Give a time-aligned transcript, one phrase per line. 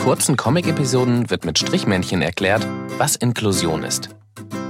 [0.00, 2.66] kurzen Comic-Episoden wird mit Strichmännchen erklärt,
[2.96, 4.08] was Inklusion ist.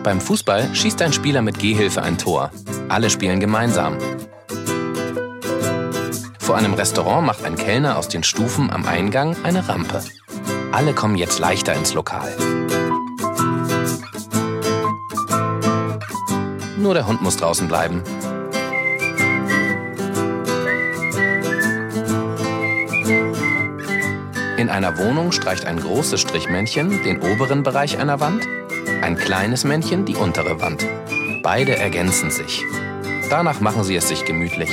[0.02, 2.50] Beim Fußball schießt ein Spieler mit Gehhilfe ein Tor.
[2.88, 3.96] Alle spielen gemeinsam.
[6.40, 10.02] Vor einem Restaurant macht ein Kellner aus den Stufen am Eingang eine Rampe.
[10.72, 12.34] Alle kommen jetzt leichter ins Lokal.
[16.76, 18.02] Nur der Hund muss draußen bleiben.
[24.60, 28.46] In einer Wohnung streicht ein großes Strichmännchen den oberen Bereich einer Wand,
[29.00, 30.86] ein kleines Männchen die untere Wand.
[31.42, 32.62] Beide ergänzen sich.
[33.30, 34.68] Danach machen sie es sich gemütlich.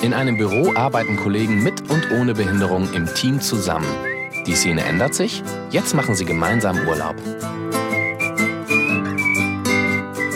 [0.00, 3.92] In einem Büro arbeiten Kollegen mit und ohne Behinderung im Team zusammen.
[4.46, 7.16] Die Szene ändert sich, jetzt machen sie gemeinsam Urlaub.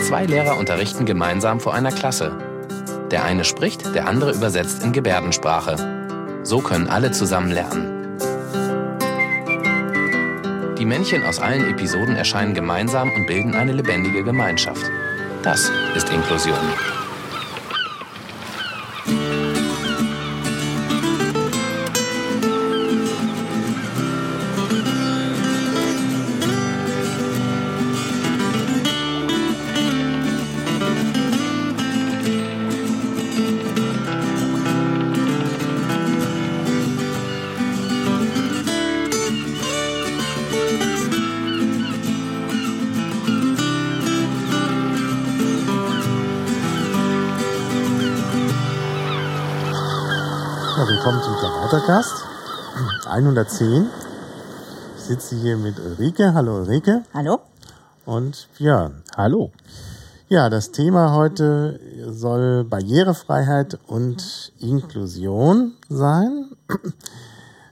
[0.05, 2.37] Zwei Lehrer unterrichten gemeinsam vor einer Klasse.
[3.09, 5.94] Der eine spricht, der andere übersetzt in Gebärdensprache.
[6.45, 8.19] So können alle zusammen lernen.
[10.77, 14.91] Die Männchen aus allen Episoden erscheinen gemeinsam und bilden eine lebendige Gemeinschaft.
[15.41, 16.55] Das ist Inklusion.
[51.65, 52.23] Klavautercast
[53.07, 53.87] 110.
[54.97, 56.35] Ich sitze hier mit Ulrike.
[56.35, 57.01] Hallo Ulrike.
[57.11, 57.39] Hallo.
[58.05, 59.01] Und Björn.
[59.17, 59.51] Hallo.
[60.29, 66.51] Ja, das Thema heute soll Barrierefreiheit und Inklusion sein.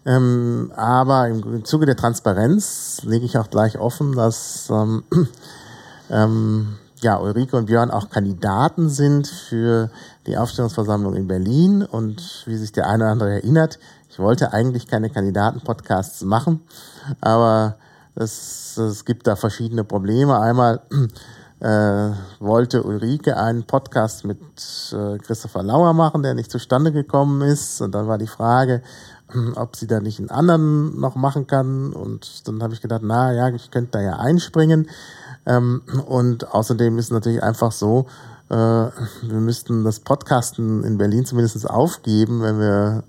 [0.08, 5.04] ähm, aber im Zuge der Transparenz lege ich auch gleich offen, dass ähm,
[6.10, 9.92] ähm, ja, Ulrike und Björn auch Kandidaten sind für
[10.28, 11.84] die Aufstellungsversammlung in Berlin.
[11.84, 13.80] Und wie sich der eine oder andere erinnert,
[14.10, 16.62] ich wollte eigentlich keine Kandidatenpodcasts machen,
[17.20, 17.78] aber
[18.16, 20.40] es, es gibt da verschiedene Probleme.
[20.40, 20.82] Einmal
[21.60, 24.40] äh, wollte Ulrike einen Podcast mit
[24.92, 27.82] äh, Christopher Lauer machen, der nicht zustande gekommen ist.
[27.82, 28.84] Und dann war die Frage,
[29.56, 31.94] ob sie da nicht einen anderen noch machen kann.
[31.94, 34.90] Und dann habe ich gedacht, na ja, ich könnte da ja einspringen.
[35.46, 38.08] Ähm, und außerdem ist natürlich einfach so,
[38.54, 38.92] äh,
[39.24, 43.04] wir müssten das Podcasten in Berlin zumindest aufgeben, wenn wir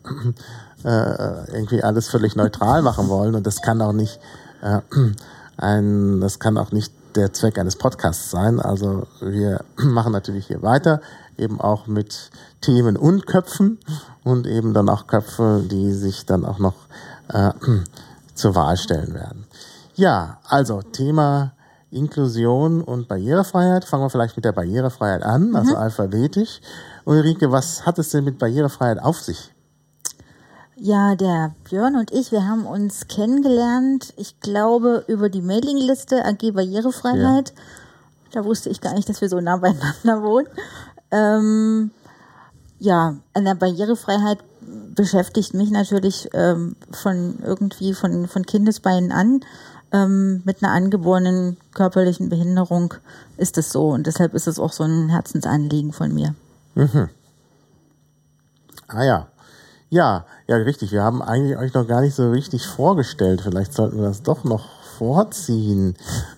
[0.84, 3.34] äh, irgendwie alles völlig neutral machen wollen.
[3.34, 4.21] Und das kann auch nicht
[4.62, 4.81] äh,
[5.59, 8.59] ein, das kann auch nicht der Zweck eines Podcasts sein.
[8.59, 11.03] Also wir machen natürlich hier weiter,
[11.37, 12.31] eben auch mit
[12.62, 13.78] Themen und Köpfen
[14.25, 16.75] und eben dann auch Köpfe, die sich dann auch noch
[17.28, 17.53] äh,
[18.34, 19.47] zur Wahl stellen werden.
[19.94, 21.53] Ja, also Thema
[21.94, 23.84] Inklusion und Barrierefreiheit.
[23.84, 25.77] Fangen wir vielleicht mit der Barrierefreiheit an, also mhm.
[25.77, 26.60] alphabetisch.
[27.05, 29.55] Ulrike, was hat es denn mit Barrierefreiheit auf sich?
[30.77, 36.53] Ja, der Björn und ich, wir haben uns kennengelernt, ich glaube, über die Mailingliste AG
[36.53, 37.50] Barrierefreiheit.
[37.50, 37.62] Ja.
[38.33, 40.49] Da wusste ich gar nicht, dass wir so nah beieinander wohnen.
[41.12, 41.93] Ähm,
[42.81, 44.38] ja, an der Barrierefreiheit
[44.94, 49.41] beschäftigt mich natürlich ähm, von irgendwie von, von Kindesbeinen an
[49.94, 52.94] ähm, mit einer angeborenen körperlichen Behinderung
[53.37, 53.91] ist es so.
[53.91, 56.34] Und deshalb ist es auch so ein Herzensanliegen von mir.
[56.75, 57.09] Mhm.
[58.88, 59.28] Ah ja.
[59.91, 60.91] Ja, ja, richtig.
[60.91, 63.43] Wir haben eigentlich euch noch gar nicht so richtig vorgestellt.
[63.43, 64.69] Vielleicht sollten wir das doch noch
[64.99, 65.94] vorziehen.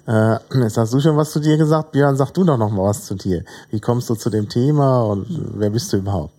[0.06, 1.92] Äh, jetzt hast du schon was zu dir gesagt.
[1.92, 3.44] Björn, sag du doch noch mal was zu dir.
[3.70, 6.34] Wie kommst du zu dem Thema und wer bist du überhaupt?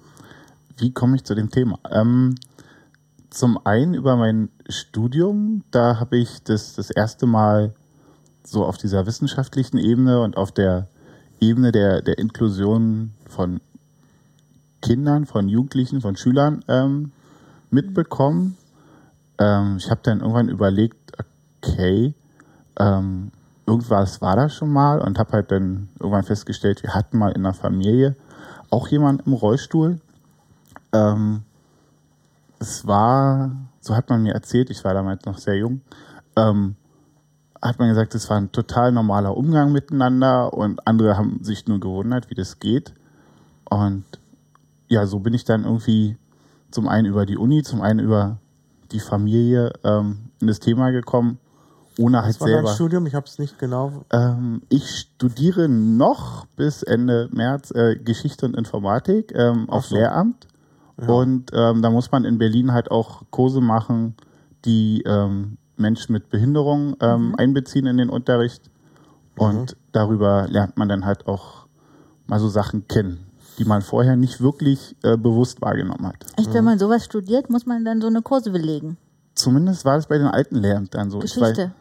[0.77, 1.79] Wie komme ich zu dem Thema?
[1.89, 2.35] Ähm,
[3.29, 5.63] zum einen über mein Studium.
[5.71, 7.73] Da habe ich das das erste Mal
[8.43, 10.87] so auf dieser wissenschaftlichen Ebene und auf der
[11.39, 13.59] Ebene der, der Inklusion von
[14.81, 17.11] Kindern, von Jugendlichen, von Schülern ähm,
[17.69, 18.57] mitbekommen.
[19.37, 21.13] Ähm, ich habe dann irgendwann überlegt,
[21.61, 22.13] okay,
[22.79, 23.31] ähm,
[23.65, 27.43] irgendwas war da schon mal und habe halt dann irgendwann festgestellt, wir hatten mal in
[27.43, 28.15] der Familie
[28.69, 29.99] auch jemanden im Rollstuhl.
[30.93, 31.43] Ähm,
[32.59, 35.81] es war, so hat man mir erzählt, ich war damals noch sehr jung,
[36.35, 36.75] ähm,
[37.61, 41.79] hat man gesagt, es war ein total normaler Umgang miteinander und andere haben sich nur
[41.79, 42.93] gewundert, wie das geht.
[43.69, 44.05] Und
[44.87, 46.17] ja, so bin ich dann irgendwie
[46.71, 48.37] zum einen über die Uni, zum einen über
[48.91, 51.39] die Familie ähm, in das Thema gekommen,
[51.97, 52.67] ohne halt Was war selber.
[52.67, 54.05] Dein Studium, ich habe es nicht genau.
[54.11, 59.95] Ähm, ich studiere noch bis Ende März äh, Geschichte und Informatik ähm, auf so.
[59.95, 60.47] Lehramt
[61.05, 64.15] Und ähm, da muss man in Berlin halt auch Kurse machen,
[64.65, 68.71] die ähm, Menschen mit Behinderung ähm, einbeziehen in den Unterricht.
[69.37, 71.67] Und darüber lernt man dann halt auch
[72.25, 73.27] mal so Sachen kennen,
[73.59, 76.25] die man vorher nicht wirklich äh, bewusst wahrgenommen hat.
[76.37, 78.97] Echt, wenn man sowas studiert, muss man dann so eine Kurse belegen.
[79.35, 81.21] Zumindest war es bei den alten Lehrämtern so.
[81.21, 81.71] Ich Geschichte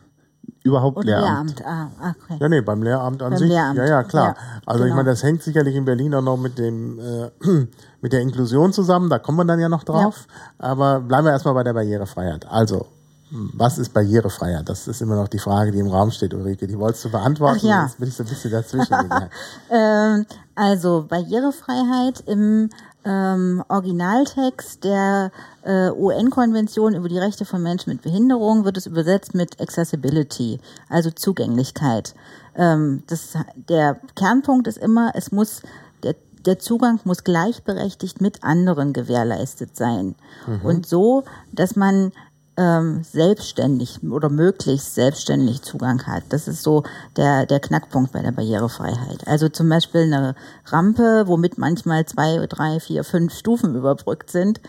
[0.63, 1.59] überhaupt und Lehramt.
[1.59, 1.93] Lehramt.
[2.01, 2.39] Ah, okay.
[2.41, 3.49] Ja, nee, beim Lehramt an Beim sich.
[3.49, 3.79] Lehramt.
[3.79, 4.29] Ja, ja, klar.
[4.29, 4.97] Ja, also ich genau.
[4.97, 7.31] meine, das hängt sicherlich in Berlin auch noch mit dem äh,
[8.01, 10.27] mit der Inklusion zusammen, da kommen wir dann ja noch drauf.
[10.59, 12.47] Aber bleiben wir erstmal bei der Barrierefreiheit.
[12.49, 12.87] Also,
[13.31, 14.69] was ist Barrierefreiheit?
[14.69, 16.67] Das ist immer noch die Frage, die im Raum steht, Ulrike.
[16.67, 17.59] Die wolltest du beantworten.
[17.61, 17.83] Ach ja.
[17.83, 18.95] Jetzt bin ich so ein bisschen dazwischen.
[19.69, 22.71] Ähm, also Barrierefreiheit im
[23.07, 25.31] ähm, Originaltext der
[25.63, 30.59] äh, UN-Konvention über die Rechte von Menschen mit Behinderung wird es übersetzt mit Accessibility,
[30.89, 32.15] also Zugänglichkeit.
[32.57, 35.63] Ähm, das, der Kernpunkt ist immer, es muss
[36.03, 40.17] der, der Zugang muss gleichberechtigt mit anderen gewährleistet sein.
[40.65, 42.13] Und so, dass man
[42.57, 46.25] ähm, selbstständig oder möglichst selbstständig Zugang hat.
[46.31, 46.85] Das ist so
[47.17, 49.27] der, der Knackpunkt bei der Barrierefreiheit.
[49.27, 50.35] Also zum Beispiel eine
[50.67, 54.61] Rampe, womit manchmal zwei, drei, vier, fünf Stufen überbrückt sind,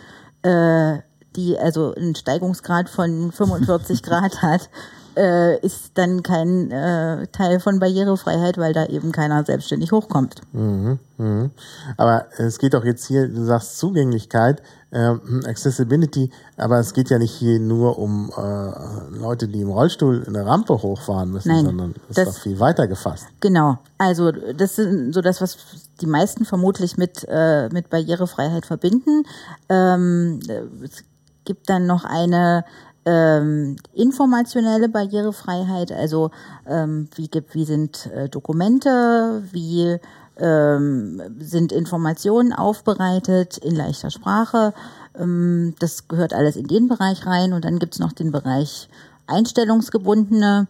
[0.41, 0.97] äh,
[1.35, 4.69] die also einen Steigungsgrad von 45 Grad hat,
[5.17, 10.41] äh, ist dann kein äh, Teil von Barrierefreiheit, weil da eben keiner selbstständig hochkommt.
[10.53, 11.51] Mhm, mhm.
[11.97, 14.61] Aber es geht doch jetzt hier, du sagst Zugänglichkeit,
[14.91, 20.23] ähm, Accessibility, aber es geht ja nicht hier nur um äh, Leute, die im Rollstuhl
[20.25, 23.27] eine Rampe hochfahren müssen, Nein, sondern das, das- ist doch viel weiter gefasst.
[23.41, 25.57] Genau, also das ist so das, was
[25.99, 29.23] die meisten vermutlich mit, äh, mit Barrierefreiheit verbinden.
[29.67, 31.03] Ähm, äh, es
[31.43, 32.65] gibt dann noch eine
[33.07, 36.31] ähm, informationelle Barrierefreiheit, also
[36.67, 39.97] ähm, wie gibt, wie sind äh, Dokumente, wie
[40.37, 44.73] ähm, sind Informationen aufbereitet in leichter Sprache.
[45.17, 48.89] Ähm, das gehört alles in den Bereich rein und dann gibt's noch den Bereich
[49.25, 50.67] einstellungsgebundene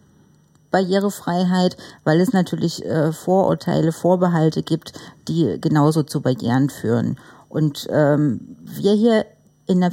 [0.70, 4.92] Barrierefreiheit, weil es natürlich äh, Vorurteile, Vorbehalte gibt,
[5.26, 7.18] die genauso zu Barrieren führen.
[7.48, 9.26] Und ähm, wir hier
[9.66, 9.90] in der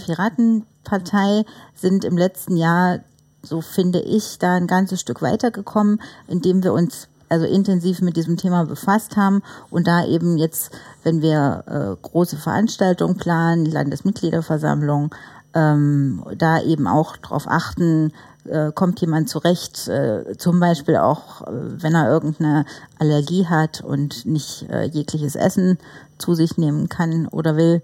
[0.86, 1.44] Piratenpartei
[1.74, 3.00] sind im letzten Jahr,
[3.42, 8.38] so finde ich, da ein ganzes Stück weitergekommen, indem wir uns also intensiv mit diesem
[8.38, 9.42] Thema befasst haben
[9.72, 10.72] und da eben jetzt,
[11.04, 15.14] wenn wir äh, große Veranstaltungen planen, Landesmitgliederversammlung,
[15.56, 18.14] ähm, da eben auch darauf achten,
[18.46, 22.66] äh, kommt jemand zurecht, äh, zum Beispiel auch, äh, wenn er irgendeine
[23.00, 25.80] Allergie hat und nicht äh, jegliches Essen
[26.20, 27.82] zu sich nehmen kann oder will.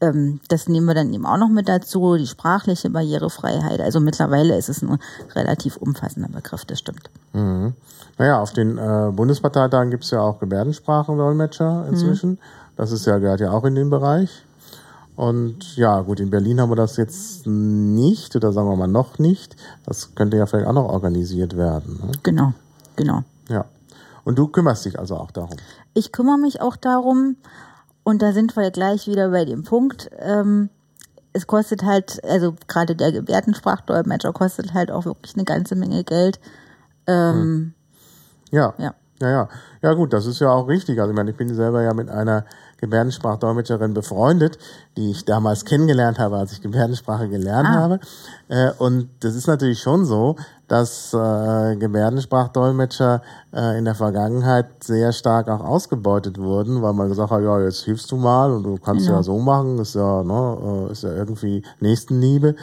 [0.00, 3.80] Ähm, das nehmen wir dann eben auch noch mit dazu, die sprachliche Barrierefreiheit.
[3.80, 4.98] Also mittlerweile ist es ein
[5.34, 7.10] relativ umfassender Begriff, das stimmt.
[7.32, 7.74] Mhm.
[8.18, 12.38] Naja, auf den äh, Bundesparteitagen gibt es ja auch Gebärdensprachendolmetscher inzwischen.
[12.76, 14.44] Das ist ja, gehört ja auch in den Bereich.
[15.16, 19.18] Und ja, gut, in Berlin haben wir das jetzt nicht, oder sagen wir mal noch
[19.18, 19.54] nicht.
[19.84, 22.00] Das könnte ja vielleicht auch noch organisiert werden.
[22.02, 22.12] Ne?
[22.22, 22.54] Genau,
[22.96, 23.22] genau.
[23.50, 23.66] Ja.
[24.24, 25.56] Und du kümmerst dich also auch darum.
[25.92, 27.36] Ich kümmere mich auch darum,
[28.10, 30.68] und da sind wir gleich wieder bei dem Punkt, ähm,
[31.32, 36.40] es kostet halt, also gerade der Gebärdensprachdolmetscher kostet halt auch wirklich eine ganze Menge Geld.
[37.06, 37.72] Ähm,
[38.50, 38.74] Ja.
[38.78, 38.94] Ja.
[39.22, 39.48] Ja, ja.
[39.82, 40.98] Ja, gut, das ist ja auch richtig.
[40.98, 42.46] Also, ich meine, ich bin selber ja mit einer
[42.80, 44.58] Gebärdensprachdolmetscherin befreundet,
[44.96, 47.74] die ich damals kennengelernt habe, als ich Gebärdensprache gelernt Ah.
[47.74, 48.00] habe.
[48.48, 55.12] Äh, und das ist natürlich schon so, dass äh, Gebärdensprachdolmetscher äh, in der Vergangenheit sehr
[55.12, 58.76] stark auch ausgebeutet wurden, weil man gesagt hat, ja, jetzt hilfst du mal und du
[58.78, 59.18] kannst Genau.
[59.18, 62.54] ja so machen, ist ja, ne, äh, ist ja irgendwie Nächstenliebe.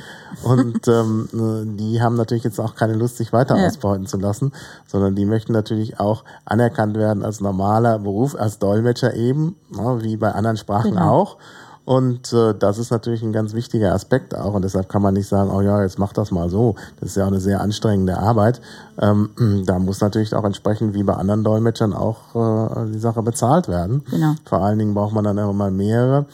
[0.43, 3.65] Und ähm, äh, die haben natürlich jetzt auch keine Lust, sich weiter Ja.
[3.67, 4.53] ausbeuten zu lassen,
[4.87, 10.17] sondern die möchten natürlich auch anerkannt werden als normaler Beruf, als Dolmetscher eben, ne, wie
[10.17, 11.09] bei anderen Sprachen Genau.
[11.09, 11.37] auch.
[11.85, 14.53] Und äh, das ist natürlich ein ganz wichtiger Aspekt auch.
[14.55, 16.75] Und deshalb kann man nicht sagen, oh ja, jetzt mach das mal so.
[16.99, 18.59] Das ist ja auch eine sehr anstrengende Arbeit.
[18.99, 23.69] Ähm, da muss natürlich auch entsprechend wie bei anderen Dolmetschern auch äh, die Sache bezahlt
[23.69, 24.03] werden.
[24.11, 24.33] Genau.
[24.43, 26.25] Vor allen Dingen braucht man dann auch mal mehrere.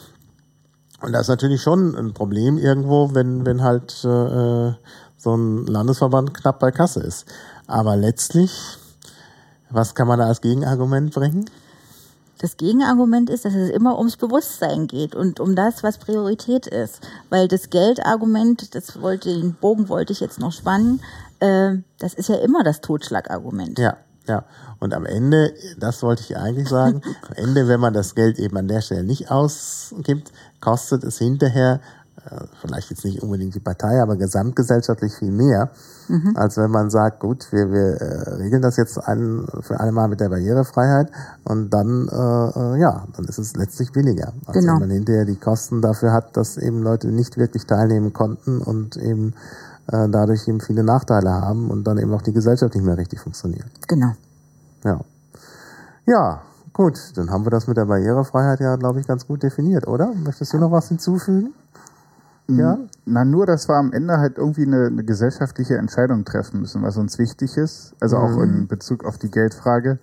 [1.00, 4.72] Und das ist natürlich schon ein Problem irgendwo, wenn, wenn halt äh,
[5.16, 7.26] so ein Landesverband knapp bei Kasse ist.
[7.68, 8.50] Aber letztlich,
[9.70, 11.44] was kann man da als Gegenargument bringen?
[12.44, 17.00] Das Gegenargument ist, dass es immer ums Bewusstsein geht und um das, was Priorität ist.
[17.30, 21.00] Weil das Geldargument, das wollte, den Bogen wollte ich jetzt noch spannen,
[21.40, 23.78] äh, das ist ja immer das Totschlagargument.
[23.78, 23.96] Ja,
[24.28, 24.44] ja.
[24.78, 28.58] Und am Ende, das wollte ich eigentlich sagen, am Ende, wenn man das Geld eben
[28.58, 31.80] an der Stelle nicht ausgibt, kostet es hinterher
[32.60, 35.70] vielleicht jetzt nicht unbedingt die Partei, aber gesamtgesellschaftlich viel mehr,
[36.08, 36.34] mhm.
[36.36, 40.08] als wenn man sagt, gut, wir, wir äh, regeln das jetzt ein, für alle Mal
[40.08, 41.10] mit der Barrierefreiheit
[41.44, 44.74] und dann, äh, äh, ja, dann ist es letztlich billiger, als genau.
[44.74, 48.96] wenn man hinterher die Kosten dafür hat, dass eben Leute nicht wirklich teilnehmen konnten und
[48.96, 49.34] eben
[49.88, 53.20] äh, dadurch eben viele Nachteile haben und dann eben auch die Gesellschaft nicht mehr richtig
[53.20, 53.66] funktioniert.
[53.86, 54.12] Genau.
[54.84, 55.00] Ja.
[56.06, 59.86] Ja, gut, dann haben wir das mit der Barrierefreiheit ja, glaube ich, ganz gut definiert,
[59.86, 60.12] oder?
[60.14, 61.54] Möchtest du noch was hinzufügen?
[62.46, 62.78] Ja.
[63.06, 66.96] Na, nur, dass wir am Ende halt irgendwie eine, eine gesellschaftliche Entscheidung treffen müssen, was
[66.96, 67.94] uns wichtig ist.
[68.00, 68.66] Also auch in mhm.
[68.66, 69.98] Bezug auf die Geldfrage.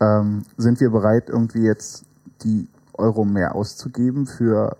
[0.00, 2.04] Ähm, sind wir bereit, irgendwie jetzt
[2.42, 4.76] die Euro mehr auszugeben für,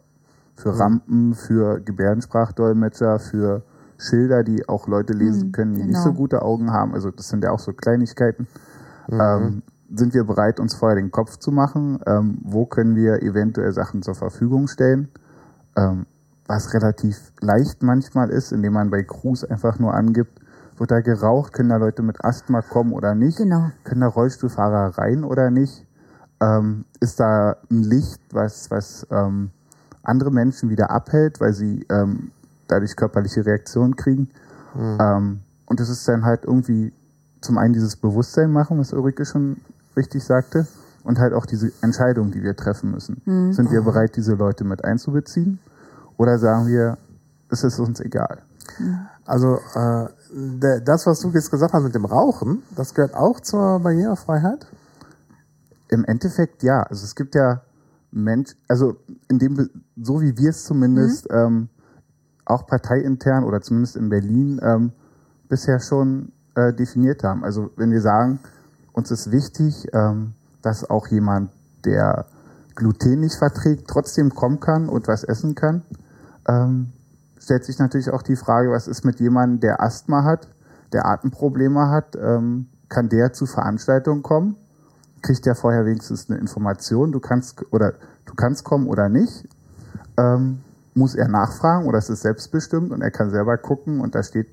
[0.57, 0.81] für mhm.
[0.81, 3.63] Rampen, für Gebärdensprachdolmetscher, für
[3.99, 5.93] Schilder, die auch Leute lesen mhm, können, die genau.
[5.93, 6.95] nicht so gute Augen haben.
[6.95, 8.47] Also das sind ja auch so Kleinigkeiten.
[9.09, 9.21] Mhm.
[9.21, 9.63] Ähm,
[9.93, 11.99] sind wir bereit, uns vorher den Kopf zu machen?
[12.07, 15.09] Ähm, wo können wir eventuell Sachen zur Verfügung stellen?
[16.51, 20.41] Was relativ leicht manchmal ist, indem man bei Crews einfach nur angibt,
[20.79, 23.71] wird da geraucht, können da Leute mit Asthma kommen oder nicht, genau.
[23.85, 25.87] können da Rollstuhlfahrer rein oder nicht,
[26.41, 29.51] ähm, ist da ein Licht, was, was ähm,
[30.03, 32.33] andere Menschen wieder abhält, weil sie ähm,
[32.67, 34.29] dadurch körperliche Reaktionen kriegen.
[34.75, 35.41] Mhm.
[35.67, 36.93] und das ist dann halt irgendwie
[37.41, 39.57] zum einen dieses Bewusstsein machen, was Ulrike schon
[39.97, 40.67] richtig sagte,
[41.05, 43.23] und halt auch diese Entscheidung, die wir treffen müssen.
[43.25, 43.53] Mhm.
[43.53, 45.61] Sind wir bereit, diese Leute mit einzubeziehen?
[46.21, 46.99] Oder sagen wir,
[47.49, 48.43] es ist uns egal?
[49.25, 53.81] Also äh, das, was du jetzt gesagt hast mit dem Rauchen, das gehört auch zur
[53.81, 54.67] Barrierefreiheit?
[55.89, 56.83] Im Endeffekt ja.
[56.83, 57.63] Also es gibt ja
[58.11, 58.97] Mensch, also
[59.31, 61.39] in dem, so wie wir es zumindest mhm.
[61.39, 61.69] ähm,
[62.45, 64.93] auch parteiintern oder zumindest in Berlin ähm,
[65.49, 67.45] bisher schon äh, definiert haben.
[67.45, 68.41] Also wenn wir sagen,
[68.93, 71.51] uns ist wichtig, ähm, dass auch jemand,
[71.87, 72.27] der
[72.75, 75.83] Gluten nicht verträgt, trotzdem kommen kann und was essen kann,
[76.51, 76.93] ähm,
[77.39, 80.49] stellt sich natürlich auch die Frage, was ist mit jemandem, der Asthma hat,
[80.93, 84.57] der Atemprobleme hat, ähm, kann der zu Veranstaltungen kommen?
[85.23, 87.95] Kriegt der vorher wenigstens eine Information, du kannst oder
[88.27, 89.49] du kannst kommen oder nicht?
[90.19, 90.61] Ähm,
[90.95, 94.49] muss er nachfragen oder ist es selbstbestimmt und er kann selber gucken und da steht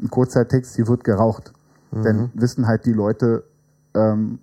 [0.00, 1.52] ein kurzer Text, hier wird geraucht.
[1.90, 2.02] Mhm.
[2.04, 3.44] Dann wissen halt die Leute,
[3.94, 4.38] ähm,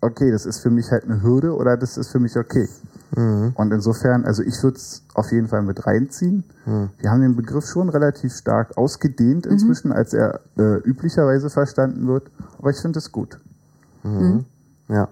[0.00, 2.68] okay, das ist für mich halt eine Hürde oder das ist für mich okay.
[3.16, 3.52] Mhm.
[3.54, 6.44] Und insofern, also ich würde es auf jeden Fall mit reinziehen.
[6.66, 6.90] Mhm.
[6.98, 9.52] Wir haben den Begriff schon relativ stark ausgedehnt mhm.
[9.52, 9.96] inzwischen, mhm.
[9.96, 12.30] als er äh, üblicherweise verstanden wird.
[12.58, 13.40] Aber ich finde es gut.
[14.02, 14.10] Mhm.
[14.10, 14.44] Mhm.
[14.88, 15.08] Ja.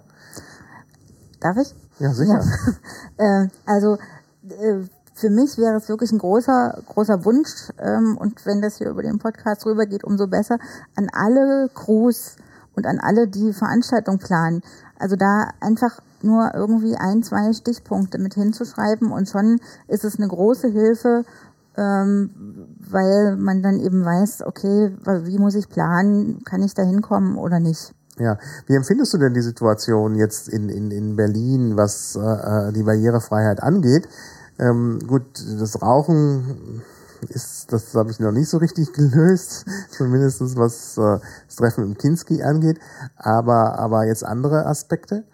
[1.40, 1.74] Darf ich?
[1.98, 2.42] Ja, sicher.
[3.18, 3.44] Ja.
[3.44, 3.98] äh, also
[4.48, 4.84] äh,
[5.14, 9.02] für mich wäre es wirklich ein großer, großer Wunsch, ähm, und wenn das hier über
[9.02, 10.58] den Podcast rübergeht, umso besser,
[10.94, 12.36] an alle Crews
[12.74, 14.60] und an alle, die Veranstaltung planen.
[14.98, 20.28] Also da einfach nur irgendwie ein, zwei Stichpunkte mit hinzuschreiben und schon ist es eine
[20.28, 21.24] große Hilfe,
[21.76, 22.30] ähm,
[22.90, 27.60] weil man dann eben weiß, okay, wie muss ich planen, kann ich da hinkommen oder
[27.60, 27.94] nicht.
[28.18, 32.82] Ja, wie empfindest du denn die Situation jetzt in, in, in Berlin, was äh, die
[32.82, 34.08] Barrierefreiheit angeht?
[34.58, 35.26] Ähm, gut,
[35.60, 36.82] das Rauchen
[37.28, 41.98] ist, das habe ich noch nicht so richtig gelöst, zumindest was äh, das Treffen im
[41.98, 42.78] Kinski angeht.
[43.16, 45.24] Aber, aber jetzt andere Aspekte?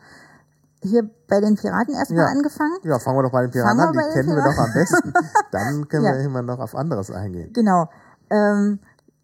[0.82, 2.30] Hier bei den Piraten erstmal ja.
[2.30, 2.78] angefangen.
[2.82, 4.36] Ja, fangen wir doch bei den Piraten an, die kennen Piraten.
[4.36, 5.12] wir doch am besten.
[5.50, 6.12] Dann können ja.
[6.12, 7.52] wir immer noch auf anderes eingehen.
[7.52, 7.88] Genau.
[8.30, 8.80] Ähm,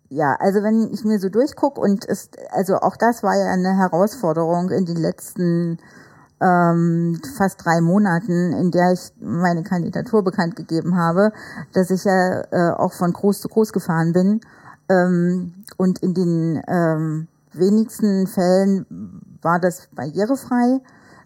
[0.09, 3.77] ja, also wenn ich mir so durchgucke und es, also auch das war ja eine
[3.77, 5.79] Herausforderung in den letzten
[6.41, 11.33] ähm, fast drei Monaten, in der ich meine Kandidatur bekannt gegeben habe,
[11.73, 14.41] dass ich ja äh, auch von groß zu groß gefahren bin.
[14.89, 18.87] Ähm, und in den ähm, wenigsten Fällen
[19.43, 20.81] war das barrierefrei.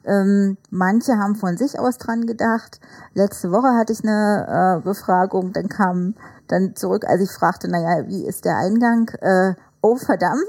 [0.04, 2.80] Ähm, manche haben von sich aus dran gedacht.
[3.14, 6.14] Letzte Woche hatte ich eine äh, Befragung, dann kam
[6.48, 9.08] dann zurück, als ich fragte, naja, wie ist der Eingang?
[9.20, 10.42] Äh, oh, verdammt.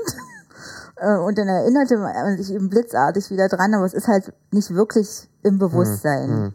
[0.95, 4.75] Äh, und dann erinnerte man sich eben blitzartig wieder dran, aber es ist halt nicht
[4.75, 6.29] wirklich im Bewusstsein.
[6.29, 6.53] Hm,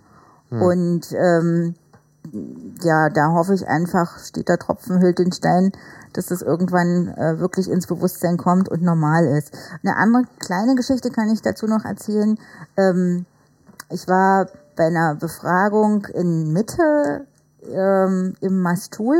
[0.51, 0.63] hm, hm.
[0.63, 1.75] Und ähm,
[2.83, 5.73] ja, da hoffe ich einfach, steht der Tropfen hüllt den Stein,
[6.13, 9.53] dass das irgendwann äh, wirklich ins Bewusstsein kommt und normal ist.
[9.83, 12.39] Eine andere kleine Geschichte kann ich dazu noch erzählen.
[12.77, 13.27] Ähm,
[13.91, 14.47] ich war
[14.77, 17.27] bei einer Befragung in Mitte
[17.63, 19.17] ähm, im Mastul,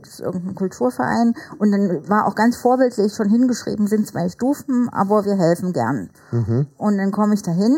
[0.00, 4.88] das ist irgendein Kulturverein, und dann war auch ganz vorbildlich schon hingeschrieben, sind zwei Stufen,
[4.90, 6.10] aber wir helfen gern.
[6.30, 6.66] Mhm.
[6.76, 7.76] Und dann komme ich da hin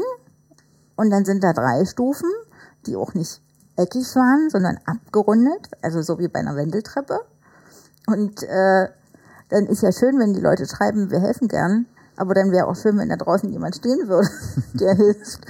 [0.96, 2.28] und dann sind da drei Stufen,
[2.86, 3.42] die auch nicht
[3.76, 7.20] eckig waren, sondern abgerundet, also so wie bei einer Wendeltreppe.
[8.06, 8.88] Und äh,
[9.50, 12.76] dann ist ja schön, wenn die Leute schreiben, wir helfen gern, Aber dann wäre auch
[12.76, 14.28] schön, wenn da draußen jemand stehen würde,
[14.74, 15.40] der hilft.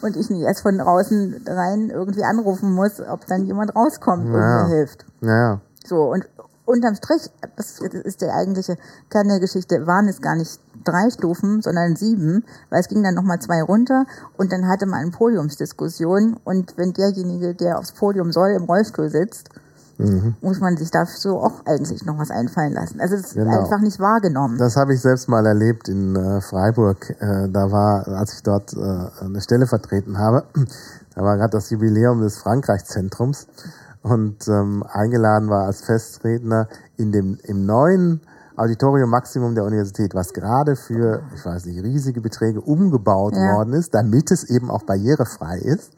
[0.00, 4.32] Und ich nicht erst von draußen rein irgendwie anrufen muss, ob dann jemand rauskommt und
[4.40, 4.62] Ja.
[4.64, 5.04] mir hilft.
[5.20, 6.26] Ja, So, und
[6.64, 8.78] unterm Strich, das ist der eigentliche
[9.10, 13.14] Kern der Geschichte, waren es gar nicht drei Stufen, sondern sieben, weil es ging dann
[13.14, 14.06] nochmal zwei runter
[14.38, 19.10] und dann hatte man eine Podiumsdiskussion und wenn derjenige, der aufs Podium soll, im Rollstuhl
[19.10, 19.50] sitzt,
[20.40, 23.00] muss man sich dafür auch eigentlich noch was einfallen lassen.
[23.00, 23.60] Also es ist Genau.
[23.62, 24.58] einfach nicht wahrgenommen.
[24.58, 27.10] Das habe ich selbst mal erlebt in äh, Freiburg.
[27.20, 30.44] Äh, da war, als ich dort äh, eine Stelle vertreten habe,
[31.14, 33.46] da war gerade das Jubiläum des Frankreich-Zentrums
[34.02, 38.20] und ähm, eingeladen war als Festredner in dem im neuen
[38.56, 43.56] Auditorium Maximum der Universität, was gerade für, ich weiß nicht, riesige Beträge umgebaut Ja.
[43.56, 45.92] worden ist, damit es eben auch barrierefrei ist.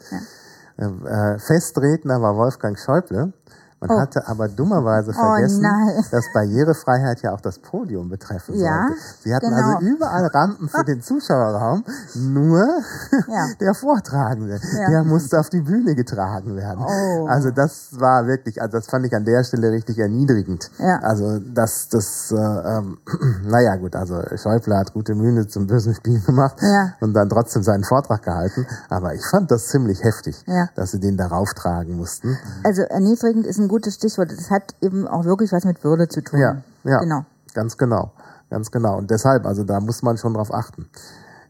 [0.79, 3.33] Äh, Festredner war Wolfgang Schäuble.
[3.79, 4.01] Man Oh.
[4.01, 6.03] hatte aber dummerweise Oh vergessen, nein.
[6.11, 9.01] dass Barrierefreiheit ja auch das Podium betreffen Ja, sollte.
[9.23, 9.75] Sie hatten genau.
[9.77, 12.63] also überall Rampen für den Zuschauerraum, nur
[13.29, 13.47] Ja.
[13.61, 14.89] der Vortragende, Ja.
[14.91, 16.85] der musste auf die Bühne getragen werden.
[16.87, 17.27] Oh.
[17.27, 20.71] Also das war wirklich, also das fand ich an der Stelle richtig erniedrigend.
[21.03, 22.99] Also das, das, äh, ähm,
[23.45, 26.57] naja gut, also Schäuble hat gute Mühe zum bösen Spiel gemacht
[27.01, 28.67] und dann trotzdem seinen Vortrag gehalten.
[28.89, 32.39] Aber ich fand das ziemlich heftig, dass sie den darauf tragen mussten.
[32.65, 34.31] Also erniedrigend ist ein gutes Stichwort.
[34.31, 36.41] Das hat eben auch wirklich was mit Würde zu tun.
[36.41, 36.99] Ja, ja.
[36.99, 37.25] Genau.
[37.55, 38.13] Ganz genau.
[38.51, 38.97] Ganz genau.
[38.99, 40.89] Und deshalb, also da muss man schon drauf achten.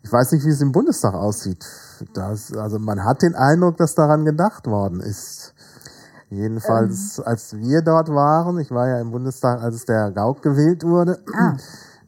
[0.03, 1.65] Ich weiß nicht, wie es im Bundestag aussieht.
[2.15, 5.53] Das, also man hat den Eindruck, dass daran gedacht worden ist.
[6.31, 11.19] Jedenfalls, als wir dort waren, ich war ja im Bundestag, als der Gauck gewählt wurde,
[11.35, 11.57] Ah.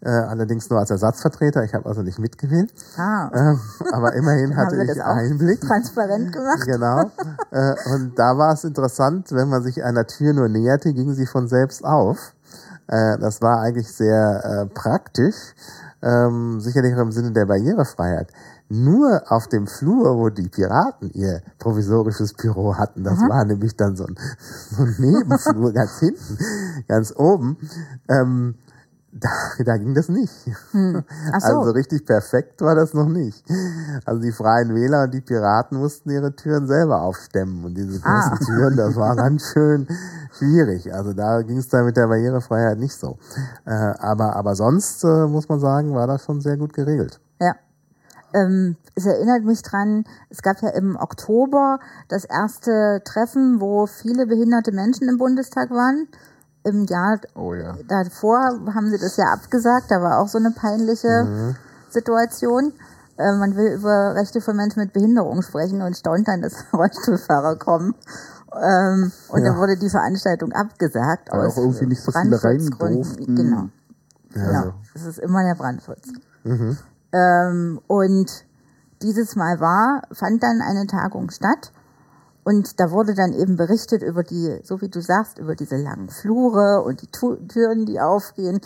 [0.01, 3.61] Äh, allerdings nur als Ersatzvertreter, ich habe also nicht mitgewählt, Ah, ähm,
[3.93, 5.61] aber immerhin hatte ich Einblick.
[5.61, 6.63] transparent gemacht.
[6.67, 7.11] Genau.
[7.51, 11.27] äh, und da war es interessant, wenn man sich einer Tür nur näherte, ging sie
[11.27, 12.35] von selbst auf.
[12.87, 15.35] Äh, das war eigentlich sehr äh, praktisch,
[16.03, 18.29] ähm, sicherlich auch im Sinne der Barrierefreiheit.
[18.71, 23.97] Nur auf dem Flur, wo die Piraten ihr provisorisches Büro hatten, das war nämlich dann
[23.97, 24.15] so ein,
[24.71, 26.39] so ein Nebenflur ganz hinten,
[26.87, 27.57] ganz oben,
[28.09, 28.57] ähm,
[29.21, 30.33] da, da ging das nicht.
[30.73, 31.05] Hm.
[31.33, 31.59] Ach so.
[31.59, 33.45] Also richtig perfekt war das noch nicht.
[34.05, 37.65] Also die Freien Wähler und die Piraten mussten ihre Türen selber aufstemmen.
[37.65, 38.39] Und diese großen Ah.
[38.45, 39.87] Türen, das war ganz schön
[40.33, 40.93] schwierig.
[40.93, 43.19] Also da ging es dann mit der Barrierefreiheit nicht so.
[43.65, 47.21] Äh, aber, aber sonst, äh, muss man sagen, war das schon sehr gut geregelt.
[47.41, 47.53] Ja.
[48.35, 54.27] Ähm, es erinnert mich dran, es gab ja im Oktober das erste Treffen, wo viele
[54.27, 56.09] behinderte Menschen im Bundestag waren.
[56.65, 57.77] Im Jahr Oh ja.
[57.89, 58.39] davor
[58.75, 61.55] haben sie das ja abgesagt, da war auch so eine peinliche
[61.91, 62.73] Situation.
[63.17, 67.57] Äh, man will über Rechte von Menschen mit Behinderung sprechen und staunt dann, dass Rollstuhlfahrer
[67.57, 67.95] kommen.
[68.55, 69.51] Ähm, und Ja.
[69.51, 71.29] dann wurde die Veranstaltung abgesagt.
[71.33, 73.35] Weil aus auch irgendwie nicht so viele rein durften.
[73.37, 73.69] Genau.
[74.35, 74.75] Ja, Genau.
[74.95, 76.09] Das ist immer der Brandschutz.
[77.13, 78.45] Ähm, und
[79.03, 81.73] dieses Mal war, fand dann eine Tagung statt.
[82.49, 86.09] Und da wurde dann eben berichtet über die, so wie du sagst, über diese langen
[86.09, 88.63] Flure und die Türen, die aufgehen.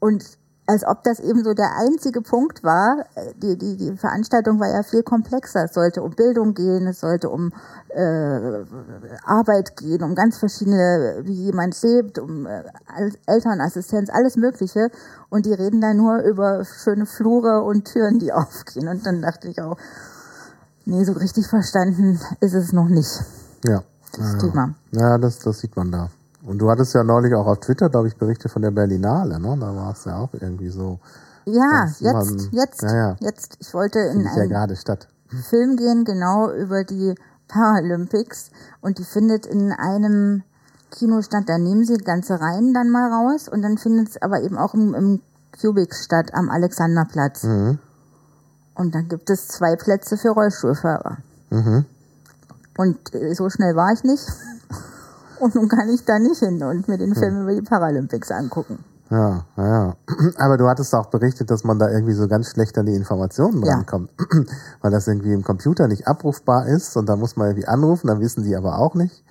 [0.00, 0.24] Und
[0.66, 4.68] als ob das eben so der einzige Punkt war, äh, die, die, die Veranstaltung war
[4.68, 5.66] ja viel komplexer.
[5.66, 7.52] Es sollte um Bildung gehen, es sollte um
[7.90, 8.64] äh,
[9.24, 12.64] Arbeit gehen, um ganz verschiedene, wie jemand lebt, um äh,
[13.26, 14.90] Elternassistenz, alles Mögliche.
[15.28, 18.88] Und die reden da nur über schöne Flure und Türen, die aufgehen.
[18.88, 19.76] Und dann dachte ich auch,
[20.86, 23.10] nee, so richtig verstanden ist es noch nicht,
[23.64, 23.82] Ja.
[24.16, 24.38] das ja.
[24.38, 24.74] Thema.
[24.92, 26.08] Ja, das, das sieht man da.
[26.42, 29.56] Und du hattest ja neulich auch auf Twitter, glaube ich, Berichte von der Berlinale, ne?
[29.60, 31.00] Da war es ja auch irgendwie so.
[31.44, 33.16] Ja, jetzt, man- jetzt, Ja, ja.
[33.20, 33.56] jetzt.
[33.60, 35.08] Ich wollte in Findet ja ein gerade statt.
[35.50, 37.14] Film gehen, genau über die
[37.48, 38.50] Paralympics.
[38.80, 40.42] Und die findet in einem
[40.90, 41.44] Kino statt.
[41.46, 43.48] Da nehmen sie ganze Reihen dann mal raus.
[43.48, 45.20] Und dann findet es aber eben auch im, im
[45.60, 47.42] Cubic statt, am Alexanderplatz.
[47.44, 47.78] Mhm.
[48.76, 51.18] Und dann gibt es zwei Plätze für Rollstuhlfahrer.
[51.50, 51.84] Mhm.
[52.76, 54.26] Und äh, so schnell war ich nicht.
[55.40, 57.20] Und nun kann ich da nicht hin und mir den Hm.
[57.20, 58.78] Film über die Paralympics angucken.
[59.10, 59.96] Ja, ja, ja.
[60.38, 63.62] Aber du hattest auch berichtet, dass man da irgendwie so ganz schlecht an die Informationen
[63.62, 63.74] Ja.
[63.74, 64.10] rankommt.
[64.80, 68.20] Weil das irgendwie im Computer nicht abrufbar ist und da muss man irgendwie anrufen, dann
[68.20, 69.22] wissen die aber auch nicht.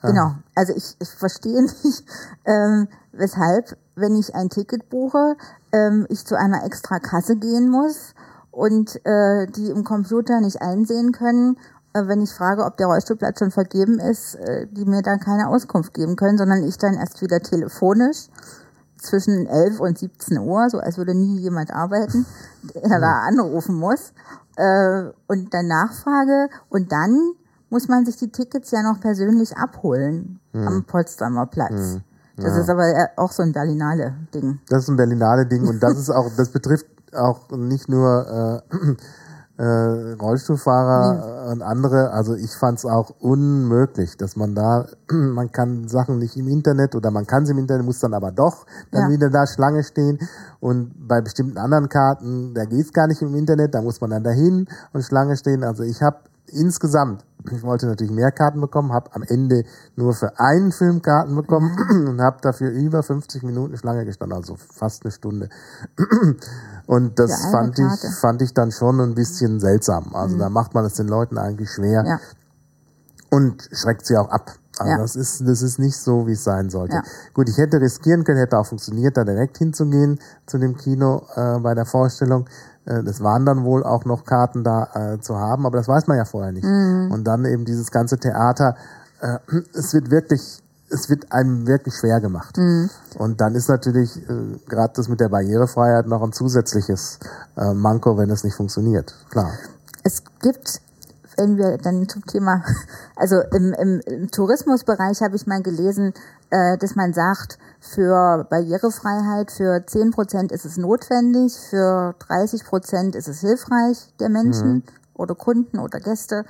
[0.00, 0.36] Genau.
[0.54, 2.04] Also ich, ich verstehe nicht,
[2.44, 5.34] ähm, weshalb, wenn ich ein Ticket buche,
[5.72, 8.14] ähm, ich zu einer extra Kasse gehen muss
[8.58, 11.56] und äh, die im Computer nicht einsehen können,
[11.92, 15.48] äh, wenn ich frage, ob der Rollstuhlplatz schon vergeben ist, äh, die mir dann keine
[15.48, 18.28] Auskunft geben können, sondern ich dann erst wieder telefonisch
[18.96, 22.26] zwischen 11 und 17 Uhr, so als würde nie jemand arbeiten,
[22.74, 24.12] der da anrufen muss
[24.56, 26.48] äh, und dann nachfrage.
[26.68, 27.16] Und dann
[27.70, 31.98] muss man sich die Tickets ja noch persönlich abholen am Potsdamer Platz.
[32.36, 34.60] Das ist aber ja auch so ein Berlinale-Ding.
[34.68, 38.76] Das ist ein Berlinale-Ding und das ist auch, das betrifft auch nicht nur äh,
[39.62, 45.88] äh, Rollstuhlfahrer und andere, also ich fand es auch unmöglich, dass man da, man kann
[45.88, 49.10] Sachen nicht im Internet oder man kann sie im Internet, muss dann aber doch dann
[49.10, 49.16] Ja.
[49.16, 50.18] wieder da Schlange stehen
[50.60, 54.22] und bei bestimmten anderen Karten, da geht's gar nicht im Internet, da muss man dann
[54.24, 55.64] dahin und Schlange stehen.
[55.64, 56.18] Also ich habe
[56.52, 59.64] insgesamt, ich wollte natürlich mehr Karten bekommen, habe am Ende
[59.96, 61.70] nur für einen Film Karten bekommen
[62.08, 65.48] und habe dafür über 50 Minuten Schlange gestanden, also fast eine Stunde.
[66.86, 68.06] Und das fand ich, Karte.
[68.06, 68.12] Mhm.
[68.12, 70.14] fand ich dann schon ein bisschen seltsam.
[70.14, 72.18] Also da macht man es den Leuten eigentlich schwer Ja.
[73.30, 74.52] und schreckt sie auch ab.
[74.78, 74.98] Also Ja.
[74.98, 76.94] das ist, das ist nicht so, wie es sein sollte.
[76.96, 77.02] Ja.
[77.34, 81.58] Gut, ich hätte riskieren können, hätte auch funktioniert, da direkt hinzugehen zu dem Kino äh,
[81.60, 82.48] bei der Vorstellung.
[82.88, 86.06] Äh, das waren dann wohl auch noch Karten da äh, zu haben, aber das weiß
[86.06, 86.64] man ja vorher nicht.
[86.64, 87.10] Mhm.
[87.12, 88.76] Und dann eben dieses ganze Theater,
[89.20, 89.38] äh,
[89.74, 92.56] es wird wirklich, es wird einem wirklich schwer gemacht.
[92.56, 92.88] Mhm.
[93.18, 97.18] Und dann ist natürlich äh, gerade das mit der Barrierefreiheit noch ein zusätzliches
[97.56, 99.14] äh, Manko, wenn es nicht funktioniert.
[99.30, 99.52] Klar.
[100.02, 100.80] Es gibt,
[101.36, 102.64] wenn wir dann zum Thema,
[103.16, 106.14] also im, im, im Tourismusbereich habe ich mal gelesen,
[106.50, 113.14] äh, dass man sagt, für Barrierefreiheit, für 10 Prozent ist es notwendig, für 30 Prozent
[113.14, 114.82] ist es hilfreich der Menschen
[115.14, 116.44] oder Kunden oder Gäste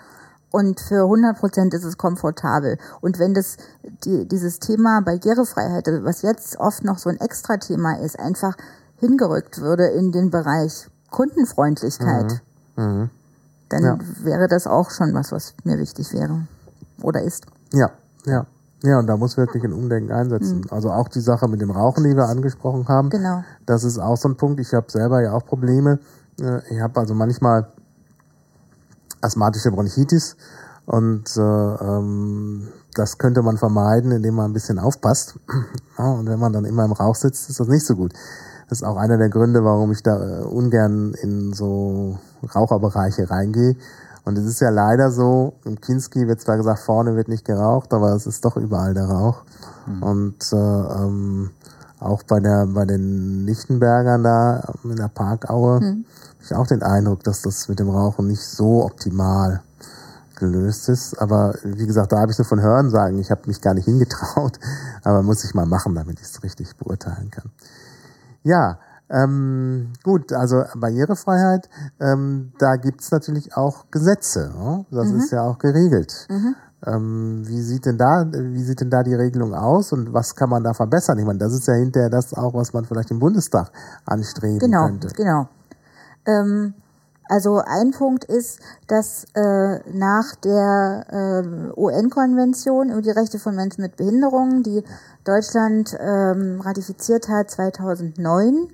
[0.51, 2.79] und für 100 Prozent ist es komfortabel.
[3.01, 3.59] Und wenn das
[4.05, 8.57] die, dieses Thema Barrierefreiheit, was jetzt oft noch so ein Extra-Thema ist, einfach
[8.97, 12.41] hingerückt würde in den Bereich Kundenfreundlichkeit,
[12.77, 13.99] dann Ja.
[14.23, 16.47] wäre das auch schon was, was mir wichtig wäre
[17.03, 17.47] oder ist.
[17.73, 17.91] Ja,
[18.25, 18.47] ja.
[18.83, 20.65] Ja, und da muss wirklich ein Umdenken einsetzen.
[20.71, 23.11] Also auch die Sache mit dem Rauchen, die wir angesprochen haben.
[23.11, 23.43] Genau.
[23.67, 24.61] Das ist auch so ein Punkt.
[24.61, 25.99] Ich habe selber ja auch Probleme.
[26.41, 27.67] Äh, Ich habe also manchmal
[29.21, 30.37] asthmatische Bronchitis
[30.87, 35.39] und äh, ähm, das könnte man vermeiden, indem man ein bisschen aufpasst.
[35.99, 38.13] Ja, und wenn man dann immer im Rauch sitzt, ist das nicht so gut.
[38.69, 42.19] Das ist auch einer der Gründe, warum ich da äh, ungern in so
[42.55, 43.77] Raucherbereiche reingehe.
[44.29, 47.95] Und es ist ja leider so, im Kinski wird zwar gesagt, vorne wird nicht geraucht,
[47.95, 49.43] aber es ist doch überall der Rauch.
[50.03, 51.51] Und äh, ähm,
[51.99, 56.05] auch bei der bei den Lichtenbergern da in der Parkaue habe
[56.43, 59.63] ich auch den Eindruck, dass das mit dem Rauchen nicht so optimal
[60.37, 61.19] gelöst ist.
[61.19, 63.19] Aber wie gesagt, da habe ich nur von Hören sagen.
[63.19, 64.61] Ich habe mich gar nicht hingetraut,
[65.05, 67.51] aber muss ich mal machen, damit ich es richtig beurteilen kann.
[68.43, 68.79] Ja,
[69.11, 71.69] ähm, gut, also Barrierefreiheit,
[72.01, 74.51] ähm, da gibt's natürlich auch Gesetze.
[74.55, 74.85] Ne?
[74.91, 76.29] Das ist ja auch geregelt.
[76.87, 80.51] Ähm, wie sieht denn da, wie sieht denn da die Regelung aus und was kann
[80.51, 81.19] man da verbessern?
[81.19, 83.73] Ich meine, das ist ja hinterher das auch, was man vielleicht im Bundestag
[84.05, 85.09] anstreben Genau, könnte.
[85.17, 85.49] genau.
[86.27, 86.75] Ähm,
[87.31, 93.83] also ein Punkt ist, dass äh, nach der äh, UN-Konvention über die Rechte von Menschen
[93.83, 94.83] mit Behinderungen, die
[95.25, 98.69] Deutschland ähm, ratifiziert hat 2009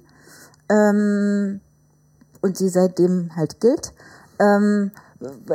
[0.68, 1.61] ähm,
[2.40, 3.92] und die seitdem halt gilt,
[4.38, 4.90] ähm,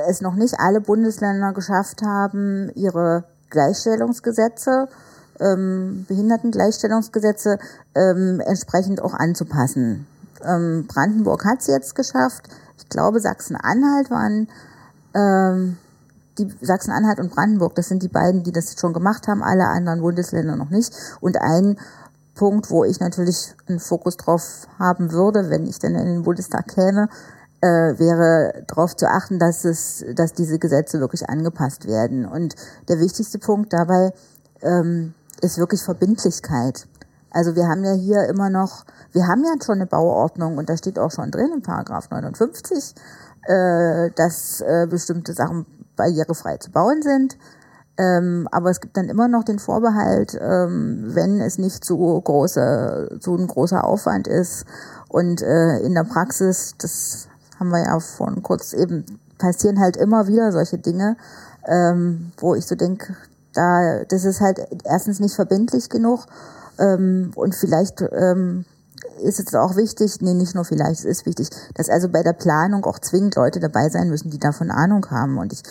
[0.07, 4.87] es noch nicht alle Bundesländer geschafft haben, ihre Gleichstellungsgesetze,
[5.39, 7.59] ähm, Behindertengleichstellungsgesetze
[7.95, 10.07] ähm, entsprechend auch anzupassen.
[10.43, 12.47] Ähm, Brandenburg hat es jetzt geschafft.
[12.77, 14.47] Ich glaube, Sachsen-Anhalt waren
[15.13, 15.77] ähm,
[16.37, 20.01] die Sachsen-Anhalt und Brandenburg, das sind die beiden, die das schon gemacht haben, alle anderen
[20.01, 20.93] Bundesländer noch nicht.
[21.19, 21.77] Und ein
[22.39, 26.69] Punkt, wo ich natürlich einen Fokus drauf haben würde, wenn ich dann in den Bundestag
[26.69, 27.09] käme,
[27.59, 27.67] äh,
[27.99, 32.25] wäre darauf zu achten, dass es, dass diese Gesetze wirklich angepasst werden.
[32.25, 32.55] Und
[32.87, 34.13] der wichtigste Punkt dabei
[34.61, 36.87] ähm, ist wirklich Verbindlichkeit.
[37.29, 40.77] Also wir haben ja hier immer noch, wir haben ja schon eine Bauordnung und da
[40.77, 42.95] steht auch schon drin in Paragraph 59,
[43.47, 45.65] äh, dass äh, bestimmte Sachen
[45.97, 47.37] barrierefrei zu bauen sind.
[47.99, 53.17] Ähm, aber es gibt dann immer noch den Vorbehalt, ähm, wenn es nicht so große,
[53.19, 54.65] so ein großer Aufwand ist.
[55.09, 57.27] Und äh, in der Praxis, das
[57.59, 59.03] haben wir ja vorhin kurz eben,
[59.37, 61.17] passieren halt immer wieder solche Dinge,
[61.67, 63.15] ähm, wo ich so denke,
[63.53, 66.25] da, das ist halt erstens nicht verbindlich genug
[66.77, 68.65] ähm, und vielleicht ähm,
[69.21, 72.33] ist es auch wichtig, nee, nicht nur vielleicht, es ist wichtig, dass also bei der
[72.33, 75.37] Planung auch zwingend Leute dabei sein müssen, die davon Ahnung haben.
[75.37, 75.61] Und ich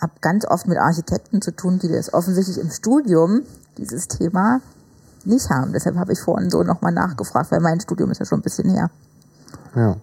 [0.00, 3.42] habe ganz oft mit Architekten zu tun, die das offensichtlich im Studium,
[3.78, 4.60] dieses Thema,
[5.24, 5.72] nicht haben.
[5.72, 8.70] Deshalb habe ich vorhin so nochmal nachgefragt, weil mein Studium ist ja schon ein bisschen
[8.70, 8.90] her.
[9.74, 9.96] Ja.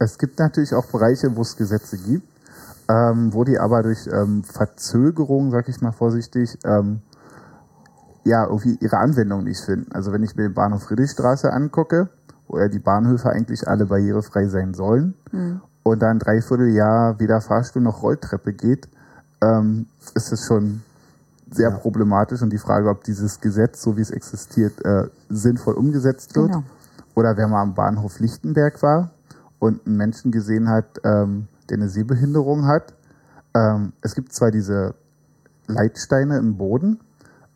[0.00, 2.28] Es gibt natürlich auch Bereiche, wo es Gesetze gibt,
[2.88, 7.00] ähm, wo die aber durch ähm, Verzögerung, sag ich mal vorsichtig, ähm,
[8.24, 9.90] ja, irgendwie ihre Anwendung nicht finden.
[9.92, 12.10] Also wenn ich mir den Bahnhof Friedrichstraße angucke,
[12.46, 15.14] wo ja die Bahnhöfe eigentlich alle barrierefrei sein sollen,
[15.90, 18.88] und dann dreiviertel Jahr weder Fahrstuhl noch Rolltreppe geht,
[19.42, 20.82] ähm, ist es schon
[21.50, 26.34] sehr problematisch und die Frage, ob dieses Gesetz, so wie es existiert, äh, sinnvoll umgesetzt
[26.36, 26.52] wird.
[26.52, 26.64] Genau.
[27.14, 29.10] oder wenn man am Bahnhof Lichtenberg war
[29.58, 32.94] und einen Menschen gesehen hat, ähm, der eine Sehbehinderung hat.
[33.54, 34.94] Ähm, es gibt zwar diese
[35.66, 37.00] Leitsteine im Boden,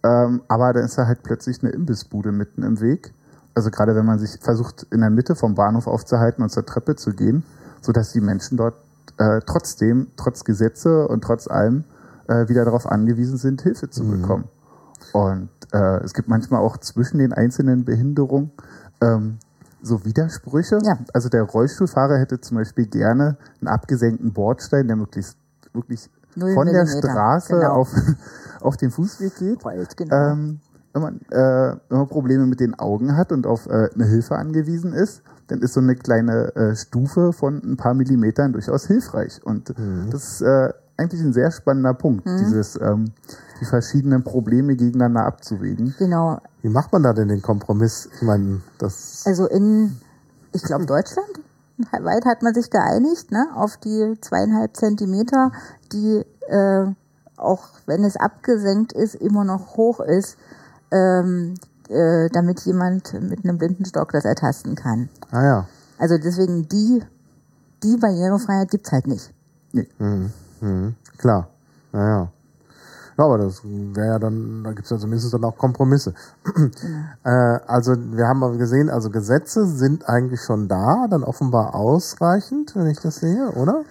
[0.03, 3.13] ähm, aber da ist da halt plötzlich eine Imbissbude mitten im Weg.
[3.55, 6.97] Also gerade wenn man sich versucht, in der Mitte vom Bahnhof aufzuhalten und zur Treppe
[6.97, 7.45] zu gehen,
[7.83, 8.75] sodass die Menschen dort
[9.19, 11.85] äh, trotzdem, trotz Gesetze und trotz allem,
[12.29, 14.45] äh, wieder darauf angewiesen sind, Hilfe zu bekommen.
[15.13, 18.53] Und äh, es gibt manchmal auch zwischen den einzelnen Behinderungen
[19.01, 19.39] ähm,
[19.83, 20.79] so Widersprüche.
[20.83, 20.99] Ja.
[21.13, 25.37] Also der Rollstuhlfahrer hätte zum Beispiel gerne einen abgesenkten Bordstein, der möglichst
[25.73, 27.73] wirklich Null von der Millimeter, Straße genau.
[27.73, 27.89] auf,
[28.61, 29.65] auf den Fußweg geht.
[29.65, 30.15] Rollt, genau.
[30.15, 30.61] Ähm,
[30.93, 34.37] wenn, man, äh, wenn man Probleme mit den Augen hat und auf äh, eine Hilfe
[34.37, 39.41] angewiesen ist, dann ist so eine kleine äh, Stufe von ein paar Millimetern durchaus hilfreich.
[39.45, 39.75] Und
[40.11, 42.39] das ist äh, eigentlich ein sehr spannender Punkt, Mhm.
[42.39, 43.13] dieses ähm,
[43.61, 45.95] die verschiedenen Probleme gegeneinander abzuwägen.
[45.99, 46.41] Genau.
[46.63, 48.09] Wie macht man da denn den Kompromiss?
[48.15, 49.23] Ich meine, das.
[49.27, 49.97] Also in,
[50.53, 51.29] ich glaube, Deutschland
[51.93, 55.53] weit hat man sich geeinigt, ne, auf die zweieinhalb Zentimeter,
[55.93, 56.87] die äh,
[57.37, 60.37] auch wenn es abgesenkt ist, immer noch hoch ist,
[60.93, 61.55] ähm,
[61.93, 65.09] äh, damit jemand mit einem Blindenstock das ertasten kann.
[65.31, 65.67] Ah ja.
[65.99, 67.03] Also deswegen die,
[67.83, 69.33] die Barrierefreiheit gibt's halt nicht.
[69.73, 70.95] Mhm.
[71.19, 71.49] Klar.
[71.93, 72.29] Ja, ja.
[73.19, 76.15] Ja, aber das wäre ja dann, da gibt es ja zumindest dann auch Kompromisse.
[77.25, 77.31] äh,
[77.67, 82.87] also wir haben aber gesehen, also Gesetze sind eigentlich schon da, dann offenbar ausreichend, wenn
[82.87, 83.85] ich das sehe, oder?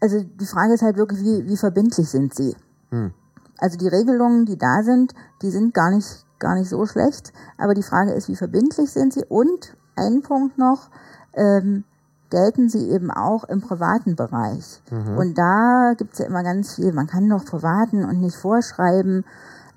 [0.00, 2.54] Also die Frage ist halt wirklich, wie, wie verbindlich sind sie?
[2.90, 3.12] Hm.
[3.58, 7.32] Also die Regelungen, die da sind, die sind gar nicht, gar nicht so schlecht.
[7.58, 9.24] Aber die Frage ist, wie verbindlich sind sie?
[9.28, 10.90] Und ein Punkt noch,
[11.34, 11.84] ähm,
[12.30, 14.82] gelten sie eben auch im privaten Bereich.
[15.16, 19.24] Und da gibt's ja immer ganz viel, man kann doch privaten und nicht vorschreiben.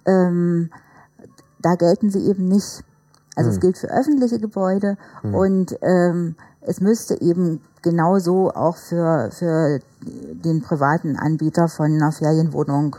[0.06, 0.70] Ähm,
[1.60, 2.84] da gelten sie eben nicht.
[3.36, 4.96] Also es gilt für öffentliche Gebäude
[5.36, 12.98] und ähm, es müsste eben genauso auch für, für den privaten Anbieter von einer Ferienwohnung,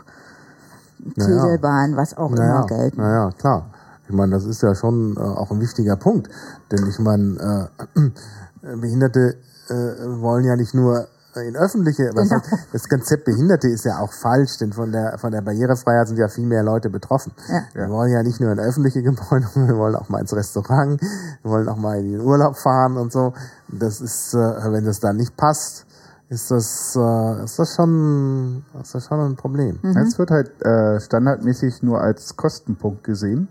[0.99, 1.41] Naja.
[1.43, 2.97] Kegelbahn, was auch Naja, immer gelten.
[3.01, 3.65] naja, klar.
[4.07, 6.29] Ich meine, das ist ja schon äh, auch ein wichtiger Punkt.
[6.71, 9.35] Denn ich meine, äh, Behinderte
[9.69, 9.73] äh,
[10.21, 12.41] wollen ja nicht nur in öffentliche, was Genau.
[12.71, 16.29] das Konzept Behinderte ist ja auch falsch, denn von der, von der Barrierefreiheit sind ja
[16.29, 17.33] viel mehr Leute betroffen.
[17.49, 17.63] Ja.
[17.73, 21.01] Wir wollen ja nicht nur in öffentliche Gebäude, wir wollen auch mal ins Restaurant,
[21.43, 23.33] wir wollen auch mal in den Urlaub fahren und so.
[23.67, 24.37] Das ist, äh,
[24.71, 25.85] wenn das da nicht passt,
[26.29, 29.79] ist das, äh, ist das schon, ist das schon ein Problem.
[29.83, 33.47] Es wird halt äh, standardmäßig nur als Kostenpunkt gesehen.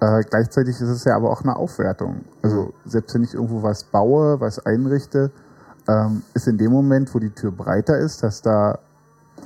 [0.00, 2.22] Äh, gleichzeitig ist es ja aber auch eine Aufwertung.
[2.42, 5.30] Also selbst wenn ich irgendwo was baue, was einrichte,
[5.88, 8.78] ähm, ist in dem Moment, wo die Tür breiter ist, dass da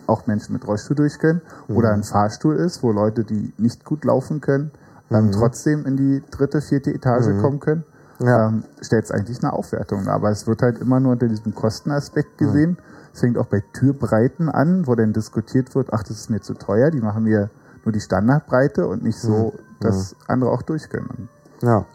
[0.06, 4.04] auch Menschen mit Rollstuhl durch können oder ein Fahrstuhl ist, wo Leute, die nicht gut
[4.04, 4.70] laufen können,
[5.08, 7.84] dann trotzdem in die dritte, vierte Etage kommen können,
[8.18, 8.48] Ja.
[8.48, 10.08] ähm, stellt es eigentlich eine Aufwertung.
[10.08, 12.78] Aber es wird halt immer nur unter diesem Kostenaspekt gesehen.
[13.12, 16.54] Es fängt auch bei Türbreiten an, wo dann diskutiert wird, ach, das ist mir zu
[16.54, 17.50] teuer, die machen mir
[17.84, 21.28] nur die Standardbreite und nicht so, dass andere auch durch können.
[21.62, 21.86] Ja.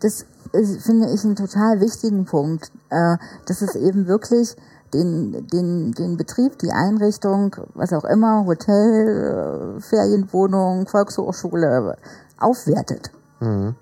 [0.00, 3.16] das ist, finde ich einen total wichtigen Punkt, äh,
[3.46, 4.56] dass es eben wirklich
[4.94, 11.96] den, den, den Betrieb, die Einrichtung, was auch immer, Hotel, äh, Ferienwohnung, Volkshochschule
[12.38, 13.10] aufwertet.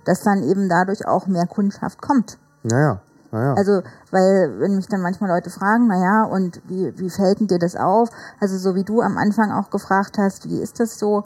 [0.05, 2.39] Dass dann eben dadurch auch mehr Kundschaft kommt.
[2.63, 3.01] Naja,
[3.33, 3.55] naja.
[3.55, 7.47] Also, weil, wenn mich dann manchmal Leute fragen, na ja, und wie, wie fällt denn
[7.47, 8.09] dir das auf?
[8.41, 11.25] Also, so wie du am Anfang auch gefragt hast, wie ist das so?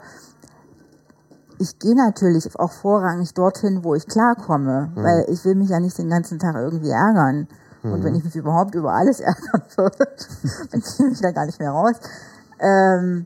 [1.59, 5.97] Ich gehe natürlich auch vorrangig dorthin, wo ich klarkomme, weil ich will mich ja nicht
[5.97, 7.47] den ganzen Tag irgendwie ärgern.
[7.83, 10.07] Und wenn ich mich überhaupt über alles ärgern würde,
[10.71, 11.95] dann gehe ich da gar nicht mehr raus.
[12.59, 13.25] Ähm,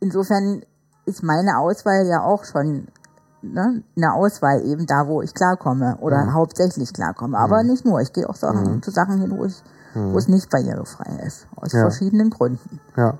[0.00, 0.62] insofern
[1.04, 2.88] ist meine Auswahl ja auch schon
[3.42, 7.38] ne, eine Auswahl eben da, wo ich klarkomme oder hauptsächlich klarkomme.
[7.38, 8.00] Aber nicht nur.
[8.00, 9.62] Ich gehe auch Sachen, zu Sachen hin, wo, ich,
[9.94, 11.46] wo es nicht barrierefrei ist.
[11.56, 11.82] Aus Ja.
[11.82, 12.80] verschiedenen Gründen.
[12.96, 13.18] Ja.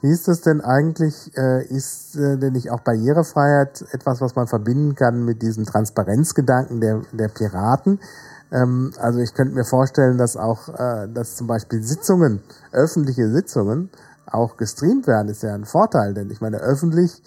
[0.00, 1.30] Wie ist das denn eigentlich?
[1.36, 6.80] Äh, ist äh, denn nicht auch Barrierefreiheit etwas, was man verbinden kann mit diesem Transparenzgedanken
[6.80, 8.00] der, der Piraten?
[8.50, 13.90] Ähm, also ich könnte mir vorstellen, dass auch, äh, dass zum Beispiel Sitzungen, öffentliche Sitzungen,
[14.26, 17.22] auch gestreamt werden, ist ja ein Vorteil, denn ich meine, öffentlich,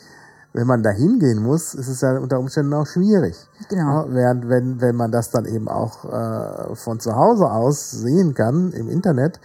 [0.55, 3.35] wenn man da hingehen muss, ist es ja unter Umständen auch schwierig.
[3.69, 4.05] Genau.
[4.05, 8.33] Ja, während wenn, wenn man das dann eben auch äh, von zu Hause aus sehen
[8.33, 9.41] kann im Internet,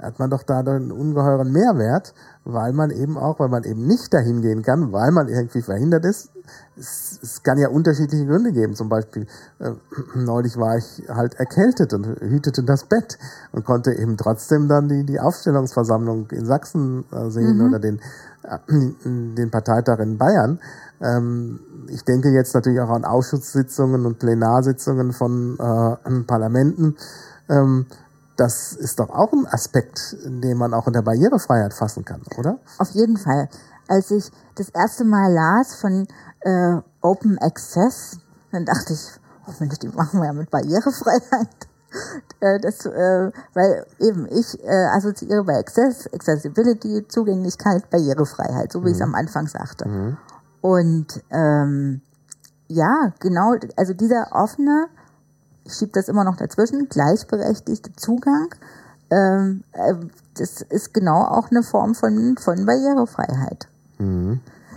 [0.00, 4.12] hat man doch da einen ungeheuren Mehrwert, weil man eben auch, weil man eben nicht
[4.12, 6.30] dahin gehen kann, weil man irgendwie verhindert ist.
[6.76, 8.74] Es, es kann ja unterschiedliche Gründe geben.
[8.74, 9.26] Zum Beispiel,
[9.60, 9.72] äh,
[10.14, 13.18] neulich war ich halt erkältet und hütete das Bett
[13.52, 18.00] und konnte eben trotzdem dann die, die Aufstellungsversammlung in Sachsen äh, sehen oder den,
[18.68, 20.60] den Parteitag in Bayern.
[21.00, 26.96] Ähm, ich denke jetzt natürlich auch an Ausschusssitzungen und Plenarsitzungen von äh, Parlamenten.
[27.48, 27.86] Ähm,
[28.36, 32.58] das ist doch auch ein Aspekt, den man auch in der Barrierefreiheit fassen kann, oder?
[32.78, 33.48] Auf jeden Fall.
[33.86, 36.06] Als ich das erste Mal las von
[36.40, 38.18] äh, Open Access,
[38.50, 41.68] dann dachte ich, Mensch, die machen wir ja mit Barrierefreiheit.
[42.40, 48.90] Äh, das, äh, weil eben ich äh, assoziiere bei Access, Accessibility, Zugänglichkeit, Barrierefreiheit, so wie
[48.90, 49.88] ich es am Anfang sagte.
[50.60, 52.00] Und ähm,
[52.68, 54.86] ja, genau, also dieser offene,
[55.64, 58.48] ich schiebe das immer noch dazwischen, gleichberechtigte Zugang,
[59.10, 59.94] ähm, äh,
[60.36, 63.68] das ist genau auch eine Form von, von Barrierefreiheit.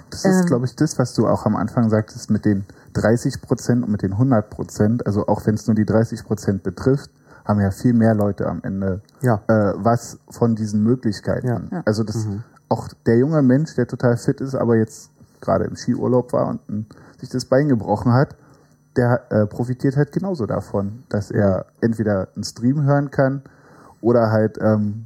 [0.09, 3.83] Das ist, glaube ich, das, was du auch am Anfang sagtest mit den 30 Prozent
[3.83, 5.05] und mit den 100 Prozent.
[5.05, 7.11] Also auch wenn es nur die 30 Prozent betrifft,
[7.45, 9.41] haben ja viel mehr Leute am Ende Ja.
[9.47, 11.47] äh, was von diesen Möglichkeiten.
[11.47, 11.81] Ja.
[11.85, 12.27] Also das
[12.69, 16.59] auch der junge Mensch, der total fit ist, aber jetzt gerade im Skiurlaub war und
[16.67, 16.85] ähm,
[17.19, 18.35] sich das Bein gebrochen hat,
[18.97, 23.43] der äh, profitiert halt genauso davon, dass er entweder einen Stream hören kann
[24.01, 25.05] oder halt ähm,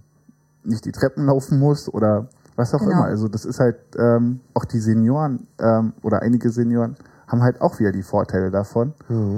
[0.64, 2.92] nicht die Treppen laufen muss oder was auch Genau.
[2.92, 3.06] immer.
[3.06, 6.96] Also das ist halt ähm, auch die Senioren ähm, oder einige Senioren
[7.28, 8.94] haben halt auch wieder die Vorteile davon.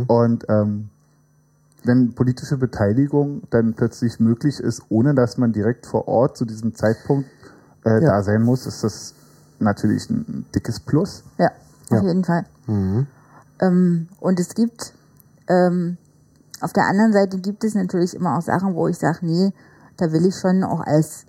[0.08, 0.90] Und ähm,
[1.84, 6.74] wenn politische Beteiligung dann plötzlich möglich ist, ohne dass man direkt vor Ort zu diesem
[6.76, 7.30] Zeitpunkt
[7.86, 8.10] äh, Ja.
[8.18, 9.14] da sein muss, ist das
[9.60, 11.24] natürlich ein dickes Plus.
[11.38, 11.48] Ja,
[11.92, 12.08] auf Ja.
[12.08, 12.46] jeden Fall.
[13.62, 14.94] Ähm, und es gibt,
[15.50, 15.98] ähm,
[16.62, 19.52] auf der anderen Seite gibt es natürlich immer auch Sachen, wo ich sage, nee,
[19.98, 21.26] da will ich schon auch als,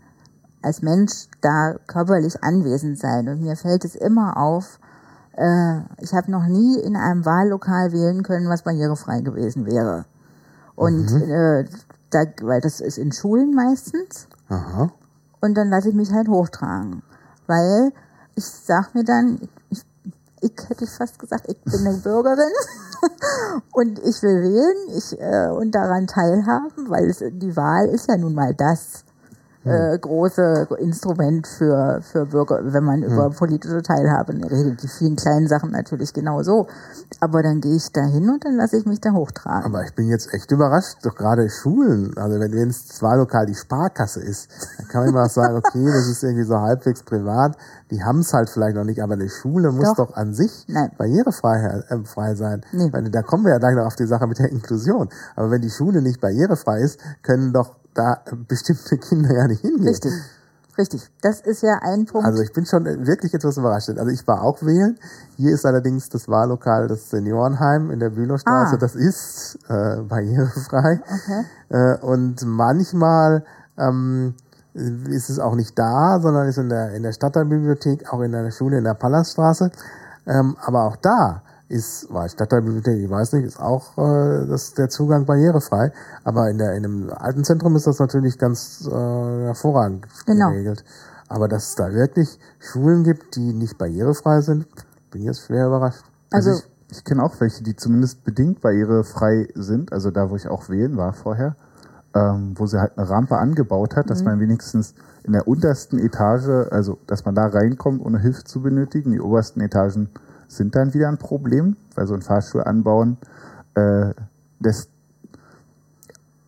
[0.64, 3.28] als Mensch da körperlich anwesend sein.
[3.28, 4.78] Und mir fällt es immer auf,
[5.36, 10.06] äh, ich habe noch nie in einem Wahllokal wählen können, was barrierefrei gewesen wäre.
[10.74, 11.64] Und äh,
[12.10, 14.28] da, weil das ist in Schulen meistens.
[14.48, 14.90] Aha.
[15.40, 17.02] Und dann lasse ich mich halt hochtragen.
[17.46, 17.92] Weil
[18.34, 19.84] ich sag mir dann, ich,
[20.40, 22.52] ich hätte ich fast gesagt, ich bin eine Bürgerin
[23.72, 28.16] und ich will wählen ich, äh, und daran teilhaben, weil es, die Wahl ist ja
[28.16, 29.04] nun mal das
[29.64, 34.82] äh, große Instrument für, für Bürger, wenn man über politische Teilhabe redet.
[34.82, 36.66] Die vielen kleinen Sachen natürlich genauso.
[37.20, 39.64] Aber dann gehe ich da hin und dann lasse ich mich da hochtragen.
[39.64, 43.54] Aber ich bin jetzt echt überrascht, doch gerade Schulen, also wenn wenn das Wahllokal die
[43.54, 44.48] Sparkasse ist,
[44.78, 47.56] dann kann man immer sagen, okay, das ist irgendwie so halbwegs privat,
[47.90, 50.08] die haben es halt vielleicht noch nicht, aber eine Schule muss Doch.
[50.08, 50.90] doch, an sich Nein.
[50.96, 52.62] barrierefrei äh, frei sein.
[52.72, 52.92] Nee.
[52.92, 55.08] Weil, da kommen wir ja gleich noch auf die Sache mit der Inklusion.
[55.36, 59.88] Aber wenn die Schule nicht barrierefrei ist, können doch da bestimmte Kinder ja nicht hingehen.
[59.88, 60.12] Richtig.
[60.76, 61.08] Richtig.
[61.22, 62.26] Das ist ja ein Punkt.
[62.26, 63.90] Also ich bin schon wirklich etwas überrascht.
[63.90, 64.98] Also ich war auch wählen.
[65.36, 68.74] Hier ist allerdings das Wahllokal des Seniorenheim in der Bülowstraße.
[68.74, 68.78] Ah.
[68.78, 71.00] Das ist äh, barrierefrei.
[71.00, 71.44] Okay.
[71.68, 73.44] Äh, und manchmal
[73.78, 74.34] ähm,
[74.74, 78.50] ist es auch nicht da, sondern ist in der, in der Stadtteilbibliothek, auch in einer
[78.50, 79.70] Schule in der Palaststraße.
[80.26, 84.88] Ähm, aber auch da ist, war Stadtteilbibliothek, ich weiß nicht, ist auch äh, das, der
[84.88, 85.92] Zugang barrierefrei.
[86.22, 90.50] Aber in, der, in einem alten Zentrum ist das natürlich ganz äh, hervorragend Genau.
[90.50, 90.84] geregelt.
[91.28, 94.66] Aber dass es da wirklich Schulen gibt, die nicht barrierefrei sind,
[95.10, 96.04] bin ich jetzt schwer überrascht.
[96.30, 100.36] Also, Also- ich, ich kenne auch welche, die zumindest bedingt barrierefrei sind, also da, wo
[100.36, 101.56] ich auch wählen war vorher,
[102.14, 106.68] ähm, wo sie halt eine Rampe angebaut hat, dass man wenigstens in der untersten Etage,
[106.70, 109.10] also dass man da reinkommt, ohne Hilfe zu benötigen.
[109.10, 110.10] Die obersten Etagen
[110.48, 113.16] sind dann wieder ein Problem, weil so ein Fahrstuhl anbauen,
[113.74, 114.12] äh,
[114.60, 114.88] das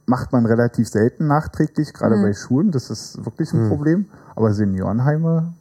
[0.07, 4.07] macht man relativ selten nachträglich, gerade bei Schulen, das ist wirklich ein Problem.
[4.37, 5.53] Aber Seniorenheime,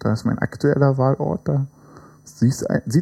[0.00, 1.66] da ist mein aktueller Wahlort, da
[2.24, 2.52] sieht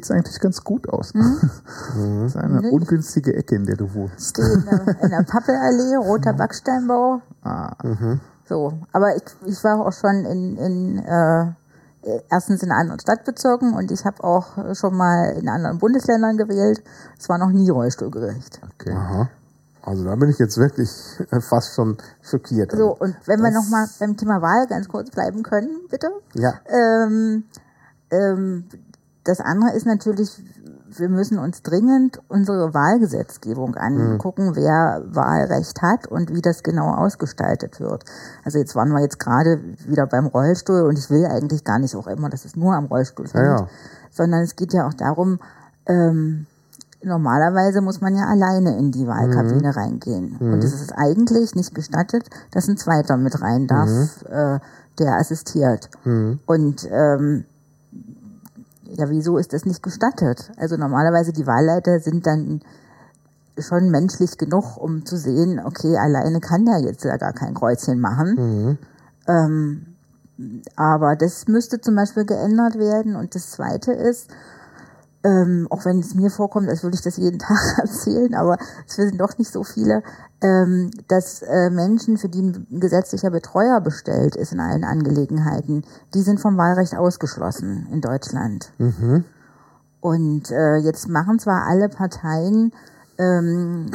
[0.05, 1.13] es eigentlich ganz gut aus.
[1.95, 2.71] das ist eine Mhm.
[2.71, 4.39] ungünstige Ecke, in der du wohnst.
[4.39, 7.23] in der, in der Pappelallee, roter Backsteinbau.
[7.43, 7.73] Ah,
[8.49, 11.47] So, aber ich, ich war auch schon in, in äh,
[12.31, 16.83] erstens in anderen Stadtbezirken und ich habe auch schon mal in anderen Bundesländern gewählt.
[17.19, 18.61] Es war noch nie rollstuhlgerecht.
[18.75, 18.93] okay.
[18.93, 19.29] Aha.
[19.83, 20.91] Also da bin ich jetzt wirklich
[21.31, 22.73] äh, fast schon schockiert.
[22.73, 26.09] So, und wenn wir Das- noch mal beim Thema Wahl ganz kurz bleiben können, bitte.
[26.35, 26.55] Ja.
[26.67, 27.45] Ähm,
[28.11, 28.65] ähm,
[29.25, 30.43] das andere ist natürlich,
[30.99, 37.81] wir müssen uns dringend unsere Wahlgesetzgebung angucken, wer Wahlrecht hat und wie das genau ausgestaltet
[37.81, 38.05] wird.
[38.45, 41.95] Also jetzt waren wir jetzt gerade wieder beim Rollstuhl und ich will eigentlich gar nicht
[41.97, 43.69] auch immer, dass es nur am Rollstuhl hängt, Ja, ja.
[44.11, 45.39] sondern es geht ja auch darum,
[45.87, 46.47] ähm,
[47.03, 50.37] normalerweise muss man ja alleine in die Wahlkabine reingehen.
[50.53, 53.89] Und es ist eigentlich nicht gestattet, dass ein Zweiter mit rein darf,
[54.25, 54.59] äh,
[54.99, 55.91] der assistiert.
[56.47, 57.45] Und ähm,
[58.99, 60.51] ja, wieso ist das nicht gestattet?
[60.57, 62.61] Also normalerweise die Wahlleiter sind dann
[63.59, 68.01] schon menschlich genug, um zu sehen, okay, alleine kann der jetzt ja gar kein Kreuzchen
[68.01, 68.79] machen.
[69.29, 69.97] Ähm,
[70.77, 73.17] aber das müsste zum Beispiel geändert werden.
[73.17, 74.31] Und das Zweite ist,
[75.27, 78.95] ähm, auch wenn es mir vorkommt, als würde ich das jeden Tag erzählen, aber es
[78.95, 80.03] sind doch nicht so viele,
[80.41, 86.23] ähm, dass äh, Menschen, für die ein gesetzlicher Betreuer bestellt ist in allen Angelegenheiten, die
[86.23, 88.73] sind vom Wahlrecht ausgeschlossen in Deutschland.
[90.01, 92.73] Und äh, jetzt machen zwar alle Parteien
[93.19, 93.91] ähm,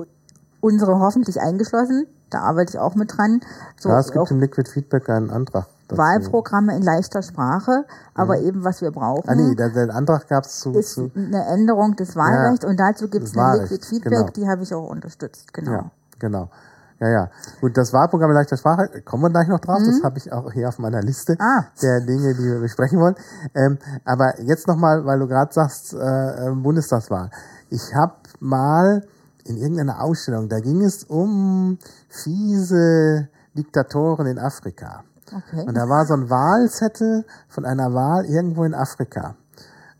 [0.60, 3.40] unsere hoffentlich eingeschlossen, da arbeite ich auch mit dran,
[3.78, 5.66] so Ja, es auch gibt im Liquid Feedback einen Antrag.
[5.96, 7.84] Wahlprogramme in leichter Sprache,
[8.14, 11.10] aber eben was wir brauchen Ah nee, der, der Antrag gab es zu, ist zu
[11.14, 14.30] eine Änderung des Wahlrechts und dazu gibt es eine Liquid Feedback, genau.
[14.30, 15.72] die habe ich auch unterstützt, genau.
[15.72, 16.50] Ja, genau.
[17.00, 17.30] Ja, ja.
[17.62, 19.78] Gut, das Wahlprogramm in leichter Sprache, kommen wir gleich noch drauf.
[19.78, 21.40] Das habe ich auch hier auf meiner Liste Mhm.
[21.40, 21.64] Ah.
[21.80, 23.14] der Dinge, die wir besprechen wollen.
[23.54, 27.30] Ähm, aber jetzt nochmal, weil du gerade sagst, äh, äh, Bundestagswahl.
[27.70, 29.02] Ich habe mal
[29.44, 31.78] in irgendeiner Ausstellung, da ging es um
[32.08, 35.02] fiese Diktatoren in Afrika.
[35.32, 35.64] Okay.
[35.66, 39.36] Und da war so ein Wahlzettel von einer Wahl irgendwo in Afrika.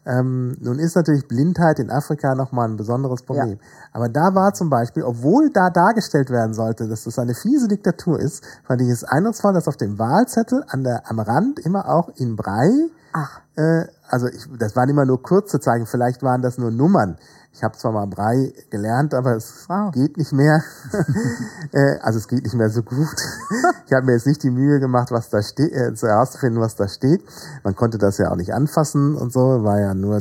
[0.07, 3.59] Ähm, nun ist natürlich Blindheit in Afrika nochmal ein besonderes Problem.
[3.93, 8.19] Aber da war zum Beispiel, obwohl da dargestellt werden sollte, dass das eine fiese Diktatur
[8.19, 12.09] ist, fand ich es eindrucksvoll, dass auf dem Wahlzettel an der, am Rand immer auch
[12.17, 16.59] in Brei, Ach, äh, also ich, das waren immer nur kurze Zeichen, vielleicht waren das
[16.59, 17.19] nur Nummern.
[17.53, 19.93] Ich habe zwar mal Brei gelernt, aber es Wow.
[19.93, 20.63] geht nicht mehr.
[21.73, 23.09] äh, also es geht nicht mehr so gut.
[23.87, 26.77] ich habe mir jetzt nicht die Mühe gemacht, was da steht, äh, zu herauszufinden, was
[26.77, 27.23] da steht.
[27.65, 30.21] Man konnte das ja auch nicht anfassen und so, war ja nur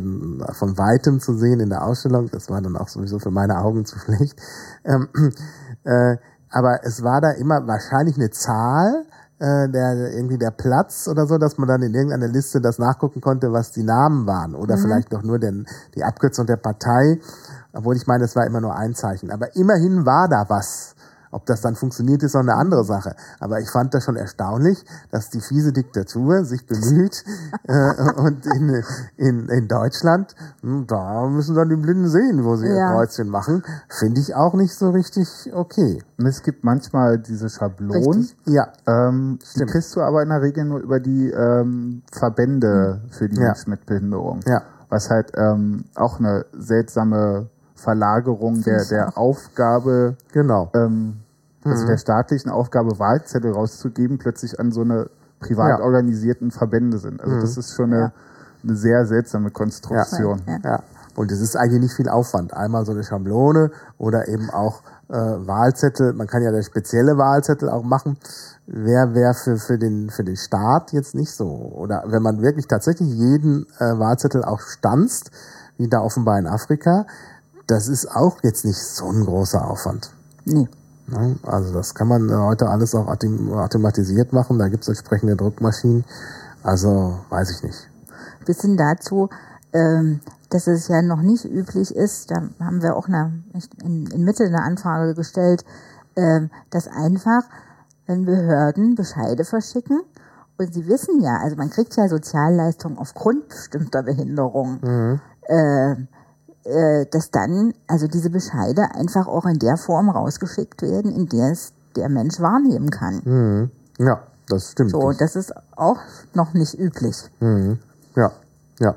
[0.53, 2.29] von weitem zu sehen in der Ausstellung.
[2.31, 4.39] Das war dann auch sowieso für meine Augen zu schlecht.
[4.83, 5.07] Ähm,
[5.83, 6.17] äh,
[6.49, 9.05] aber es war da immer wahrscheinlich eine Zahl,
[9.39, 13.21] äh, der irgendwie der Platz oder so, dass man dann in irgendeiner Liste das nachgucken
[13.21, 15.65] konnte, was die Namen waren oder vielleicht doch nur den,
[15.95, 17.19] die Abkürzung der Partei,
[17.73, 19.31] obwohl ich meine, es war immer nur ein Zeichen.
[19.31, 20.95] Aber immerhin war da was.
[21.31, 23.15] Ob das dann funktioniert, ist noch eine andere Sache.
[23.39, 27.23] Aber ich fand das schon erstaunlich, dass die fiese Diktatur sich bemüht
[27.67, 28.83] äh, und in,
[29.17, 32.93] in, in Deutschland, hm, da müssen dann die Blinden sehen, wo sie ihr Ja.
[32.93, 33.63] Kreuzchen machen.
[33.89, 36.01] Finde ich auch nicht so richtig okay.
[36.17, 38.03] Und es gibt manchmal diese Schablonen.
[38.19, 38.37] Richtig.
[38.45, 43.29] Ja, Ähm, die kriegst du aber in der Regel nur über die ähm, Verbände für
[43.29, 43.47] die Ja.
[43.47, 44.39] Menschen mit Behinderung.
[44.47, 44.61] Ja.
[44.89, 47.49] Was halt ähm, auch eine seltsame
[47.79, 50.69] Verlagerung der, der Aufgabe, genau.
[50.73, 51.17] ähm,
[51.63, 55.09] also der staatlichen Aufgabe, Wahlzettel rauszugeben, plötzlich an so eine
[55.39, 55.85] privat Ja.
[55.85, 57.21] organisierten Verbände sind.
[57.21, 58.11] Also das ist schon eine,
[58.63, 60.41] eine sehr seltsame Konstruktion.
[60.47, 60.59] Ja.
[60.63, 60.83] Ja.
[61.15, 62.53] Und es ist eigentlich nicht viel Aufwand.
[62.53, 66.13] Einmal so eine Schablone oder eben auch äh, Wahlzettel.
[66.13, 68.17] Man kann ja der spezielle Wahlzettel auch machen.
[68.67, 71.47] Wäre wär für, für, den, für den Staat jetzt nicht so.
[71.75, 75.31] Oder wenn man wirklich tatsächlich jeden äh, Wahlzettel auch stanzt,
[75.77, 77.05] wie da offenbar in Afrika,
[77.69, 80.11] das ist auch jetzt nicht so ein großer Aufwand.
[80.45, 80.67] Nee.
[81.07, 81.37] Ne?
[81.43, 84.59] Also das kann man äh, heute alles auch autom- automatisiert machen.
[84.59, 86.03] Da gibt es entsprechende Druckmaschinen.
[86.63, 87.89] Also weiß ich nicht.
[88.45, 89.29] Bisschen dazu,
[89.73, 93.43] ähm, dass es ja noch nicht üblich ist, da haben wir auch eine,
[93.83, 95.63] in, Mitte eine Anfrage gestellt,
[96.15, 97.43] ähm, dass einfach,
[98.07, 100.01] wenn Behörden Bescheide verschicken,
[100.57, 104.79] und sie wissen ja, also man kriegt ja Sozialleistungen aufgrund bestimmter Behinderung,
[105.43, 105.95] äh,
[106.69, 111.51] äh, dass dann also diese Bescheide einfach auch in der Form rausgeschickt werden, in der
[111.51, 113.21] es der Mensch wahrnehmen kann.
[113.25, 113.71] Mhm.
[113.97, 114.91] Ja, das stimmt.
[114.91, 115.97] So, das ist auch
[116.33, 117.17] noch nicht üblich.
[117.39, 117.79] Mhm.
[118.15, 118.31] Ja,
[118.79, 118.95] ja.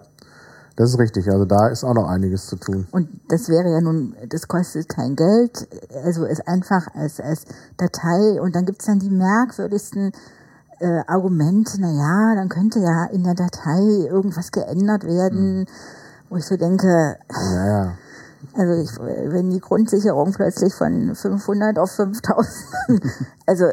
[0.77, 1.31] Das ist richtig.
[1.31, 2.87] Also da ist auch noch einiges zu tun.
[2.93, 5.69] Und das wäre ja nun, das kostet kein Geld,
[6.05, 7.45] also ist einfach als, als
[7.77, 10.13] Datei und dann gibt's dann die merkwürdigsten
[10.81, 15.67] äh, Argumente, naja, dann könnte ja in der Datei irgendwas geändert werden,
[16.33, 17.99] wo ich so denke, Ja, ja.
[18.55, 18.91] also ich,
[19.31, 22.49] wenn die Grundsicherung plötzlich von 500 auf 5000,
[23.47, 23.67] also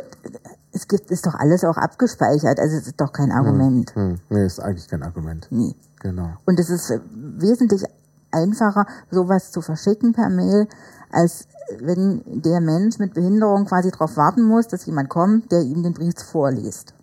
[0.71, 3.95] es gibt, ist doch alles auch abgespeichert, also es ist doch kein Argument.
[3.95, 4.19] Hm.
[4.29, 5.47] Nee, ist eigentlich kein Argument.
[5.49, 5.73] Nee.
[6.01, 6.33] Genau.
[6.45, 7.83] Und es ist wesentlich
[8.31, 10.67] einfacher, sowas zu verschicken per Mail,
[11.11, 11.47] als
[11.79, 15.93] wenn der Mensch mit Behinderung quasi darauf warten muss, dass jemand kommt, der ihm den
[15.93, 16.93] Brief vorliest.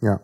[0.00, 0.20] Ja.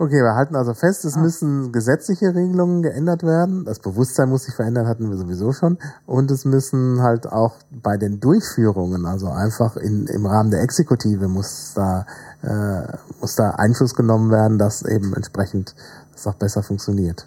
[0.00, 1.08] Okay, wir halten also fest, Ah.
[1.08, 3.64] es müssen gesetzliche Regelungen geändert werden.
[3.64, 5.76] Das Bewusstsein muss sich verändern, hatten wir sowieso schon.
[6.06, 11.26] Und es müssen halt auch bei den Durchführungen, also einfach in, im Rahmen der Exekutive
[11.26, 12.06] muss da,
[12.42, 15.74] äh, muss da Einfluss genommen werden, dass eben entsprechend
[16.12, 17.26] das auch besser funktioniert.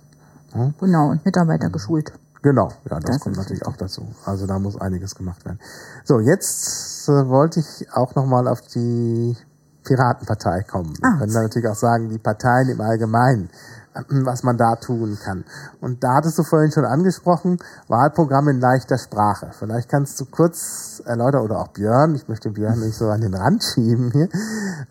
[0.80, 2.14] Genau, und Mitarbeiter geschult.
[2.42, 4.04] Genau, ja, das, Das kommt natürlich auch dazu.
[4.26, 5.60] Also da muss einiges gemacht werden.
[6.06, 9.36] So, jetzt äh, wollte ich auch nochmal auf die
[9.84, 10.94] Piratenpartei kommen.
[11.02, 11.20] Ah.
[11.20, 13.50] können da natürlich auch sagen, die Parteien im Allgemeinen,
[14.10, 15.44] was man da tun kann.
[15.82, 17.58] Und da hattest du vorhin schon angesprochen,
[17.88, 19.52] Wahlprogramm in leichter Sprache.
[19.58, 23.34] Vielleicht kannst du kurz erläutern, oder auch Björn, ich möchte Björn nicht so an den
[23.34, 24.30] Rand schieben hier,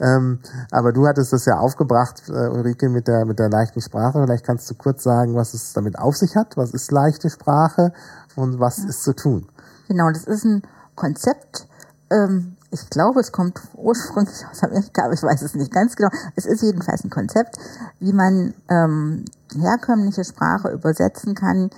[0.00, 4.20] ähm, aber du hattest das ja aufgebracht, äh, Ulrike, mit der, mit der leichten Sprache.
[4.22, 7.92] Vielleicht kannst du kurz sagen, was es damit auf sich hat, was ist leichte Sprache
[8.36, 9.48] und was ist zu tun.
[9.88, 10.62] Genau, das ist ein
[10.94, 11.66] Konzept.
[12.10, 16.10] Ähm, ich glaube, es kommt ursprünglich aus Amerika, aber ich weiß es nicht ganz genau.
[16.36, 17.56] Es ist jedenfalls ein Konzept,
[17.98, 21.70] wie man ähm, herkömmliche Sprache übersetzen kann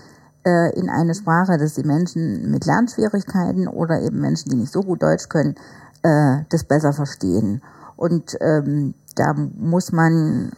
[0.44, 4.80] äh, in eine Sprache, dass die Menschen mit Lernschwierigkeiten oder eben Menschen, die nicht so
[4.80, 5.56] gut Deutsch können,
[6.02, 7.62] äh, das besser verstehen.
[7.96, 10.52] Und ähm, da muss man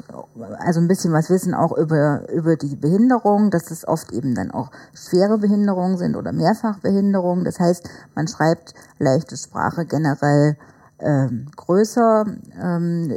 [0.58, 4.50] also ein bisschen was wissen auch über, über die Behinderung, dass es oft eben dann
[4.50, 7.44] auch schwere Behinderungen sind oder Mehrfachbehinderungen.
[7.44, 10.56] Das heißt, man schreibt leichte Sprache generell
[10.98, 12.24] ähm, größer.
[12.60, 13.12] Ähm,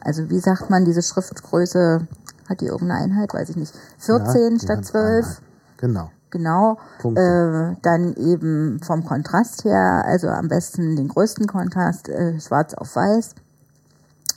[0.00, 2.06] also wie sagt man, diese Schriftgröße,
[2.48, 5.04] hat die irgendeine Einheit, weiß ich nicht, 14 Ja, statt ganz 12.
[5.04, 5.36] einmal.
[5.78, 6.10] Genau.
[6.30, 6.78] Genau.
[7.04, 12.96] Äh, dann eben vom Kontrast her, also am besten den größten Kontrast, äh, schwarz auf
[12.96, 13.36] weiß.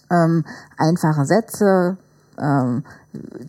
[0.09, 0.45] Ähm,
[0.77, 1.97] einfache Sätze,
[2.39, 2.83] ähm,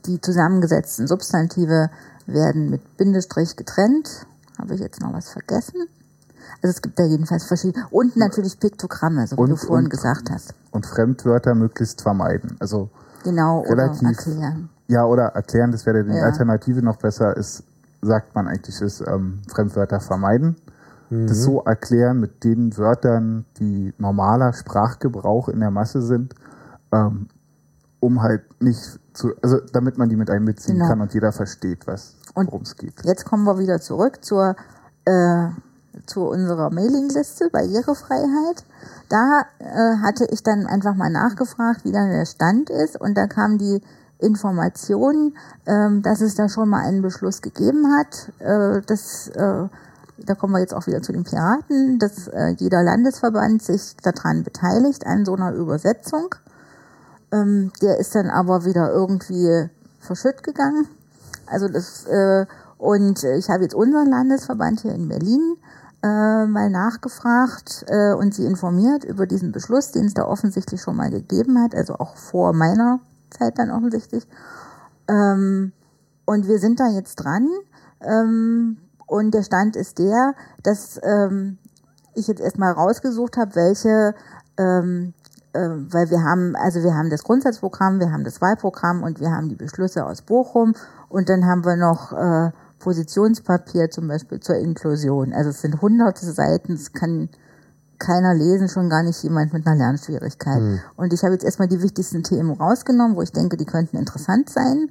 [0.07, 1.91] die zusammengesetzten Substantive
[2.27, 4.27] werden mit Bindestrich getrennt.
[4.59, 5.87] Habe ich jetzt noch was vergessen?
[6.63, 7.87] Also es gibt da jedenfalls verschiedene.
[7.91, 10.55] Und natürlich Piktogramme, so wie Und- du vorhin und- gesagt hast.
[10.73, 12.57] Und Fremdwörter möglichst vermeiden.
[12.59, 12.91] Also
[13.23, 14.69] Genau, relativ- oder erklären.
[14.89, 16.25] ja, oder erklären, das wäre die Ja.
[16.25, 17.63] Alternative noch besser, ist,
[18.03, 20.57] sagt man eigentlich, ist ähm, Fremdwörter vermeiden.
[21.11, 26.35] Das so erklären mit den Wörtern, die normaler Sprachgebrauch in der Masse sind,
[26.93, 27.29] ähm,
[28.01, 30.89] um halt nicht zu, also damit man die mit einbeziehen Genau.
[30.89, 32.95] kann und jeder versteht, was worum es geht.
[33.05, 34.55] Jetzt kommen wir wieder zurück zur,
[35.05, 35.49] äh,
[36.07, 38.65] zu unserer Mailingliste Barrierefreiheit.
[39.09, 43.27] Da äh, hatte ich dann einfach mal nachgefragt, wie dann der Stand ist und da
[43.27, 43.83] kam die
[44.21, 45.35] Information,
[45.67, 48.33] ähm, dass es da schon mal einen Beschluss gegeben hat.
[48.41, 49.69] Äh, dass, äh,
[50.19, 54.43] da kommen wir jetzt auch wieder zu den Piraten, dass äh, jeder Landesverband sich daran
[54.43, 56.35] beteiligt an so einer Übersetzung.
[57.33, 59.69] Ähm, der ist dann aber wieder irgendwie
[60.01, 60.89] verschütt gegangen.
[61.47, 62.47] Also das äh,
[62.79, 65.57] und ich habe jetzt unseren Landesverband hier in Berlin
[66.03, 70.97] äh, mal nachgefragt äh, und sie informiert über diesen Beschluss, den es da offensichtlich schon
[70.97, 73.01] mal gegeben hat, also auch vor meiner
[73.31, 74.27] Zeit dann offensichtlich.
[75.09, 75.73] Ähm,
[76.25, 77.49] und wir sind da jetzt dran.
[78.01, 81.59] Ähm, und der Stand ist der, dass ähm,
[82.15, 84.15] ich jetzt erstmal rausgesucht habe, welche,
[84.57, 85.15] ähm,
[85.53, 89.31] äh, weil wir haben, also wir haben das Grundsatzprogramm, wir haben das Wahlprogramm und wir
[89.31, 90.75] haben die Beschlüsse aus Bochum
[91.09, 95.33] und dann haben wir noch äh, Positionspapier zum Beispiel zur Inklusion.
[95.33, 97.29] Also es sind hunderte Seiten, es kann
[97.99, 100.61] keiner lesen, schon gar nicht jemand mit einer Lernschwierigkeit.
[100.97, 104.49] Und ich habe jetzt erstmal die wichtigsten Themen rausgenommen, wo ich denke, die könnten interessant
[104.51, 104.91] sein.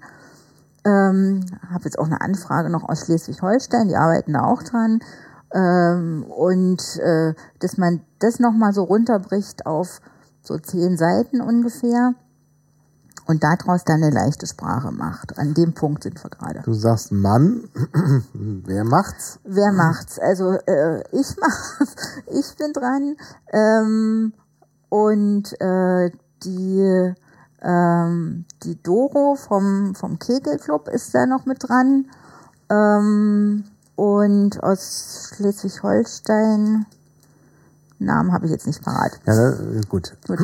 [0.86, 5.00] Ähm, habe jetzt auch eine Anfrage noch aus Schleswig-Holstein, die arbeiten da auch dran.
[5.54, 10.02] Ähm, und äh, dass man das nochmal so runterbricht auf
[10.48, 12.14] so zehn Seiten ungefähr
[13.28, 15.38] und daraus dann eine leichte Sprache macht.
[15.38, 16.62] An dem Punkt sind wir gerade.
[16.64, 17.70] Du sagst Mann,
[18.34, 19.40] wer macht's?
[19.44, 20.18] Wer macht's?
[20.20, 21.96] Also äh, ich mach's.
[22.28, 23.16] Ich bin dran.
[23.52, 24.34] Ähm,
[24.90, 26.12] und äh,
[26.44, 27.14] die
[27.62, 32.06] ähm, die Doro vom vom Kegelclub ist da noch mit dran.
[32.70, 36.86] Ähm, und aus Schleswig-Holstein
[38.00, 39.20] Namen habe ich jetzt nicht parat.
[39.26, 40.16] Ja, ne, gut.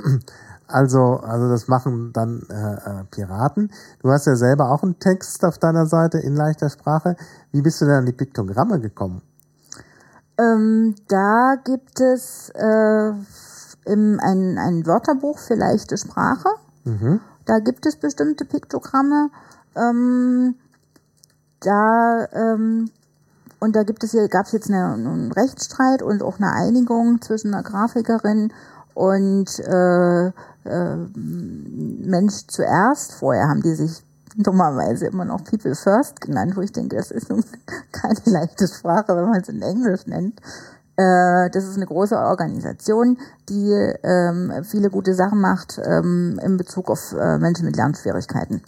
[0.65, 3.69] Also, also das machen dann äh, äh, Piraten.
[4.01, 7.15] Du hast ja selber auch einen Text auf deiner Seite in leichter Sprache.
[7.51, 9.21] Wie bist du denn an die Piktogramme gekommen?
[10.39, 13.11] Ähm, da gibt es äh,
[13.85, 16.49] im, ein, ein Wörterbuch für leichte Sprache.
[17.45, 19.29] Da gibt es bestimmte Piktogramme.
[19.75, 20.55] Ähm,
[21.59, 22.89] da ähm,
[23.63, 27.53] und da gibt es gab es jetzt eine, einen Rechtsstreit und auch eine Einigung zwischen
[27.53, 28.51] einer Grafikerin
[28.93, 33.13] und äh, äh, Mensch zuerst.
[33.13, 34.03] Vorher haben die sich
[34.35, 37.45] dummerweise immer noch People First genannt, wo ich denke, das ist nun
[37.93, 40.41] keine leichte Sprache, wenn man es in Englisch nennt.
[40.97, 43.71] Äh, das ist eine große Organisation, die
[44.03, 48.61] ähm, viele gute Sachen macht ähm, in Bezug auf äh, Menschen mit Lernschwierigkeiten.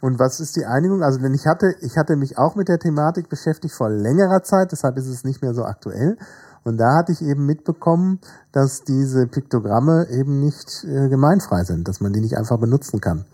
[0.00, 1.02] Und was ist die Einigung?
[1.02, 4.70] Also, denn ich hatte, ich hatte mich auch mit der Thematik beschäftigt vor längerer Zeit,
[4.70, 6.16] deshalb ist es nicht mehr so aktuell.
[6.64, 8.20] Und da hatte ich eben mitbekommen,
[8.52, 13.24] dass diese Piktogramme eben nicht äh, gemeinfrei sind, dass man die nicht einfach benutzen kann.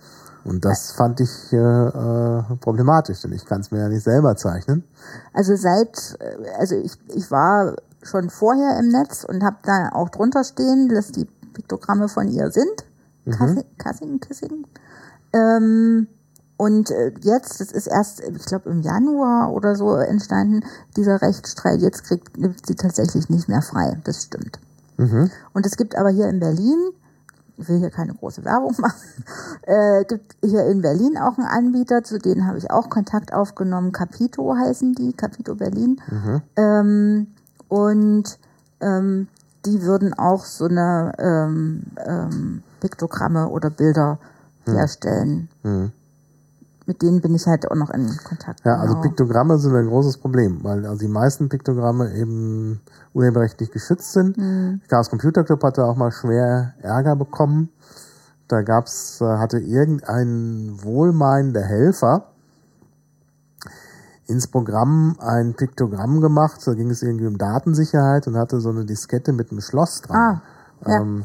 [0.44, 4.36] Und das fand ich äh, äh, problematisch, denn ich kann es mir ja nicht selber
[4.36, 4.84] zeichnen.
[5.32, 10.10] Also seit, äh, also ich, ich war schon vorher im Netz und habe da auch
[10.10, 12.84] drunter stehen, dass die Piktogramme von ihr sind.
[13.24, 14.66] Kassing, Kassing, Kissing.
[15.32, 16.08] Ähm,
[16.56, 20.64] und äh, jetzt, das ist erst, ich glaube im Januar oder so entstanden,
[20.96, 21.80] dieser Rechtsstreit.
[21.80, 24.00] Jetzt kriegt nimmt sie tatsächlich nicht mehr frei.
[24.04, 24.60] Das stimmt.
[25.52, 26.78] Und es gibt aber hier in Berlin,
[27.56, 29.24] ich will hier keine große Werbung machen,
[29.62, 33.90] äh, gibt hier in Berlin auch einen Anbieter, zu denen habe ich auch Kontakt aufgenommen.
[33.90, 36.00] Capito heißen die, Capito Berlin.
[36.56, 37.26] Ähm,
[37.68, 38.38] und
[38.80, 39.26] ähm,
[39.66, 44.18] die würden auch so eine ähm, ähm, Piktogramme oder Bilder
[44.66, 45.48] herstellen.
[46.86, 48.60] Mit denen bin ich halt auch noch in Kontakt.
[48.64, 49.02] Ja, also genau.
[49.08, 52.80] Piktogramme sind ein großes Problem, weil also die meisten Piktogramme eben
[53.14, 54.36] urheberrechtlich geschützt sind.
[54.36, 54.82] Mhm.
[54.88, 57.70] Chaos Computer Club hatte auch mal schwer Ärger bekommen.
[58.48, 62.26] Da gab's, äh, hatte irgendein wohlmeinender Helfer
[64.26, 66.60] ins Programm ein Piktogramm gemacht.
[66.66, 70.16] Da ging es irgendwie um Datensicherheit und hatte so eine Diskette mit einem Schloss dran.
[70.16, 70.42] Ah,
[70.86, 71.00] ja.
[71.00, 71.24] ähm,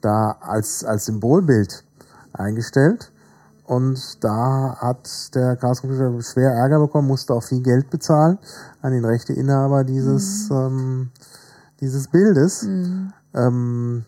[0.00, 1.84] da als, als Symbolbild
[2.32, 3.10] eingestellt.
[3.68, 8.38] Und da hat der Chaos Computer schwer Ärger bekommen, musste auch viel Geld bezahlen
[8.80, 11.10] an den Rechteinhaber dieses, ähm,
[11.78, 12.66] dieses Bildes.
[13.34, 14.06] Ähm,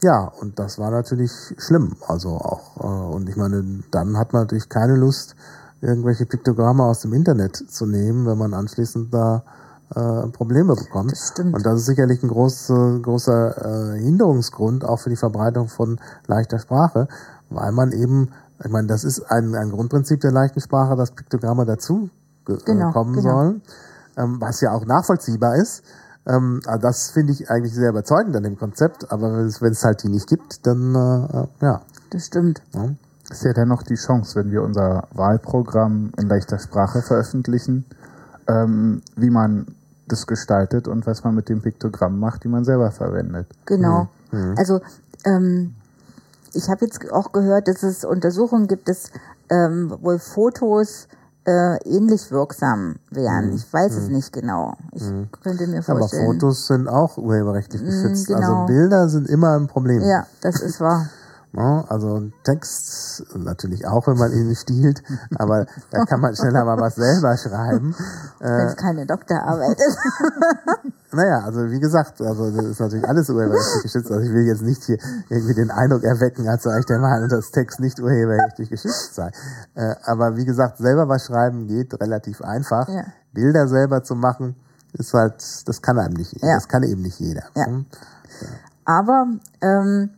[0.00, 1.96] ja, und das war natürlich schlimm.
[2.06, 5.34] Also auch, äh, und ich meine, dann hat man natürlich keine Lust,
[5.80, 9.42] irgendwelche Piktogramme aus dem Internet zu nehmen, wenn man anschließend da
[9.92, 11.10] äh, Probleme bekommt.
[11.10, 11.52] Das stimmt.
[11.52, 15.98] Und das ist sicherlich ein großer, großer äh, Hinderungsgrund auch für die Verbreitung von
[16.28, 17.08] leichter Sprache,
[17.48, 18.28] weil man eben,
[18.64, 22.10] ich meine, das ist ein, ein Grundprinzip der leichten Sprache, dass Piktogramme dazu
[22.44, 23.30] ge- Genau, äh, kommen genau.
[23.30, 23.62] sollen,
[24.16, 25.82] ähm, was ja auch nachvollziehbar ist.
[26.26, 30.02] Ähm, also das finde ich eigentlich sehr überzeugend an dem Konzept, aber wenn es halt
[30.02, 31.80] die nicht gibt, dann äh, äh, ja.
[32.10, 32.62] Das stimmt.
[32.74, 32.90] ja.
[33.30, 37.84] Ist ja dennoch die Chance, wenn wir unser Wahlprogramm in leichter Sprache veröffentlichen,
[38.48, 39.66] ähm, wie man
[40.08, 43.46] das gestaltet und was man mit dem Piktogramm macht, die man selber verwendet.
[43.66, 44.08] Genau.
[44.56, 44.80] Also
[45.24, 45.74] ähm,
[46.54, 49.10] ich habe jetzt auch gehört, dass es Untersuchungen gibt, dass
[49.50, 51.08] ähm, wohl Fotos
[51.46, 53.52] äh, ähnlich wirksam wären.
[53.54, 54.74] Ich weiß es nicht genau.
[54.92, 55.04] Ich
[55.42, 56.26] könnte mir Aber vorstellen.
[56.26, 58.26] Fotos sind auch urheberrechtlich geschützt.
[58.26, 58.62] genau.
[58.62, 60.02] Also Bilder sind immer ein Problem.
[60.02, 61.08] Ja, das ist wahr.
[61.52, 65.02] Ja, also Text natürlich auch, wenn man ihn stiehlt,
[65.36, 67.94] aber da kann man schneller mal was selber schreiben.
[68.38, 69.98] Wenn es keine Doktorarbeit ist.
[71.12, 74.12] Naja, also wie gesagt, also das ist natürlich alles urheberrechtlich geschützt.
[74.12, 74.96] Also ich will jetzt nicht hier
[75.28, 79.32] irgendwie den Eindruck erwecken, als sei ich der Meinung, dass Text nicht urheberrechtlich geschützt sei.
[79.74, 82.88] Äh, aber wie gesagt, selber was schreiben geht relativ einfach.
[82.88, 83.02] Ja.
[83.32, 84.54] Bilder selber zu machen,
[84.92, 85.34] ist halt,
[85.66, 86.54] das kann einem nicht, Ja.
[86.54, 87.42] das kann eben nicht jeder.
[87.56, 87.66] Ja.
[87.66, 87.86] Hm?
[88.84, 89.26] Aber
[89.62, 90.10] ähm,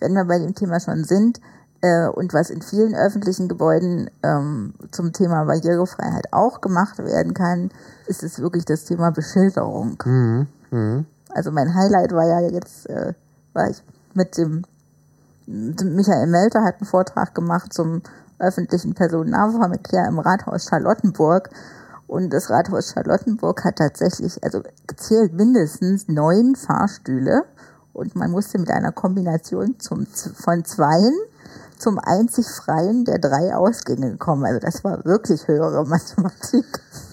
[0.00, 1.40] wenn wir bei dem Thema schon sind
[1.82, 7.70] äh, und was in vielen öffentlichen Gebäuden ähm, zum Thema Barrierefreiheit auch gemacht werden kann,
[8.06, 9.96] ist es wirklich das Thema Beschilderung.
[11.30, 13.14] Also mein Highlight war ja jetzt, äh,
[13.52, 13.82] war ich
[14.14, 14.64] mit dem
[15.46, 18.02] Michael Melter hat einen Vortrag gemacht zum
[18.38, 21.50] öffentlichen Personennahverkehr im Rathaus Charlottenburg.
[22.06, 27.42] Und das Rathaus Charlottenburg hat tatsächlich, also gezählt mindestens neun Fahrstühle.
[27.92, 31.14] Und man musste mit einer Kombination zum, von zweien
[31.80, 34.44] zum einzig freien der drei Ausgänge kommen.
[34.44, 36.66] Also das war wirklich höhere Mathematik.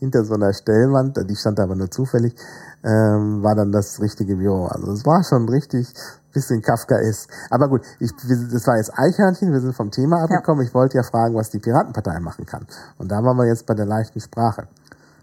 [0.00, 2.34] hinter so einer Stellwand, die stand aber nur zufällig,
[2.82, 4.66] ähm, war dann das richtige Büro.
[4.66, 5.94] Also es war schon richtig
[6.36, 7.28] bisschen Kafka ist.
[7.50, 10.64] Aber gut, ich, das war jetzt Eichhörnchen, wir sind vom Thema abgekommen.
[10.66, 12.66] Ich wollte ja fragen, was die Piratenpartei machen kann.
[12.98, 14.68] Und da waren wir jetzt bei der leichten Sprache.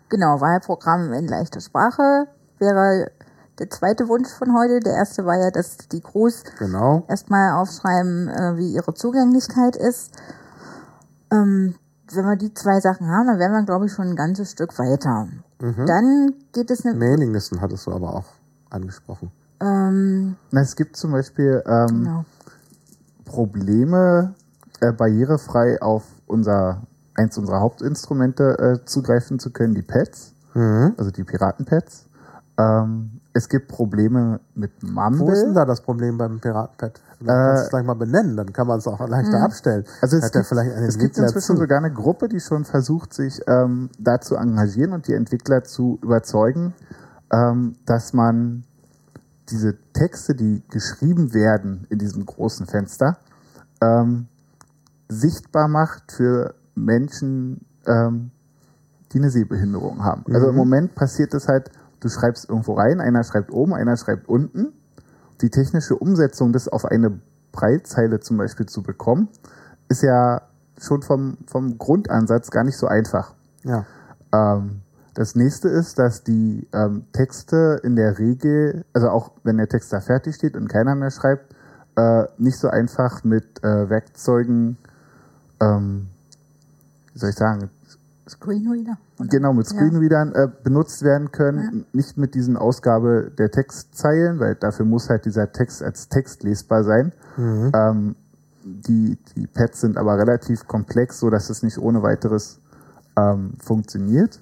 [0.09, 2.27] Genau, Wahlprogramm in leichter Sprache
[2.59, 3.11] wäre
[3.59, 4.79] der zweite Wunsch von heute.
[4.79, 7.03] Der erste war ja, dass die Crews Genau.
[7.07, 10.11] erstmal aufschreiben, äh, wie ihre Zugänglichkeit ist.
[11.31, 11.75] Ähm,
[12.11, 14.77] wenn wir die zwei Sachen haben, dann wären wir, glaube ich, schon ein ganzes Stück
[14.77, 15.27] weiter.
[15.59, 18.25] Dann geht es eine, Mailinglisten hattest du aber auch
[18.69, 19.31] angesprochen.
[19.63, 22.25] Ähm, Na, es gibt zum Beispiel ähm, genau.
[23.25, 24.33] Probleme,
[24.81, 26.81] äh, barrierefrei auf unser
[27.15, 30.93] eins unserer Hauptinstrumente äh, zugreifen zu können, die Pads, Mhm.
[30.97, 32.07] also die Piratenpads.
[32.59, 35.53] Ähm, es gibt Probleme mit Wo ist denn Mumble.
[35.55, 37.01] da das Problem beim Piratenpad?
[37.19, 39.85] Du kannst Äh, es gleich mal benennen, dann kann man es auch leichter abstellen.
[40.01, 41.61] Also es Hat gibt, vielleicht es gibt inzwischen zu.
[41.61, 45.97] sogar eine Gruppe, die schon versucht, sich ähm, da zu engagieren und die Entwickler zu
[46.03, 46.73] überzeugen,
[47.31, 48.65] ähm, dass man
[49.49, 53.17] diese Texte, die geschrieben werden in diesem großen Fenster,
[53.81, 54.27] ähm,
[55.09, 58.31] sichtbar macht für Menschen, ähm,
[59.11, 60.23] die eine Sehbehinderung haben.
[60.33, 61.69] Also im Moment passiert es halt,
[61.99, 64.73] du schreibst irgendwo rein, einer schreibt oben, einer schreibt unten.
[65.41, 67.19] Die technische Umsetzung, das auf eine
[67.51, 69.29] Breitzeile zum Beispiel zu bekommen,
[69.89, 70.41] ist ja
[70.79, 73.35] schon vom, vom Grundansatz gar nicht so einfach.
[73.63, 73.85] Ja.
[74.33, 74.82] Ähm,
[75.13, 79.93] das nächste ist, dass die ähm, Texte in der Regel, also auch wenn der Text
[79.93, 81.53] da fertig steht und keiner mehr schreibt,
[81.95, 84.77] äh, nicht so einfach mit äh, Werkzeugen,
[85.61, 86.07] ähm,
[87.13, 87.69] wie soll ich sagen,
[88.27, 88.97] Screenreader.
[89.19, 89.29] oder?
[89.29, 89.77] genau mit Ja.
[89.77, 91.85] Screenreadern äh, benutzt werden können.
[91.93, 96.83] Nicht mit diesen Ausgabe der Textzeilen, weil dafür muss halt dieser Text als Text lesbar
[96.83, 97.11] sein.
[97.37, 98.15] Ähm,
[98.63, 102.59] die, die Pads sind aber relativ komplex, so dass es nicht ohne weiteres
[103.17, 104.41] ähm, funktioniert.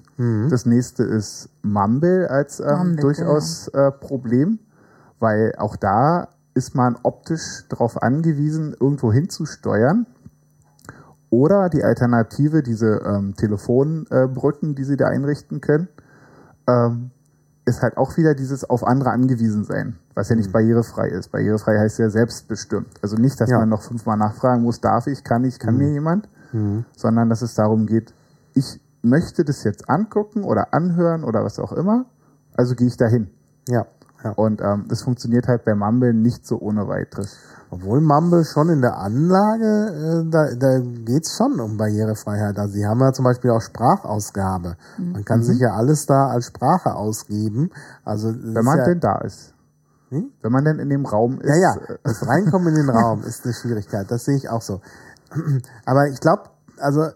[0.50, 4.58] Das nächste ist Mumble als ähm, Mumble, durchaus äh, Problem,
[5.18, 10.06] weil auch da ist man optisch darauf angewiesen, irgendwo hinzusteuern.
[11.30, 15.88] Oder die Alternative, diese ähm, Telefonbrücken, die sie da einrichten können,
[16.68, 17.10] ähm,
[17.64, 20.52] ist halt auch wieder dieses auf andere angewiesen sein, was ja nicht Mhm.
[20.52, 21.30] barrierefrei ist.
[21.32, 22.88] Barrierefrei heißt ja selbstbestimmt.
[23.02, 23.56] Also nicht, dass Ja.
[23.56, 23.62] Mhm.
[23.62, 26.28] man noch fünfmal nachfragen muss, darf ich, kann ich, kann mir jemand,
[26.96, 28.12] sondern dass es darum geht,
[28.54, 32.06] ich möchte das jetzt angucken oder anhören oder was auch immer,
[32.54, 33.30] also gehe ich dahin.
[33.68, 33.86] Ja.
[34.22, 34.30] ja.
[34.32, 37.36] Und ähm, das funktioniert halt bei Mumble nicht so ohne weiteres.
[37.70, 42.58] Obwohl Mumble schon in der Anlage, äh, da, da geht's schon um Barrierefreiheit.
[42.58, 44.76] Also sie haben ja zum Beispiel auch Sprachausgabe.
[44.98, 47.70] Man kann sich ja alles da als Sprache ausgeben.
[48.04, 49.54] Also Wenn man ja, denn da ist.
[50.10, 50.30] Hm?
[50.42, 51.48] Wenn man denn in dem Raum ist.
[51.48, 54.10] Ja, ja, das Reinkommen in den Raum ist eine Schwierigkeit.
[54.10, 54.82] Das sehe ich auch so.
[55.86, 57.08] Aber ich glaube, also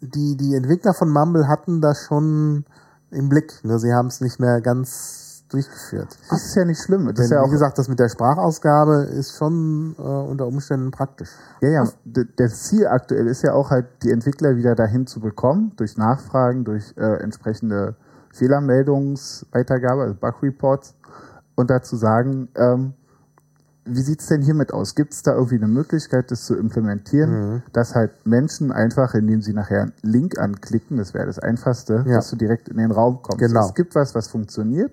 [0.00, 2.64] die, die Entwickler von Mumble hatten das schon
[3.10, 3.60] im Blick.
[3.62, 6.16] Nur sie haben es nicht mehr ganz durchgeführt.
[6.30, 7.06] Das ist ja nicht schlimm.
[7.06, 10.46] Das Denn, ist ja wie auch, gesagt, das mit der Sprachausgabe ist schon äh, unter
[10.46, 11.30] Umständen praktisch.
[11.60, 15.20] ja, ja, d- das Ziel aktuell ist ja auch halt, die Entwickler wieder dahin zu
[15.20, 17.94] bekommen, durch Nachfragen, durch äh, entsprechende
[18.32, 20.94] Fehlermeldungsweitergabe, also Bug Reports,
[21.54, 22.94] und dazu sagen, ähm,
[23.86, 24.94] wie sieht's denn hiermit aus?
[24.94, 29.52] Gibt es da irgendwie eine Möglichkeit, das zu implementieren, dass halt Menschen einfach, indem sie
[29.52, 32.16] nachher einen Link anklicken, das wäre das Einfachste, Ja.
[32.16, 33.38] dass du direkt in den Raum kommst.
[33.40, 33.66] Genau.
[33.66, 34.92] Es gibt was, was funktioniert,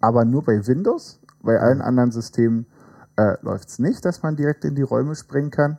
[0.00, 1.18] aber nur bei Windows.
[1.42, 2.66] Bei allen anderen Systemen
[3.16, 5.78] äh, läuft es nicht, dass man direkt in die Räume springen kann.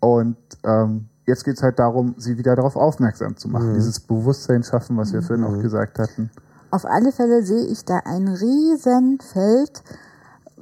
[0.00, 3.74] Und ähm, jetzt geht es halt darum, sie wieder darauf aufmerksam zu machen.
[3.74, 6.30] Dieses Bewusstsein schaffen, was wir vorhin auch gesagt hatten.
[6.70, 9.82] Auf alle Fälle sehe ich da ein Riesenfeld,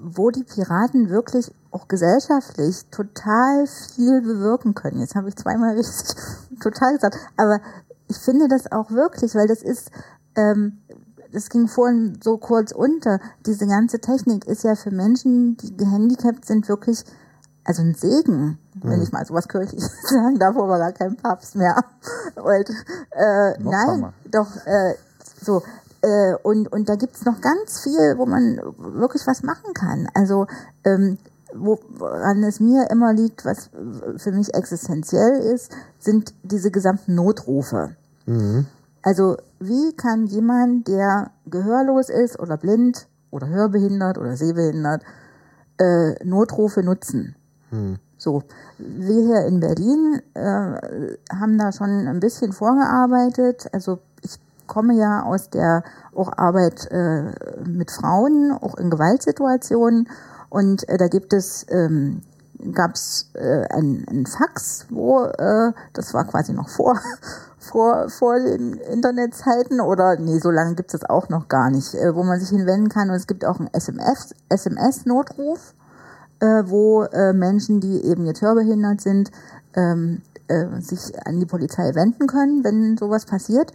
[0.05, 5.00] wo die Piraten wirklich auch gesellschaftlich total viel bewirken können.
[5.00, 6.16] Jetzt habe ich zweimal richtig
[6.61, 7.61] total gesagt, aber
[8.09, 9.90] ich finde das auch wirklich, weil das ist,
[10.36, 10.78] ähm,
[11.32, 13.18] das ging vorhin so kurz unter.
[13.46, 17.05] Diese ganze Technik ist ja für Menschen, die gehandicapt sind, wirklich
[17.64, 21.74] also ein Segen, wenn ich mal sowas kirchlich sagen darf, aber gar kein Papst mehr.
[22.36, 22.70] Und
[23.11, 24.94] äh, Noch nein, doch äh,
[25.42, 25.62] so.
[26.05, 30.07] Äh, und, und da gibt's noch ganz viel, wo man wirklich was machen kann.
[30.12, 30.46] Also
[30.84, 31.16] ähm,
[31.55, 33.70] woran es mir immer liegt, was
[34.16, 37.96] für mich existenziell ist, sind diese gesamten Notrufe.
[39.02, 45.02] Also wie kann jemand, der gehörlos ist oder blind oder hörbehindert oder sehbehindert,
[45.78, 47.36] äh, Notrufe nutzen?
[48.18, 48.42] So,
[48.78, 50.40] wir hier in Berlin äh,
[51.32, 53.68] haben da schon ein bisschen vorgearbeitet.
[53.72, 55.83] Also ich komme ja aus der
[56.15, 57.33] auch Arbeit äh,
[57.67, 60.09] mit Frauen, auch in Gewaltsituationen.
[60.51, 62.23] Und äh, da gibt es, ähm,
[62.73, 66.99] gab es äh, ein, ein Fax, wo, äh, das war quasi noch vor,
[67.59, 71.95] vor, vor den Internetzeiten oder, nee, so lange gibt es das auch noch gar nicht,
[71.95, 73.11] äh, wo man sich hinwenden kann.
[73.11, 75.75] Und es gibt auch einen SMS, SMS-Notruf
[76.41, 79.31] äh, wo äh, Menschen, die eben jetzt hörbehindert sind,
[79.75, 83.73] ähm, äh, sich an die Polizei wenden können, wenn sowas passiert.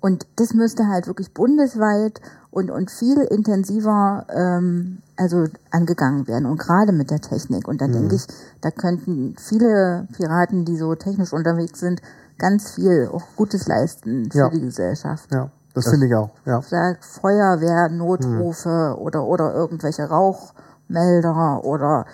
[0.00, 2.20] Und das müsste halt wirklich bundesweit
[2.50, 7.68] und, und viel intensiver ähm, also angegangen werden und gerade mit der Technik.
[7.68, 8.26] Und da denke ich,
[8.62, 12.00] da könnten viele Piraten, die so technisch unterwegs sind,
[12.38, 14.48] ganz viel auch Gutes leisten für Ja.
[14.48, 15.28] die Gesellschaft.
[15.32, 16.30] Ja, das finde ich auch.
[16.46, 16.62] Ja.
[16.62, 22.06] Feuerwehr, Notrufe oder, oder irgendwelche Rauchmelder oder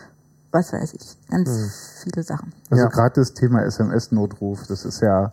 [0.51, 1.17] was weiß ich.
[1.31, 2.53] Ganz viele Sachen.
[2.71, 2.89] Also Ja.
[2.91, 5.33] gerade das Thema SMS-Notruf, das ist ja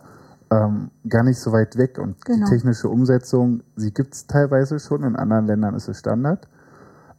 [0.50, 2.46] ähm, gar nicht so weit weg und Genau.
[2.46, 6.46] die technische Umsetzung, sie gibt es teilweise schon, in anderen Ländern ist es Standard.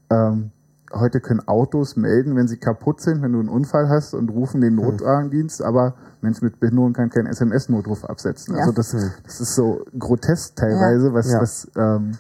[0.10, 0.52] Ähm,
[0.94, 4.62] heute können Autos melden, wenn sie kaputt sind, wenn du einen Unfall hast und rufen
[4.62, 8.54] den Notwagendienst, aber Mensch mit Behinderung kann keinen SMS-Notruf absetzen.
[8.56, 8.62] Ja.
[8.62, 8.92] Also das,
[9.24, 11.42] das ist so grotesk teilweise, was, Ja.
[11.42, 12.12] was ähm,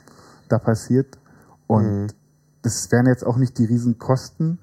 [0.49, 1.17] da passiert.
[1.67, 2.07] Und
[2.63, 4.59] das wären jetzt auch nicht die Riesenkosten.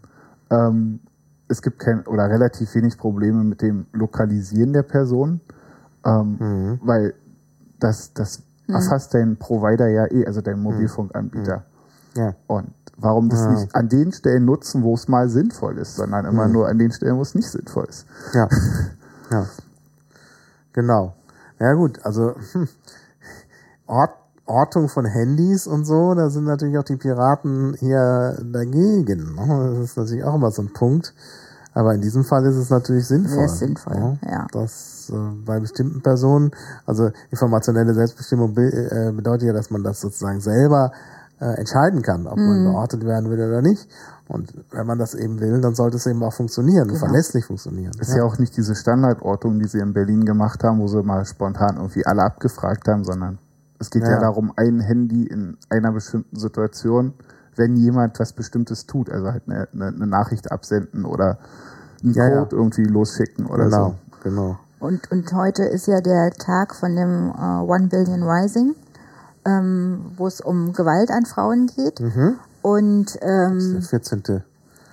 [0.50, 1.00] Ähm,
[1.48, 5.40] es gibt kein oder relativ wenig Probleme mit dem Lokalisieren der Person,
[6.04, 7.14] ähm, weil
[7.78, 11.64] das, das erfasst dein Provider ja eh, also dein Mobilfunkanbieter.
[12.14, 12.34] Ja.
[12.46, 16.48] Und warum das nicht an den Stellen nutzen, wo es mal sinnvoll ist, sondern immer
[16.48, 18.06] nur an den Stellen, wo es nicht sinnvoll ist.
[18.32, 18.48] Ja.
[19.30, 19.46] ja.
[20.72, 21.14] Genau.
[21.58, 22.68] Ja gut, also hm,
[23.86, 24.14] Ort,
[24.46, 29.34] Ortung von Handys und so, da sind natürlich auch die Piraten hier dagegen.
[29.34, 29.74] ne?
[29.78, 31.14] Das ist natürlich auch immer so ein Punkt.
[31.74, 33.44] Aber in diesem Fall ist es natürlich sinnvoll.
[33.44, 34.18] Es sinnvoll, ne?
[34.30, 34.46] ja.
[34.52, 36.50] Das äh, bei bestimmten Personen,
[36.86, 40.92] also informationelle Selbstbestimmung be äh, bedeutet ja, dass man das sozusagen selber
[41.40, 42.46] äh, entscheiden kann, ob Mhm.
[42.64, 43.88] man beortet werden will oder nicht.
[44.28, 46.98] Und wenn man das eben will, dann sollte es eben auch funktionieren, Genau.
[47.00, 47.92] verlässlich funktionieren.
[47.98, 48.22] Ist ja.
[48.22, 52.06] auch nicht diese Standardortung, die sie in Berlin gemacht haben, wo sie mal spontan irgendwie
[52.06, 53.38] alle abgefragt haben, sondern
[53.78, 54.20] es geht ja, Ja.
[54.20, 57.14] darum, ein Handy in einer bestimmten Situation,
[57.56, 61.38] wenn jemand was Bestimmtes tut, also halt eine, eine, eine Nachricht absenden oder
[62.02, 62.38] einen Ja, ja.
[62.40, 63.94] Code irgendwie losschicken oder Genau, so.
[64.22, 64.58] genau.
[64.80, 68.74] Und, und heute ist ja der Tag von dem äh, One Billion Rising,
[69.44, 72.00] ähm, wo es um Gewalt an Frauen geht.
[72.62, 74.22] Und ähm, Der 14.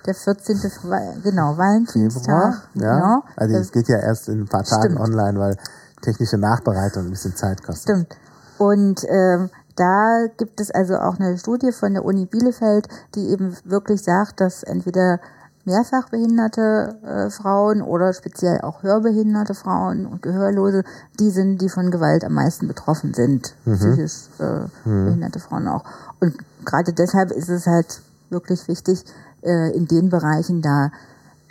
[0.06, 0.56] der 14.
[0.56, 2.22] Fre- genau, Valentinstag.
[2.22, 2.62] Februar.
[2.74, 2.94] Ja.
[2.98, 3.22] Genau.
[3.36, 5.00] Also Das- es geht ja erst in ein paar Tagen Stimmt.
[5.00, 5.56] online, weil
[6.02, 7.82] technische Nachbereitung ein bisschen Zeit kostet.
[7.82, 8.16] Stimmt.
[8.58, 9.50] Und ähm,
[9.80, 14.40] da gibt es also auch eine Studie von der Uni Bielefeld, die eben wirklich sagt,
[14.40, 15.20] dass entweder
[15.64, 20.84] mehrfach behinderte äh, Frauen oder speziell auch hörbehinderte Frauen und Gehörlose
[21.18, 23.54] die sind, die von Gewalt am meisten betroffen sind.
[23.64, 25.84] Psychisch äh, behinderte Frauen auch.
[26.20, 26.34] Und
[26.66, 29.04] gerade deshalb ist es halt wirklich wichtig,
[29.42, 30.90] äh, in den Bereichen da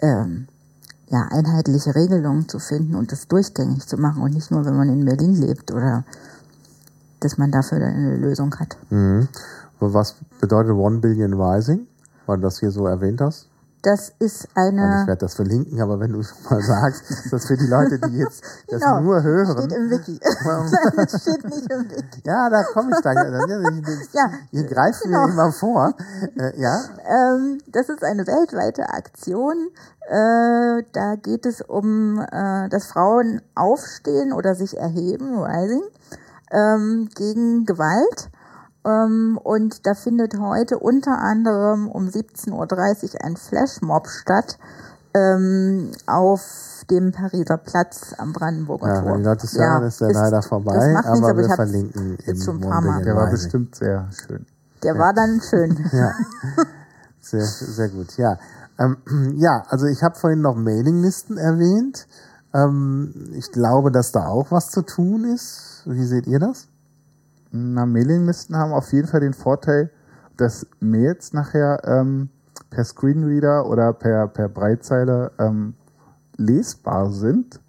[0.03, 0.47] ähm,
[1.07, 4.89] ja, einheitliche Regelungen zu finden und das durchgängig zu machen und nicht nur, wenn man
[4.89, 6.03] in Berlin lebt oder
[7.21, 8.77] dass man dafür eine Lösung hat.
[8.89, 9.27] Mhm.
[9.79, 11.87] Was bedeutet One Billion Rising?
[12.25, 13.47] Weil du das hier so erwähnt hast.
[13.81, 17.01] Das ist Also ich eine, werde das verlinken, aber wenn du schon mal sagst,
[17.31, 20.19] dass für die Leute, die jetzt das Genau, nur steht hören, im Wiki.
[20.97, 22.21] Das steht nicht im Wiki.
[22.25, 23.15] ja, da komme ich dann.
[23.15, 25.27] Ja, ich- Ja, ihr greift genau.
[25.27, 25.93] mir immer vor.
[26.37, 29.69] Äh, ja, Ähm, das ist eine weltweite Aktion.
[30.09, 35.83] Äh, da geht es um, äh, dass Frauen aufstehen oder sich erheben, Rising,
[36.51, 38.29] ähm, gegen Gewalt.
[38.85, 44.57] Ähm, und da findet heute unter anderem um 17.30 Uhr ein Flashmob statt
[45.13, 49.35] ähm, auf dem Pariser Platz am Brandenburger ja Tor.
[49.35, 52.37] es hören, ist der leider vorbei, das macht nichts, aber aber wir verlinken jetzt im
[52.37, 52.99] schon ein paar Mal.
[52.99, 54.45] Billion Der war bestimmt sehr schön.
[54.83, 55.77] Der war dann schön.
[55.91, 56.11] Ja,
[57.19, 58.17] sehr, sehr gut.
[58.17, 58.37] Ja,
[58.77, 58.97] ähm,
[59.35, 62.07] ja also ich habe vorhin noch Mailinglisten erwähnt.
[62.53, 65.68] Ähm, ich glaube, dass da auch was zu tun ist.
[65.85, 66.67] Wie seht ihr das?
[67.51, 69.89] Na, Mailinglisten haben auf jeden Fall den Vorteil,
[70.37, 72.29] dass Mails nachher ähm,
[72.69, 75.73] per Screenreader oder per, per Breitzeile ähm,
[76.37, 77.59] lesbar sind.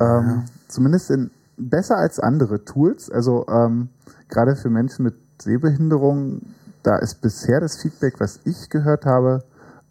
[0.00, 3.10] Ähm, Zumindest in, besser als andere Tools.
[3.10, 3.88] Also ähm,
[4.28, 6.42] gerade für Menschen mit Sehbehinderung,
[6.82, 9.44] da ist bisher das Feedback, was ich gehört habe,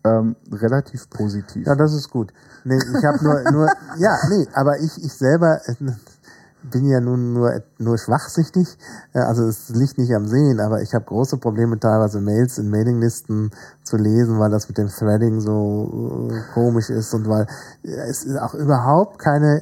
[0.04, 1.68] ähm, relativ positiv.
[1.68, 2.34] Ja, das ist gut.
[2.64, 3.68] Nee, ich habe nur, nur,
[3.98, 5.76] ja, nee, aber ich, ich selber äh,
[6.64, 8.78] bin ja nun nur, nur schwachsichtig.
[9.14, 12.70] Äh, Also es liegt nicht am Sehen, aber ich habe große Probleme, teilweise Mails in
[12.70, 13.52] Mailinglisten
[13.84, 17.48] zu lesen, weil das mit dem Threading so äh, komisch ist und weil
[17.84, 19.62] äh, es ist auch überhaupt keine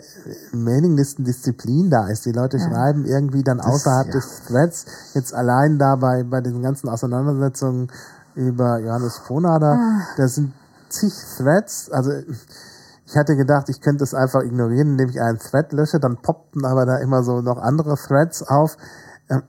[0.53, 2.25] Mailinglistendisziplin da ist.
[2.25, 4.13] Die Leute schreiben irgendwie dann außerhalb ja.
[4.13, 7.89] des Threads jetzt allein dabei bei diesen ganzen Auseinandersetzungen
[8.35, 9.79] über Johannes Ponader,
[10.15, 10.53] da sind
[10.89, 12.11] zig Threads, also
[13.07, 16.65] ich hatte gedacht, ich könnte es einfach ignorieren, indem ich einen Thread lösche, dann poppten
[16.65, 18.75] aber da immer so noch andere Threads auf.
[19.29, 19.43] Ähm,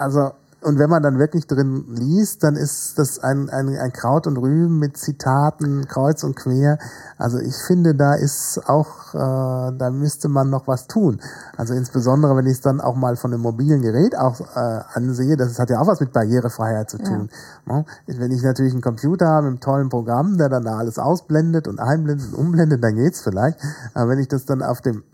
[0.00, 0.30] Also,
[0.60, 4.36] und wenn man dann wirklich drin liest, dann ist das ein, ein, ein Kraut und
[4.36, 6.78] Rüben mit Zitaten kreuz und quer.
[7.16, 11.20] Also ich finde, da ist auch, äh, da müsste man noch was tun.
[11.56, 15.36] Also insbesondere, wenn ich es dann auch mal von einem mobilen Gerät auch äh, ansehe,
[15.36, 17.30] das hat ja auch was mit Barrierefreiheit zu tun.
[17.66, 17.84] Ne?
[18.06, 21.68] Wenn ich natürlich einen Computer habe mit einem tollen Programm, der dann da alles ausblendet
[21.68, 23.60] und einblendet und umblendet, dann geht's vielleicht.
[23.94, 25.04] Aber wenn ich das dann auf dem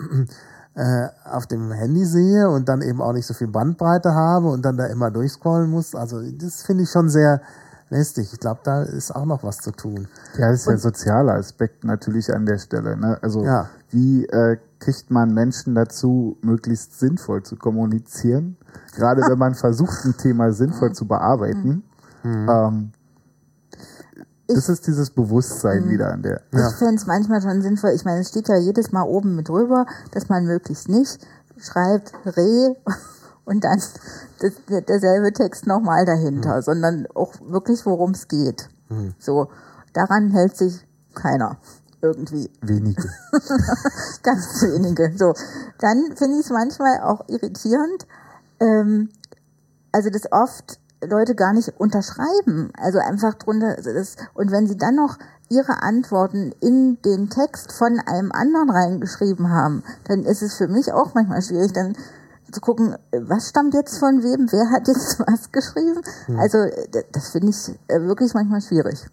[0.75, 4.63] äh, auf dem Handy sehe und dann eben auch nicht so viel Bandbreite habe und
[4.65, 7.41] dann da immer durchscrollen muss, also das finde ich schon sehr
[7.91, 8.33] lästig.
[8.33, 10.09] Ich glaube, da ist auch noch was zu tun.
[10.37, 12.97] Ja, das ist der soziale Aspekt natürlich an der Stelle.
[12.97, 13.19] Ne?
[13.23, 13.69] Also Ja.
[13.91, 18.57] wie äh, kriegt man Menschen dazu, möglichst sinnvoll zu kommunizieren?
[18.97, 21.85] Gerade wenn man versucht, ein Thema sinnvoll zu bearbeiten.
[22.25, 22.93] Ähm,
[24.47, 26.43] das ist dieses Bewusstsein wieder an der.
[26.53, 29.49] Ich fände es manchmal schon sinnvoll, ich meine, es steht ja jedes Mal oben mit
[29.49, 31.19] drüber, dass man möglichst nicht
[31.59, 32.75] schreibt Reh
[33.45, 33.81] und dann
[34.41, 38.69] das, der- derselbe Text nochmal dahinter, sondern auch wirklich, worum es geht.
[39.19, 39.49] So,
[39.93, 41.57] daran hält sich keiner
[42.03, 42.51] irgendwie.
[42.61, 43.09] Wenige.
[44.23, 45.13] Ganz wenige.
[45.17, 45.33] So,
[45.79, 48.07] dann finde ich es manchmal auch irritierend,
[48.61, 49.09] ähm,
[49.93, 54.77] also dass oft Leute gar nicht unterschreiben, also einfach drunter also das, und wenn sie
[54.77, 55.19] dann noch
[55.51, 60.93] ihre Antworten in den Text von einem anderen reingeschrieben haben, dann ist es für mich
[60.93, 61.97] auch manchmal schwierig, dann
[62.51, 66.01] zu gucken, was stammt jetzt von wem, wer hat jetzt was geschrieben.
[66.39, 69.07] Also äh, d- das finde ich äh, wirklich manchmal schwierig.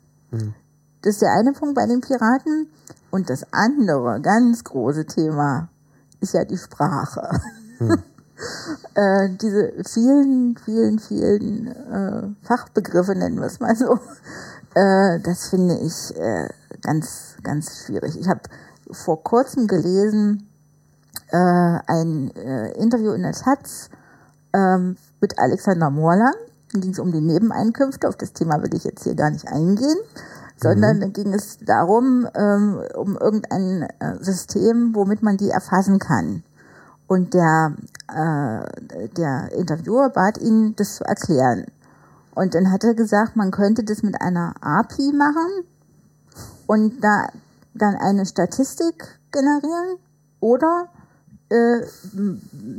[1.02, 2.68] Das ist der eine Punkt bei den Piraten.
[3.10, 5.68] Und das andere, ganz große Thema,
[6.22, 7.30] ist ja die Sprache.
[8.96, 13.94] äh, diese vielen, vielen, vielen äh, Fachbegriffe, nennen wir es mal so,
[14.76, 16.50] äh, das finde ich äh,
[16.82, 18.20] ganz, ganz schwierig.
[18.20, 18.42] Ich habe
[18.92, 20.50] vor kurzem gelesen,
[21.32, 21.38] äh,
[21.88, 23.90] ein äh, Interview in der Taz
[24.54, 26.36] ähm, mit Alexander Morland.
[26.74, 28.08] Da ging es um die Nebeneinkünfte.
[28.08, 29.98] Auf das Thema will ich jetzt hier gar nicht eingehen,
[30.58, 36.44] sondern da ging es darum, ähm, um irgendein äh, System, womit man die erfassen kann.
[37.12, 37.76] Und der,
[38.08, 41.66] äh, der Interviewer bat ihn, das zu erklären.
[42.36, 45.66] Und dann hat er gesagt, man könnte das mit einer API machen
[46.68, 47.28] und da
[47.74, 49.98] dann eine Statistik generieren
[50.40, 50.88] oder
[51.50, 51.82] äh,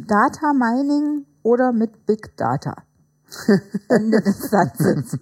[0.09, 2.75] Data Mining oder mit Big Data.
[3.89, 5.19] Ende des Satzes.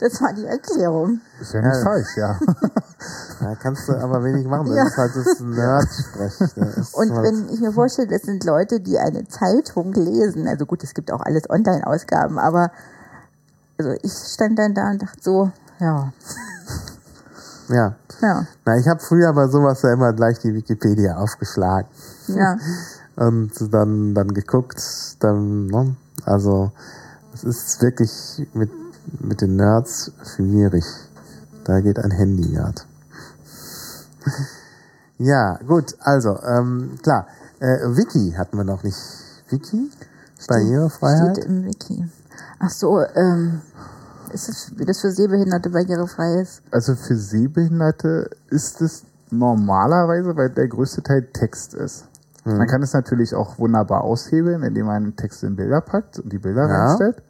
[0.00, 1.20] Das war die Erklärung.
[1.40, 2.38] Ist ja nicht falsch, ja.
[3.40, 4.66] Da kannst du aber wenig machen.
[4.66, 4.86] Das Ja.
[4.86, 6.40] ist halt das Nerd-Sprech.
[6.76, 10.66] Ist Und halt- wenn ich mir vorstelle, das sind Leute, die eine Zeitung lesen, also
[10.66, 12.70] gut, es gibt auch alles Online-Ausgaben, aber
[13.78, 16.12] also ich stand dann da und dachte so, ja,
[17.68, 17.94] ja.
[18.20, 21.88] ja, Na, ich habe früher bei sowas ja immer gleich die Wikipedia aufgeschlagen.
[22.28, 22.56] ja.
[23.16, 24.80] und dann, dann geguckt,
[25.20, 25.96] dann, ne?
[26.24, 26.72] also
[27.44, 28.70] es ist wirklich mit,
[29.20, 30.84] mit den Nerds schwierig.
[31.64, 32.80] Da geht ein Handy gerade.
[35.18, 37.26] ja, gut, also, ähm, klar,
[37.60, 38.98] äh, Wiki hatten wir noch nicht.
[39.50, 39.90] Wiki?
[40.46, 41.36] Barrierefreiheit?
[41.36, 42.08] Steht im Wiki.
[42.58, 43.60] Ach so, ähm,
[44.32, 46.62] ist es, wie das für Sehbehinderte barrierefrei ist?
[46.70, 52.04] Also für Sehbehinderte ist es normalerweise, weil der größte Teil Text ist.
[52.44, 56.38] Man kann es natürlich auch wunderbar aushebeln, indem man Text in Bilder packt und die
[56.38, 56.86] Bilder Ja.
[56.86, 57.22] reinstellt.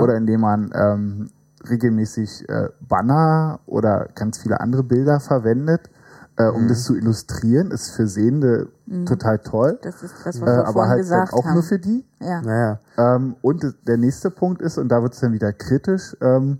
[0.00, 1.30] Oder indem man ähm,
[1.68, 5.90] regelmäßig äh, Banner oder ganz viele andere Bilder verwendet,
[6.36, 7.70] äh, um das zu illustrieren.
[7.70, 8.68] Ist für Sehende
[9.06, 9.78] total toll.
[9.82, 11.54] Das ist das, was Äh, wir aber vorhin halt gesagt auch haben.
[11.54, 12.04] nur für die.
[12.20, 12.40] ja.
[12.42, 16.58] Naja, Ähm, und der nächste Punkt ist, und da wird es dann wieder kritisch, ähm,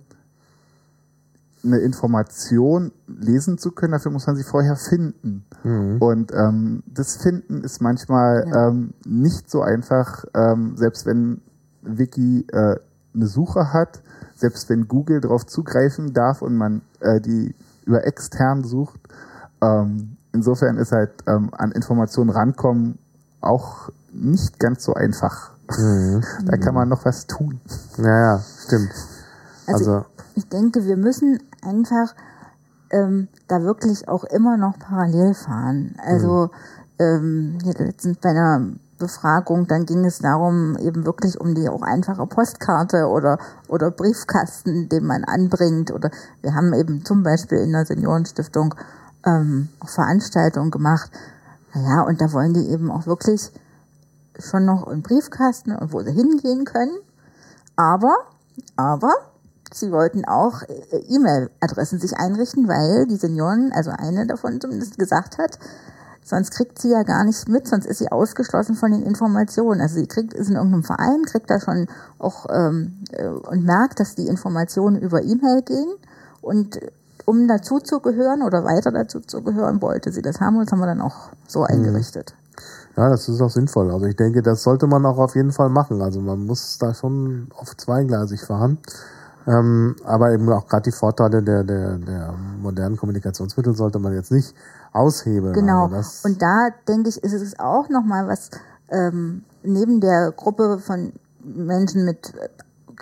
[1.64, 5.44] eine Information lesen zu können, dafür muss man sie vorher finden.
[5.98, 11.40] Und ähm, das Finden ist manchmal ähm, nicht so einfach, ähm, selbst wenn
[11.82, 12.76] Wiki äh,
[13.14, 14.02] eine Suche hat,
[14.34, 17.54] selbst wenn Google darauf zugreifen darf und man äh, die
[17.86, 19.00] über extern sucht.
[19.62, 22.98] Ähm, insofern ist halt ähm, an Informationen rankommen
[23.40, 25.50] auch nicht ganz so einfach.
[26.44, 27.60] da kann man noch was tun.
[27.96, 28.92] ja, ja, stimmt.
[29.66, 32.14] Also, Also, ich denke, wir müssen einfach
[32.90, 35.94] ähm, da wirklich auch immer noch parallel fahren.
[35.98, 36.50] Also
[36.98, 38.72] ähm, hier letztens bei einer
[39.04, 43.38] Befragung, dann ging es darum, eben wirklich um die auch einfache Postkarte oder,
[43.68, 45.92] oder Briefkasten, den man anbringt.
[45.92, 48.74] Oder wir haben eben zum Beispiel in der Seniorenstiftung
[49.26, 51.10] ähm, Veranstaltungen gemacht.
[51.74, 53.52] Naja, und da wollen die eben auch wirklich
[54.38, 56.96] schon noch einen Briefkasten und wo sie hingehen können.
[57.76, 58.14] Aber,
[58.76, 59.12] aber,
[59.72, 65.36] sie wollten auch äh, E-Mail-Adressen sich einrichten, weil die Senioren, also eine davon zumindest gesagt
[65.36, 65.58] hat,
[66.24, 69.80] sonst kriegt sie ja gar nicht mit, sonst ist sie ausgeschlossen von den Informationen.
[69.80, 71.86] Also sie kriegt, ist in irgendeinem Verein, kriegt da schon
[72.18, 75.94] auch ähm, äh, und merkt, dass die Informationen über E-Mail gehen
[76.40, 76.80] und
[77.26, 80.72] um dazu zu gehören oder weiter dazu zu gehören, wollte sie das haben und das
[80.72, 82.34] haben wir dann auch so eingerichtet.
[82.96, 83.90] Ja, das ist auch sinnvoll.
[83.90, 86.00] Also ich denke, das sollte man auch auf jeden Fall machen.
[86.00, 88.78] Also man muss da schon auf zweigleisig fahren.
[89.46, 94.32] Ähm, aber eben auch gerade die Vorteile der, der, der modernen Kommunikationsmittel sollte man jetzt
[94.32, 94.54] nicht
[94.94, 95.52] aushebeln.
[95.52, 95.88] Genau.
[95.88, 98.50] Also und da denke ich, ist es auch nochmal was,
[98.88, 102.48] ähm, neben der Gruppe von Menschen mit äh,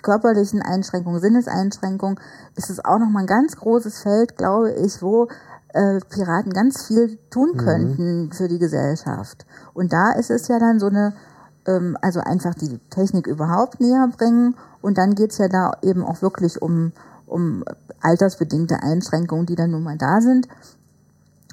[0.01, 2.19] körperlichen Einschränkungen, Sinneseinschränkungen,
[2.55, 5.27] ist es auch nochmal ein ganz großes Feld, glaube ich, wo
[5.69, 9.45] äh, Piraten ganz viel tun könnten für die Gesellschaft.
[9.73, 11.13] Und da ist es ja dann so eine,
[11.65, 14.55] ähm, also einfach die Technik überhaupt näher bringen.
[14.81, 16.91] Und dann geht's ja da eben auch wirklich um,
[17.25, 17.63] um
[18.01, 20.47] altersbedingte Einschränkungen, die dann nun mal da sind,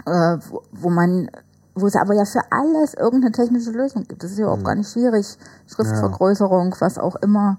[0.07, 1.28] äh, wo, wo man
[1.74, 4.22] wo es aber ja für alles irgendeine technische Lösung gibt.
[4.22, 5.38] Das ist ja auch gar nicht schwierig.
[5.66, 7.59] Schriftvergrößerung, was auch immer.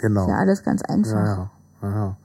[0.00, 0.22] genau.
[0.22, 1.12] Ist ja alles ganz einfach.
[1.12, 1.50] Ja,
[1.82, 2.16] ja, ja.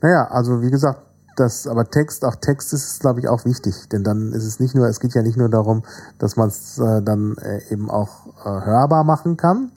[0.00, 1.02] Naja, also wie gesagt,
[1.36, 4.74] das, aber Text, auch Text ist, glaube ich, auch wichtig, denn dann ist es nicht
[4.74, 5.82] nur, es geht ja nicht nur darum,
[6.18, 9.70] dass man es äh, dann äh, eben auch äh, hörbar machen kann.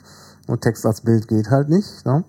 [0.47, 2.05] Und Text als Bild geht halt nicht.
[2.05, 2.23] Ne?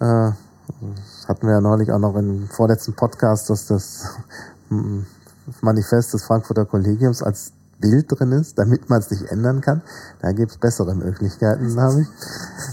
[0.00, 0.32] Äh,
[0.80, 4.04] das hatten wir ja neulich auch noch im vorletzten Podcast, dass das
[5.60, 9.82] Manifest des Frankfurter Kollegiums als Bild drin ist, damit man es nicht ändern kann.
[10.20, 12.08] Da gibt es bessere Möglichkeiten, glaube ich.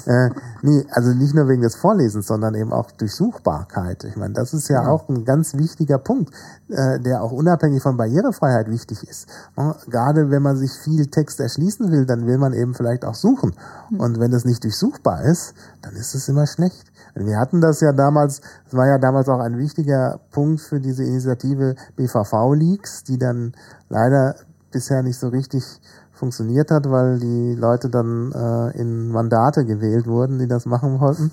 [0.08, 0.30] Äh,
[0.62, 4.04] nee, also nicht nur wegen des Vorlesens, sondern eben auch Durchsuchbarkeit.
[4.04, 6.34] Ich meine, das ist ja, auch ein ganz wichtiger Punkt,
[6.70, 9.28] äh, der auch unabhängig von Barrierefreiheit wichtig ist.
[9.58, 13.16] Ja, gerade wenn man sich viel Text erschließen will, dann will man eben vielleicht auch
[13.16, 13.54] suchen.
[13.98, 16.92] Und wenn das nicht durchsuchbar ist, dann ist es immer schlecht.
[17.16, 21.04] Wir hatten das ja damals, es war ja damals auch ein wichtiger Punkt für diese
[21.04, 23.54] Initiative BVV-Leaks, die dann
[23.88, 24.36] leider
[24.72, 25.64] bisher nicht so richtig
[26.12, 31.32] funktioniert hat, weil die Leute dann äh, in Mandate gewählt wurden, die das machen wollten.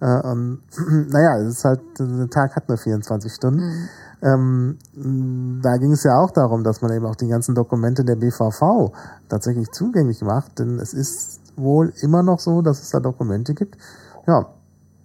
[0.00, 0.62] Äh, und
[1.10, 3.88] naja, es ist halt, der Tag hat nur 24 Stunden.
[4.22, 8.04] Ähm, mh, da ging es ja auch darum, dass man eben auch die ganzen Dokumente
[8.04, 8.92] der BVV
[9.28, 13.76] tatsächlich zugänglich macht, denn es ist wohl immer noch so, dass es da Dokumente gibt.
[14.26, 14.46] Ja,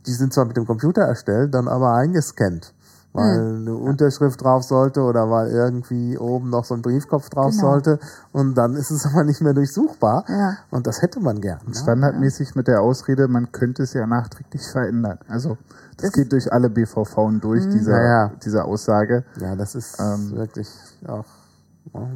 [0.09, 2.73] die sind zwar mit dem Computer erstellt, dann aber eingescannt.
[3.11, 7.61] Weil eine Unterschrift drauf sollte oder weil irgendwie oben noch so ein Briefkopf drauf Genau.
[7.71, 7.99] sollte.
[8.31, 10.25] Und dann ist es aber nicht mehr durchsuchbar.
[10.27, 10.57] Ja.
[10.69, 11.59] Und das hätte man gern.
[11.65, 11.73] Ne?
[11.75, 15.17] Standardmäßig mit der Ausrede, man könnte es ja nachträglich verändern.
[15.27, 15.57] Also
[15.97, 18.31] das geht durch alle BVV durch, diese, Ja, ja.
[18.45, 19.23] diese Aussage.
[19.41, 20.31] Ja, das ist Ähm.
[20.35, 20.69] wirklich
[21.07, 21.25] auch.
[21.93, 22.07] ja,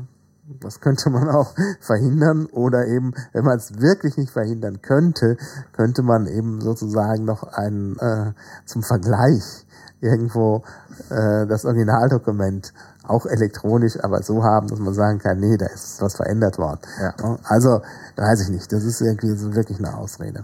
[0.60, 5.38] Das könnte man auch verhindern oder eben, wenn man es wirklich nicht verhindern könnte,
[5.72, 8.34] könnte man eben sozusagen noch ein äh,
[8.66, 9.66] zum Vergleich
[10.02, 10.64] irgendwo
[11.10, 12.74] äh, das Originaldokument
[13.04, 16.80] auch elektronisch, aber so haben, dass man sagen kann, nee, da ist was verändert worden.
[17.02, 17.38] Ja.
[17.44, 17.82] Also,
[18.16, 20.44] weiß ich nicht, das ist irgendwie so wirklich eine Ausrede.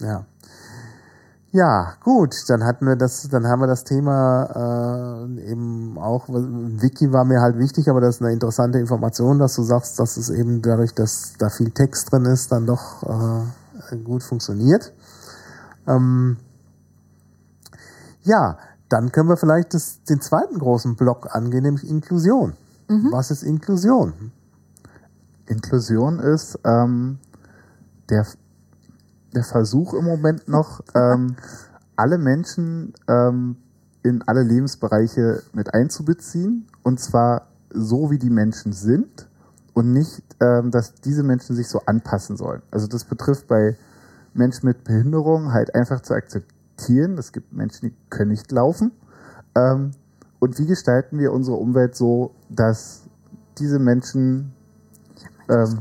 [0.00, 0.24] Ja.
[1.56, 7.10] Ja, gut, dann hatten wir das, dann haben wir das Thema äh, eben auch, Wiki
[7.14, 10.28] war mir halt wichtig, aber das ist eine interessante Information, dass du sagst, dass es
[10.28, 13.02] eben dadurch, dass da viel Text drin ist, dann doch
[13.90, 14.92] äh, gut funktioniert.
[15.86, 16.36] Ähm,
[18.20, 18.58] ja,
[18.90, 22.52] dann können wir vielleicht das, den zweiten großen Block angehen, nämlich Inklusion.
[23.12, 24.30] Was ist Inklusion?
[25.46, 27.18] Inklusion ist ähm,
[28.10, 28.26] der,
[29.36, 31.36] der Versuch im Moment noch, ähm,
[31.94, 33.56] alle Menschen ähm,
[34.02, 36.66] in alle Lebensbereiche mit einzubeziehen.
[36.82, 39.28] Und zwar so, wie die Menschen sind
[39.74, 42.62] und nicht, ähm, dass diese Menschen sich so anpassen sollen.
[42.70, 43.76] Also das betrifft bei
[44.34, 47.18] Menschen mit Behinderung halt einfach zu akzeptieren.
[47.18, 48.92] Es gibt Menschen, die können nicht laufen.
[49.54, 49.92] Ähm,
[50.38, 53.02] und wie gestalten wir unsere Umwelt so, dass
[53.58, 54.52] diese Menschen
[55.48, 55.78] ähm,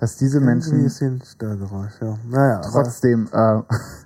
[0.00, 2.18] dass diese Menschen ja.
[2.28, 3.60] Naja, trotzdem äh,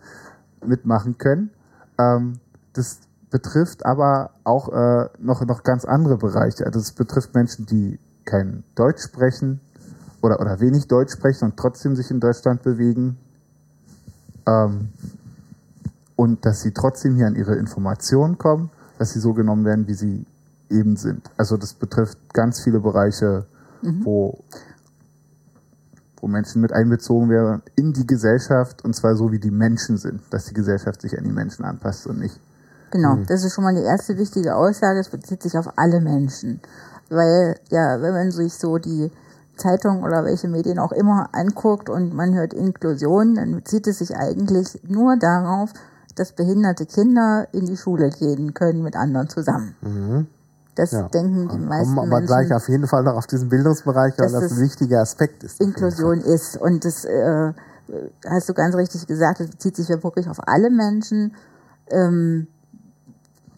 [0.66, 1.50] mitmachen können.
[1.98, 2.40] Ähm,
[2.72, 2.98] das
[3.30, 6.66] betrifft aber auch äh, noch, noch ganz andere Bereiche.
[6.66, 9.60] Also es betrifft Menschen, die kein Deutsch sprechen
[10.20, 13.16] oder, oder wenig Deutsch sprechen und trotzdem sich in Deutschland bewegen.
[14.46, 14.88] Ähm,
[16.16, 19.94] und dass sie trotzdem hier an ihre Informationen kommen, dass sie so genommen werden, wie
[19.94, 20.26] sie
[20.70, 21.30] eben sind.
[21.36, 23.46] Also das betrifft ganz viele Bereiche,
[24.04, 24.38] wo,
[26.24, 30.22] wo Menschen mit einbezogen werden in die Gesellschaft und zwar so, wie die Menschen sind,
[30.30, 32.40] dass die Gesellschaft sich an die Menschen anpasst und nicht.
[32.92, 35.00] Genau, das ist schon mal die erste wichtige Aussage.
[35.00, 36.60] Es bezieht sich auf alle Menschen.
[37.10, 39.10] Weil, ja, wenn man sich so die
[39.56, 44.16] Zeitung oder welche Medien auch immer anguckt und man hört Inklusion, dann bezieht es sich
[44.16, 45.74] eigentlich nur darauf,
[46.14, 49.74] dass behinderte Kinder in die Schule gehen können mit anderen zusammen.
[50.76, 51.08] Das Ja.
[51.08, 52.56] denken die meisten Kommen aber gleich Menschen.
[52.56, 55.60] auf jeden Fall noch auf diesen Bildungsbereich, weil das ein wichtiger Aspekt ist.
[55.60, 56.56] Inklusion ist.
[56.56, 57.52] Und das äh,
[58.28, 61.34] hast du ganz richtig gesagt, es bezieht sich ja wirklich auf alle Menschen.
[61.90, 62.48] Ähm,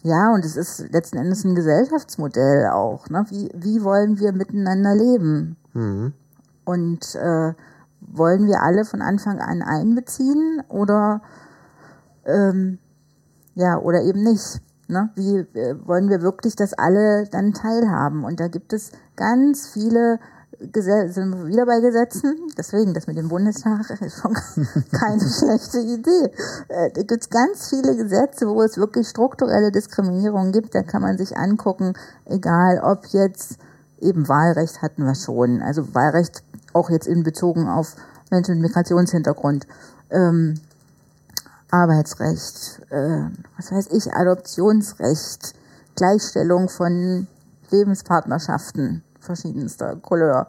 [0.03, 3.09] ja, und es ist letzten Endes ein Gesellschaftsmodell auch.
[3.09, 3.25] Ne?
[3.29, 5.57] Wie, wie wollen wir miteinander leben?
[6.65, 7.53] Und äh,
[8.01, 11.21] wollen wir alle von Anfang an einbeziehen oder
[12.25, 12.77] ähm,
[13.55, 14.61] ja, oder eben nicht.
[14.87, 15.09] Ne?
[15.15, 18.23] Wie äh, wollen wir wirklich, dass alle dann teilhaben?
[18.23, 20.19] Und da gibt es ganz viele
[20.59, 24.33] Gesetze, sind wir wieder bei Gesetzen, deswegen das mit dem Bundestag ist schon
[24.91, 26.31] keine schlechte Idee.
[26.69, 30.73] Äh, Da gibt es ganz viele Gesetze, wo es wirklich strukturelle Diskriminierung gibt.
[30.73, 31.93] Da kann man sich angucken,
[32.25, 33.57] egal ob jetzt
[33.99, 36.43] eben Wahlrecht hatten wir schon, also Wahlrecht
[36.73, 37.95] auch jetzt in bezogen auf
[38.31, 39.67] Menschen mit Migrationshintergrund.
[40.09, 40.55] Ähm,
[41.71, 45.53] Arbeitsrecht, äh, was weiß ich, Adoptionsrecht,
[45.95, 47.27] Gleichstellung von
[47.71, 50.47] Lebenspartnerschaften verschiedenster Couleur.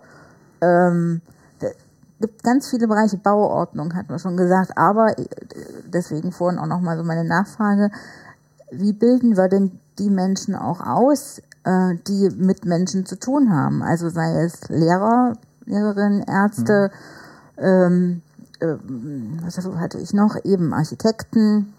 [0.60, 1.20] Ähm,
[2.20, 5.26] gibt ganz viele Bereiche, Bauordnung hatten wir schon gesagt, aber äh,
[5.86, 7.90] deswegen vorhin auch nochmal so meine Nachfrage,
[8.70, 13.82] wie bilden wir denn die Menschen auch aus, äh, die mit Menschen zu tun haben?
[13.82, 15.34] Also sei es Lehrer,
[15.64, 16.90] Lehrerinnen, Ärzte,
[17.56, 18.22] ähm,
[18.60, 18.76] äh,
[19.42, 20.36] was hatte ich noch?
[20.44, 21.74] Eben Architekten,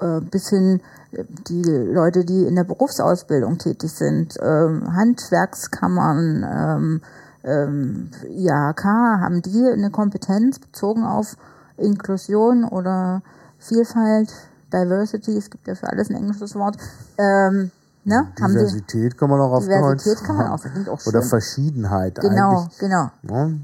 [0.00, 0.80] äh, bis hin
[1.12, 7.00] äh, die Leute, die in der Berufsausbildung tätig sind, ähm, Handwerkskammern, ähm,
[7.42, 11.36] ähm, IHK, haben die eine Kompetenz bezogen auf
[11.76, 13.22] Inklusion oder
[13.58, 14.30] Vielfalt,
[14.72, 16.76] Diversity, es gibt ja für alles ein englisches Wort,
[17.18, 17.70] ähm,
[18.04, 18.28] ne?
[18.38, 20.88] Diversität kann man auch auf Diversität Deutsch kann man sagen.
[20.88, 21.22] auch, auch Oder.
[21.22, 22.78] Verschiedenheit genau, eigentlich.
[22.78, 23.10] genau.
[23.22, 23.60] Ne?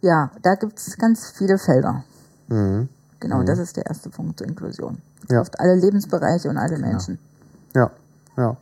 [0.00, 2.04] Ja, da gibt's ganz viele Felder.
[2.48, 2.88] Mhm.
[3.20, 5.02] Genau, das ist der erste Punkt zur Inklusion.
[5.28, 5.38] Ja.
[5.38, 7.18] Trifft alle Lebensbereiche und alle Menschen.
[7.74, 7.90] Ja,
[8.36, 8.56] ja.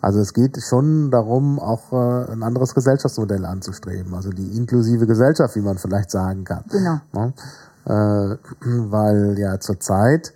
[0.00, 4.14] Also es geht schon darum, auch äh, ein anderes Gesellschaftsmodell anzustreben.
[4.14, 6.64] Also die inklusive Gesellschaft, wie man vielleicht sagen kann.
[6.70, 7.00] Genau.
[7.12, 7.32] Ne?
[7.84, 8.36] Äh,
[8.90, 10.32] weil ja zurzeit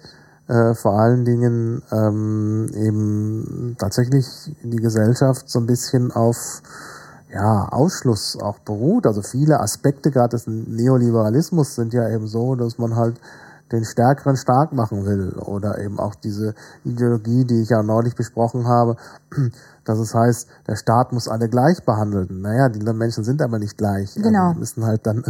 [0.49, 4.27] äh, vor allen Dingen ähm, eben tatsächlich
[4.63, 6.63] die Gesellschaft so ein bisschen auf
[7.35, 9.07] ja, Ausschluss auch beruht.
[9.07, 13.21] Also viele Aspekte gerade des Neoliberalismus sind ja eben so, dass man halt
[13.73, 15.33] den Stärkeren stark machen will.
[15.33, 16.55] Oder eben auch diese
[16.85, 18.97] Ideologie, die ich ja neulich besprochen habe,
[19.85, 22.41] dass es heißt, der Staat muss alle gleich behandeln.
[22.41, 24.15] Naja, die Menschen sind aber nicht gleich.
[24.15, 24.49] Genau.
[24.49, 25.25] Also müssen halt dann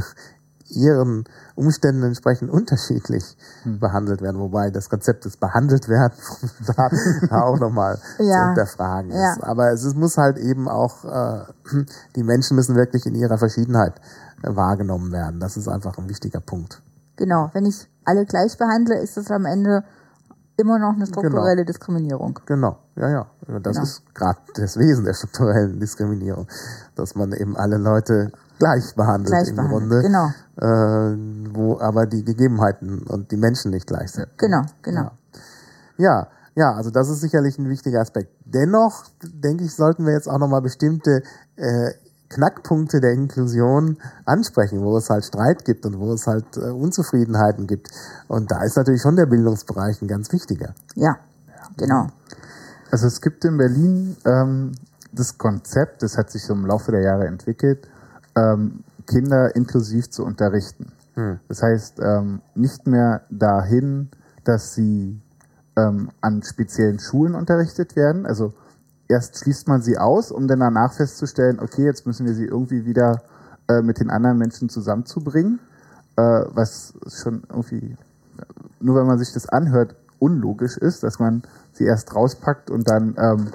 [0.70, 1.24] ihren
[1.54, 6.14] Umständen entsprechend unterschiedlich behandelt werden, wobei das Konzept des behandelt werden
[6.62, 6.92] Staat
[7.30, 8.46] auch nochmal zu Ja.
[8.46, 9.32] hinterfragen Ja.
[9.32, 9.42] ist.
[9.44, 11.44] Aber es ist, muss halt eben auch, äh,
[12.16, 14.00] die Menschen müssen wirklich in ihrer Verschiedenheit
[14.42, 15.40] äh, wahrgenommen werden.
[15.40, 16.80] Das ist einfach ein wichtiger Punkt.
[17.16, 17.50] Genau.
[17.52, 19.84] Wenn ich alle gleich behandle, ist es am Ende
[20.56, 22.38] immer noch eine strukturelle Diskriminierung.
[22.46, 23.26] Genau, ja, ja.
[23.60, 23.82] Das Genau.
[23.82, 26.46] ist gerade das Wesen der strukturellen Diskriminierung,
[26.94, 30.28] dass man eben alle Leute gleich behandelt Gleich im behandelt, Grunde, genau.
[30.56, 34.28] äh, wo aber die Gegebenheiten und die Menschen nicht gleich sind.
[34.38, 35.10] Genau, genau.
[35.96, 38.30] Ja, ja, also das ist sicherlich ein wichtiger Aspekt.
[38.44, 41.22] Dennoch, denke ich, sollten wir jetzt auch nochmal bestimmte
[41.56, 41.90] äh,
[42.28, 47.66] Knackpunkte der Inklusion ansprechen, wo es halt Streit gibt und wo es halt äh, Unzufriedenheiten
[47.66, 47.88] gibt.
[48.28, 50.74] Und da ist natürlich schon der Bildungsbereich ein ganz wichtiger.
[50.94, 51.16] Ja,
[51.76, 52.08] genau.
[52.90, 54.72] Also es gibt in Berlin ähm,
[55.12, 57.88] das Konzept, das hat sich so im Laufe der Jahre entwickelt,
[58.36, 60.92] ähm, Kinder inklusiv zu unterrichten.
[61.48, 64.10] Das heißt, ähm, nicht mehr dahin,
[64.44, 65.20] dass sie
[65.76, 68.26] ähm, an speziellen Schulen unterrichtet werden.
[68.26, 68.54] Also
[69.08, 72.84] erst schließt man sie aus, um dann danach festzustellen, okay, jetzt müssen wir sie irgendwie
[72.84, 73.22] wieder
[73.68, 75.60] äh, mit den anderen Menschen zusammenzubringen,
[76.16, 77.96] äh, was schon irgendwie,
[78.80, 81.42] nur wenn man sich das anhört, unlogisch ist, dass man
[81.72, 83.48] sie erst rauspackt und dann ähm,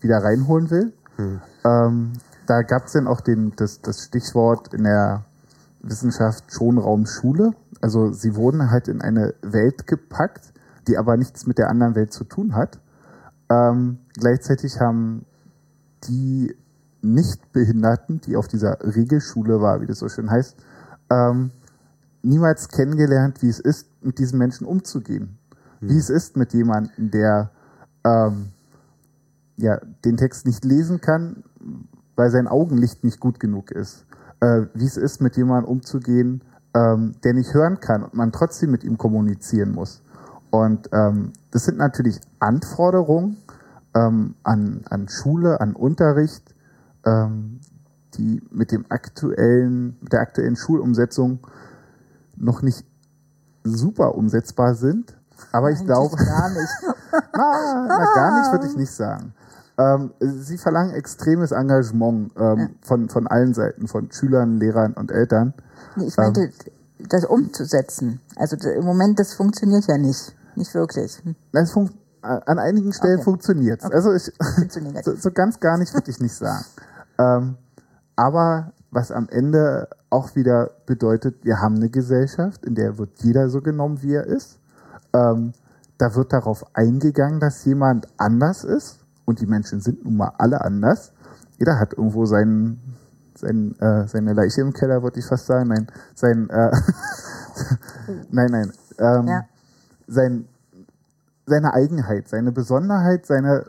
[0.00, 0.92] wieder reinholen will.
[1.64, 2.12] Ähm,
[2.46, 5.24] da gab es dann auch den, das, das Stichwort in der
[5.80, 7.52] Wissenschaft Schonraumschule.
[7.80, 10.52] Also sie wurden halt in eine Welt gepackt,
[10.88, 12.80] die aber nichts mit der anderen Welt zu tun hat.
[13.50, 15.24] Ähm, gleichzeitig haben
[16.04, 16.54] die
[17.02, 20.56] Nichtbehinderten, die auf dieser Regelschule war, wie das so schön heißt,
[21.10, 21.50] ähm,
[22.22, 25.38] niemals kennengelernt, wie es ist, mit diesen Menschen umzugehen.
[25.80, 27.50] Wie es ist mit jemandem, der
[28.04, 28.52] ähm,
[29.56, 31.44] ja, den Text nicht lesen kann,
[32.16, 34.06] weil sein Augenlicht nicht gut genug ist.
[34.40, 36.42] Äh, wie es ist, mit jemandem umzugehen,
[36.74, 40.02] ähm, der nicht hören kann und man trotzdem mit ihm kommunizieren muss.
[40.50, 43.36] Und ähm, das sind natürlich Anforderungen
[43.94, 46.54] ähm, an, an Schule, an Unterricht,
[47.04, 47.60] ähm,
[48.14, 51.46] die mit dem aktuellen, mit der aktuellen Schulumsetzung
[52.36, 52.84] noch nicht
[53.64, 55.16] super umsetzbar sind.
[55.52, 56.72] Aber ich Eigentlich glaube, Gar nicht.
[57.32, 59.34] na, na, gar nicht würde ich nicht sagen.
[59.78, 65.52] Ähm, sie verlangen extremes Engagement ähm, von, von allen Seiten, von Schülern, Lehrern und Eltern.
[65.96, 66.50] Nee, ich meinte,
[67.10, 68.20] das umzusetzen.
[68.36, 70.34] Also im Moment, das funktioniert ja nicht.
[70.54, 71.20] Nicht wirklich.
[71.22, 71.90] Hm, Das fun
[72.22, 73.24] an einigen Stellen Okay.
[73.24, 73.90] funktioniert es.
[73.92, 74.32] Also ich,
[75.04, 76.64] so, so ganz gar nicht würde ich nicht sagen.
[77.18, 77.56] Ähm,
[78.16, 83.48] aber was am Ende auch wieder bedeutet, wir haben eine Gesellschaft, in der wird jeder
[83.50, 84.58] so genommen, wie er ist.
[85.12, 85.52] Ähm,
[85.98, 88.98] da wird darauf eingegangen, dass jemand anders ist.
[89.26, 91.12] Und die Menschen sind nun mal alle anders.
[91.58, 92.80] Jeder hat irgendwo seinen,
[93.34, 95.68] sein, äh, seine Leiche im Keller, wollte ich fast sagen.
[95.68, 96.70] Nein, sein, äh,
[98.30, 98.72] nein, nein.
[98.98, 99.44] Ähm, Ja.
[100.06, 100.48] sein,
[101.46, 103.64] seine Eigenheit, seine Besonderheit, seine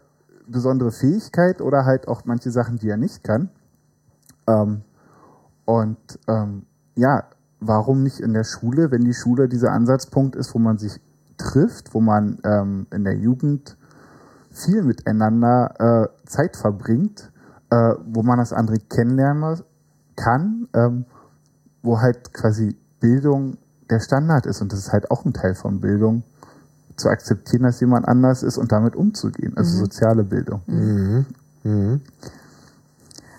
[0.47, 3.49] besondere Fähigkeit oder halt auch manche Sachen, die er nicht kann.
[4.47, 4.83] Ähm,
[5.65, 5.97] und
[6.27, 6.65] ähm,
[6.95, 7.23] ja,
[7.59, 11.01] warum nicht in der Schule, wenn die Schule dieser Ansatzpunkt ist, wo man sich
[11.37, 13.77] trifft, wo man ähm, in der Jugend
[14.57, 17.31] viel miteinander äh, Zeit verbringt,
[17.69, 19.61] äh, wo man das andere kennenlernen
[20.15, 21.05] kann, ähm,
[21.83, 23.57] wo halt quasi Bildung
[23.89, 26.23] der Standard ist und das ist halt auch ein Teil von Bildung,
[26.97, 30.61] zu akzeptieren, dass jemand anders ist und damit umzugehen, also soziale Bildung.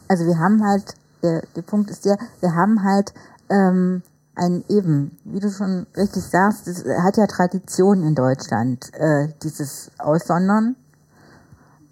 [0.09, 3.13] Also wir haben halt, der, der Punkt ist der, wir haben halt
[3.51, 4.03] ähm,
[4.37, 9.91] ein eben, wie du schon richtig sagst, es hat ja Tradition in Deutschland, äh, dieses
[9.99, 10.77] Aussondern.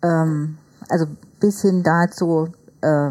[0.06, 0.58] Ähm,
[0.88, 1.06] also
[1.40, 2.48] bis hin dazu,
[2.80, 3.10] äh,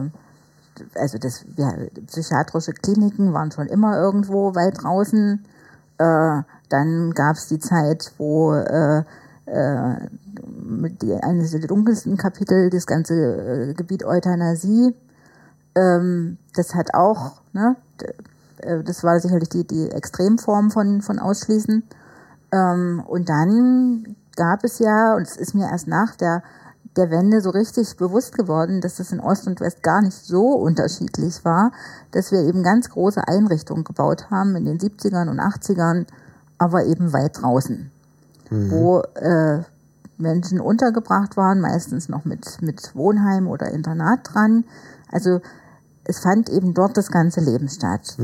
[0.96, 1.72] also das, ja,
[2.08, 5.44] psychiatrische Kliniken waren schon immer irgendwo weit draußen.
[5.98, 9.04] Äh, dann gab es die Zeit, wo äh,
[9.46, 9.96] äh,
[11.02, 14.96] die, eines der dunkelsten Kapitel das ganze äh, Gebiet Euthanasie.
[15.76, 17.76] Ähm, das hat auch, ne,
[18.62, 21.84] äh, das war sicherlich die, die Extremform von, von Ausschließen.
[22.52, 26.44] Ähm, und dann gab es ja, und es ist mir erst nach der,
[26.98, 30.54] der Wende so richtig bewusst geworden, dass das in Ost und West gar nicht so
[30.54, 31.72] unterschiedlich war,
[32.12, 36.06] dass wir eben ganz große Einrichtungen gebaut haben in den 70ern und 80ern,
[36.58, 37.92] aber eben weit draußen,
[38.50, 39.64] wo äh,
[40.18, 44.64] Menschen untergebracht waren, meistens noch mit, mit Wohnheim oder Internat dran.
[45.12, 45.42] Also
[46.06, 48.16] es fand eben dort das ganze Leben statt.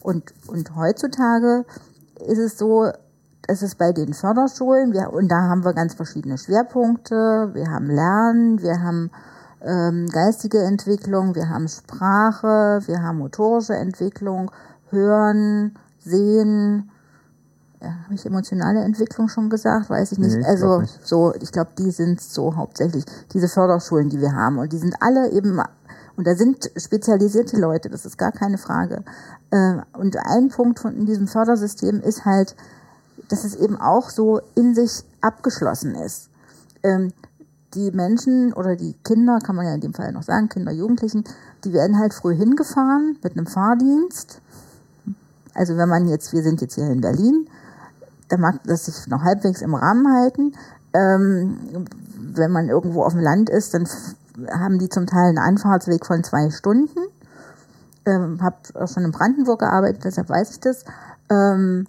[0.00, 1.64] Und, und heutzutage
[2.28, 2.90] ist es so,
[3.50, 7.50] dass es bei den Förderschulen, wir, und da haben wir ganz verschiedene Schwerpunkte.
[7.52, 9.10] Wir haben Lernen, wir haben
[9.60, 14.52] ähm, geistige Entwicklung, wir haben Sprache, wir haben motorische Entwicklung,
[14.90, 16.90] Hören, Sehen,
[17.82, 19.90] ja, habe ich emotionale Entwicklung schon gesagt?
[19.90, 20.36] Weiß ich nicht.
[20.36, 21.04] Nee, ich also nicht.
[21.04, 24.58] so, ich glaube, die sind so hauptsächlich diese Förderschulen, die wir haben.
[24.58, 25.60] Und die sind alle eben,
[26.16, 29.02] und da sind spezialisierte Leute, das ist gar keine Frage.
[29.50, 32.54] Äh, Und ein Punkt von in diesem Fördersystem ist halt,
[33.30, 36.28] dass es eben auch so in sich abgeschlossen ist.
[36.82, 37.12] Ähm,
[37.74, 41.22] Die Menschen oder die Kinder, kann man ja in dem Fall noch sagen, Kinder, Jugendlichen,
[41.62, 44.40] die werden halt früh hingefahren mit einem Fahrdienst.
[45.54, 47.46] Also wenn man jetzt, wir sind jetzt hier in Berlin,
[48.28, 50.52] da mag das sich noch halbwegs im Rahmen halten.
[50.92, 51.86] Ähm,
[52.18, 53.86] wenn man irgendwo auf dem Land ist, dann
[54.50, 56.98] haben die zum Teil einen Anfahrtsweg von zwei Stunden.
[58.04, 60.84] Ähm, habe auch schon in Brandenburg gearbeitet, deshalb weiß ich das.
[61.30, 61.86] Ähm,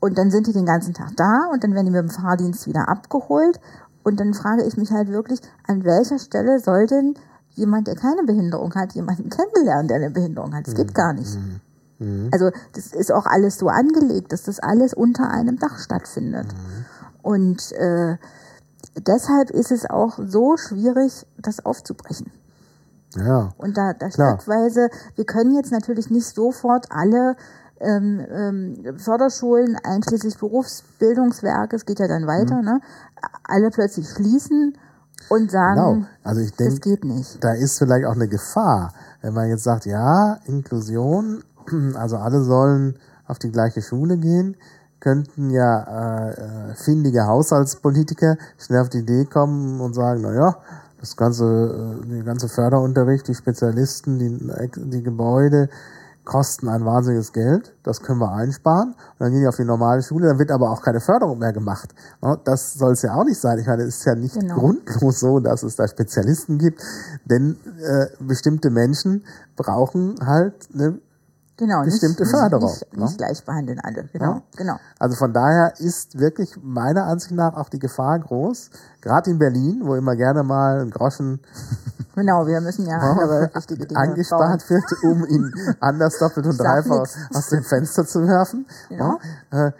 [0.00, 2.66] und dann sind die den ganzen Tag da und dann werden die mit dem Fahrdienst
[2.66, 3.60] wieder abgeholt.
[4.04, 7.14] Und dann frage ich mich halt wirklich, an welcher Stelle soll denn
[7.54, 10.66] jemand, der keine Behinderung hat, jemanden kennenlernen, der eine Behinderung hat?
[10.66, 11.36] Das geht gar nicht.
[12.30, 16.46] Also das ist auch alles so angelegt, dass das alles unter einem Dach stattfindet.
[17.22, 18.16] Und äh,
[18.96, 22.30] deshalb ist es auch so schwierig, das aufzubrechen.
[23.16, 23.52] Ja.
[23.58, 24.36] Und da, da Klar.
[24.36, 27.36] stückweise, wir können jetzt natürlich nicht sofort alle
[27.80, 32.80] ähm, ähm, Förderschulen, einschließlich Berufsbildungswerke, es geht ja dann weiter, ne,
[33.44, 34.76] alle plötzlich schließen
[35.28, 36.06] und sagen, Genau.
[36.22, 37.42] Also ich das denke, geht nicht.
[37.42, 38.92] da ist vielleicht auch eine Gefahr,
[39.22, 41.42] wenn man jetzt sagt, ja, Inklusion,
[41.94, 44.56] also alle sollen auf die gleiche Schule gehen,
[45.00, 46.30] könnten ja äh,
[46.70, 50.56] äh, findige Haushaltspolitiker schnell auf die Idee kommen und sagen, na ja,
[50.98, 51.44] das ganze,
[52.02, 55.68] äh, die ganze Förderunterricht, die Spezialisten, die, die Gebäude
[56.28, 58.90] kosten ein wahnsinniges Geld, das können wir einsparen.
[58.90, 61.52] Und dann gehen die auf die normale Schule, dann wird aber auch keine Förderung mehr
[61.54, 61.94] gemacht.
[62.44, 63.58] Das soll es ja auch nicht sein.
[63.58, 64.54] Ich meine, es ist ja nicht Genau.
[64.56, 66.82] grundlos so, dass es da Spezialisten gibt,
[67.24, 69.24] denn äh, bestimmte Menschen
[69.56, 70.98] brauchen halt eine
[71.58, 73.04] Genau, Bestimmte nicht, Förderung, Nicht, ne?
[73.04, 74.42] nicht gleich behandeln alle, genau, Ja.
[74.56, 74.76] genau.
[75.00, 78.70] Also von daher ist wirklich meiner Ansicht nach auch die Gefahr groß,
[79.00, 81.40] gerade in Berlin, wo immer gerne mal ein Groschen
[82.14, 87.06] Genau, wir müssen ja andere wichtige Dinge angespart wird, um ihn anders doppelt und dreifach
[87.34, 88.66] aus dem Fenster zu werfen.
[88.88, 89.18] Genau.
[89.52, 89.72] Ja, äh,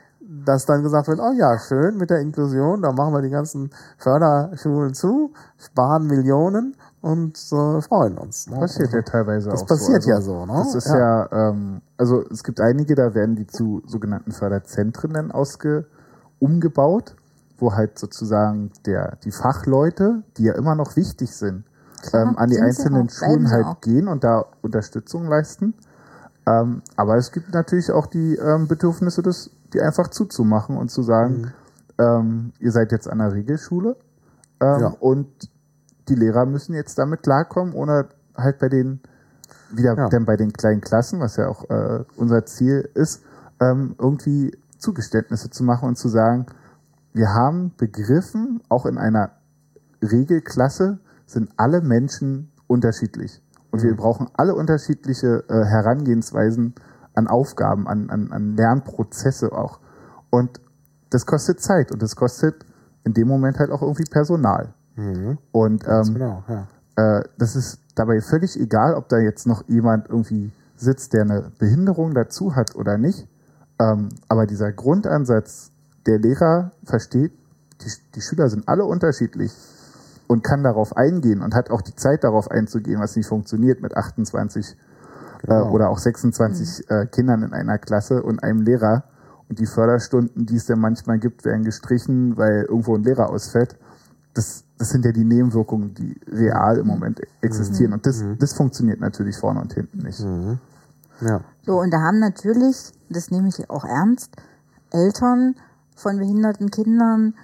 [0.45, 3.71] dass dann gesagt wird, oh ja, schön mit der Inklusion, da machen wir die ganzen
[3.97, 8.49] Förderschulen zu, sparen Millionen und äh, freuen uns.
[8.49, 8.59] Ne?
[8.59, 10.11] Passiert ja teilweise Das auch passiert so.
[10.11, 10.53] ja so, ne?
[10.57, 15.31] Das ist ja, ähm, also es gibt einige, da werden die zu sogenannten Förderzentren dann
[15.31, 15.87] ausge
[16.41, 17.15] umgebaut,
[17.59, 21.65] wo halt sozusagen der, die Fachleute, die ja immer noch wichtig sind,
[22.15, 23.81] ähm, an die einzelnen Schulen halt auch.
[23.81, 25.75] gehen und da Unterstützung leisten.
[26.47, 31.03] Ähm, aber es gibt natürlich auch die ähm, Bedürfnisse, das, die einfach zuzumachen und zu
[31.03, 31.53] sagen,
[31.99, 32.05] Mhm.
[32.05, 33.97] ähm, ihr seid jetzt an der Regelschule
[34.61, 34.95] ähm, Ja.
[35.01, 35.27] und
[36.09, 39.01] die Lehrer müssen jetzt damit klarkommen, ohne halt bei den
[39.71, 40.09] wieder Ja.
[40.09, 43.23] dann bei den kleinen Klassen, was ja auch äh, unser Ziel ist,
[43.61, 46.47] ähm, irgendwie Zugeständnisse zu machen und zu sagen,
[47.13, 49.33] wir haben begriffen, auch in einer
[50.03, 53.43] Regelklasse sind alle Menschen unterschiedlich.
[53.71, 56.75] Und wir brauchen alle unterschiedliche äh, Herangehensweisen
[57.15, 59.81] an Aufgaben, an, an, an Lernprozesse auch.
[60.31, 60.61] Und
[61.11, 62.65] das kostet Zeit und das kostet
[63.05, 64.73] in dem Moment halt auch irgendwie Personal.
[65.53, 66.69] Und ähm, Genau, ja.
[66.97, 71.53] äh, das ist dabei völlig egal, ob da jetzt noch jemand irgendwie sitzt, der eine
[71.59, 73.29] Behinderung dazu hat oder nicht.
[73.81, 75.71] Ähm, aber dieser Grundansatz,
[76.07, 77.33] der Lehrer versteht,
[77.81, 79.53] die, die Schüler sind alle unterschiedlich
[80.27, 83.97] und kann darauf eingehen und hat auch die Zeit darauf einzugehen, was nicht funktioniert mit
[83.97, 84.77] 28
[85.47, 89.05] äh, oder auch 26 äh, Kindern in einer Klasse und einem Lehrer.
[89.49, 93.77] Und die Förderstunden, die es dann manchmal gibt, werden gestrichen, weil irgendwo ein Lehrer ausfällt.
[94.35, 97.93] Das, das sind ja die Nebenwirkungen, die real im Moment existieren.
[97.93, 100.21] Und das, das funktioniert natürlich vorne und hinten nicht.
[101.21, 101.41] ja.
[101.67, 104.37] So, und da haben natürlich, das nehme ich auch ernst,
[104.91, 105.55] Eltern
[105.97, 107.35] von behinderten Kindern,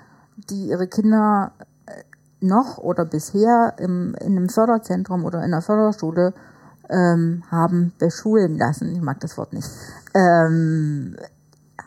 [0.48, 1.52] die ihre Kinder
[1.86, 2.02] äh,
[2.40, 6.35] noch oder bisher im, in einem Förderzentrum oder in einer Förderschule
[6.89, 9.69] ähm, haben beschulen lassen, ich mag das Wort nicht,
[10.15, 11.16] ähm,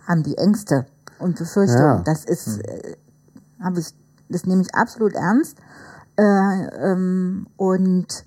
[0.07, 0.85] haben die Ängste
[1.19, 1.97] und Befürchtungen.
[1.97, 2.03] Ja.
[2.03, 2.97] Das ist, äh,
[3.61, 3.93] habe ich,
[4.29, 5.57] das nehme ich absolut ernst.
[6.17, 8.25] Äh, ähm, und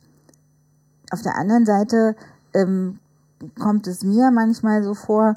[1.10, 2.14] auf der anderen Seite
[2.54, 2.98] ähm,
[3.58, 5.34] kommt es mir manchmal so vor,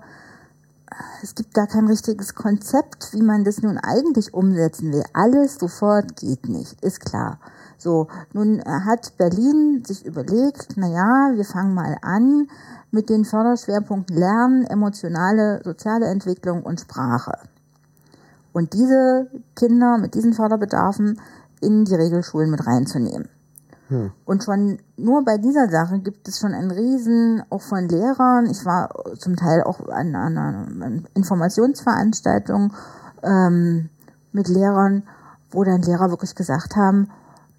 [1.24, 5.04] es gibt gar kein richtiges Konzept, wie man das nun eigentlich umsetzen will.
[5.14, 7.40] Alles sofort geht nicht, ist klar.
[7.78, 12.48] So, nun hat Berlin sich überlegt, na ja, wir fangen mal an
[12.92, 17.34] mit den Förderschwerpunkten Lernen, emotionale, soziale Entwicklung und Sprache.
[18.54, 21.20] Und diese Kinder mit diesen Förderbedarfen
[21.60, 23.30] in die Regelschulen mit reinzunehmen.
[24.26, 28.46] Und schon nur bei dieser Sache gibt es schon einen Riesen, auch von Lehrern.
[28.50, 32.74] Ich war zum Teil auch an, an einer Informationsveranstaltung
[33.24, 33.90] ähm,
[34.32, 35.04] mit Lehrern,
[35.52, 37.10] wo dann Lehrer wirklich gesagt haben,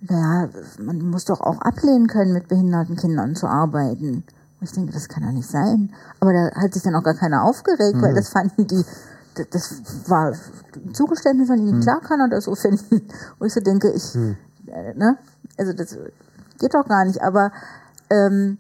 [0.01, 0.49] naja,
[0.81, 4.25] man muss doch auch ablehnen können, mit behinderten Kindern zu arbeiten.
[4.61, 5.93] Und ich denke, das kann doch nicht sein.
[6.21, 8.85] Aber da hat sich dann auch gar keiner aufgeregt, weil das fanden die,
[9.51, 11.81] das- war ein Zugeständnis von ihnen.
[11.81, 13.09] Klar kann er das so finden.
[13.39, 15.19] Wo ich so denke, ich, äh, ne?
[15.59, 15.97] Also das
[16.59, 17.23] geht doch gar nicht.
[17.23, 17.53] Aber
[18.11, 18.59] ähm,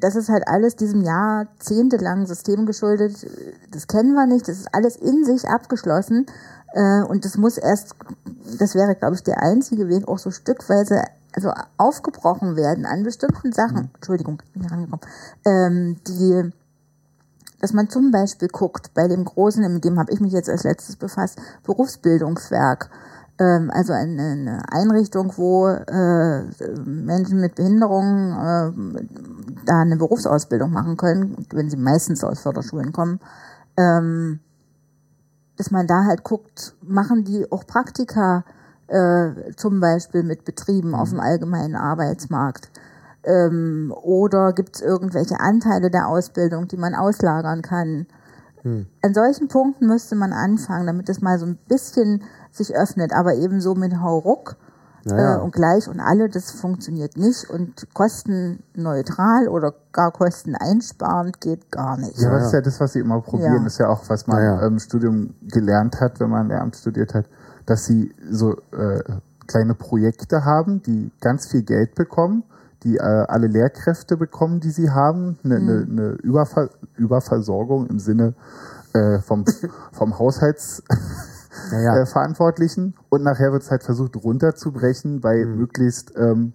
[0.00, 3.26] das ist halt alles diesem jahrzehntelangen System geschuldet.
[3.70, 4.48] Das kennen wir nicht.
[4.48, 6.26] Das ist alles in sich abgeschlossen.
[6.72, 7.94] Äh, und das muss erst,
[8.58, 11.02] das wäre, glaube ich, der einzige Weg, auch so stückweise
[11.32, 13.90] also aufgebrochen werden an bestimmten Sachen.
[13.94, 15.00] Entschuldigung, bin hier rangekommen.
[15.44, 16.52] Ähm, die
[17.60, 20.64] dass man zum Beispiel guckt bei dem großen, mit dem habe ich mich jetzt als
[20.64, 22.90] letztes befasst, Berufsbildungswerk.
[23.38, 26.42] Ähm, also eine, Einrichtung, wo äh,
[26.84, 33.20] Menschen mit Behinderungen äh, da eine Berufsausbildung machen können, wenn sie meistens aus Förderschulen kommen.
[33.76, 34.40] Ähm,
[35.56, 38.44] dass man da halt guckt, machen die auch Praktika
[38.86, 42.70] äh, zum Beispiel mit Betrieben auf dem allgemeinen Arbeitsmarkt.
[43.24, 48.06] Ähm, oder gibt es irgendwelche Anteile der Ausbildung, die man auslagern kann?
[48.62, 53.34] An solchen Punkten müsste man anfangen, damit es mal so ein bisschen sich öffnet, aber
[53.34, 54.56] ebenso mit Hauruck
[55.04, 55.36] Ja, ja.
[55.36, 61.96] äh, und gleich und alle, das funktioniert nicht und kostenneutral oder gar kosteneinsparend geht gar
[61.96, 62.18] nicht.
[62.18, 63.62] Ja, das ist ja das, was sie immer probieren.
[63.62, 63.66] Ja.
[63.66, 64.66] Ist ja auch, was man Ja, ja.
[64.66, 67.26] im Studium gelernt hat, wenn man Lehramt studiert hat,
[67.64, 69.02] dass sie so äh,
[69.46, 72.44] kleine Projekte haben, die ganz viel Geld bekommen,
[72.82, 75.68] die äh, alle Lehrkräfte bekommen, die sie haben, eine, Mhm.
[75.68, 78.34] eine, eine Überver Überversorgung im Sinne
[78.94, 79.44] äh, vom,
[79.92, 82.02] vom Haushaltsverantwortlichen Ja, ja.
[82.02, 82.94] äh, Verantwortlichen.
[83.10, 85.58] und nachher wird es halt versucht runterzubrechen bei Mhm.
[85.58, 86.52] möglichst ähm,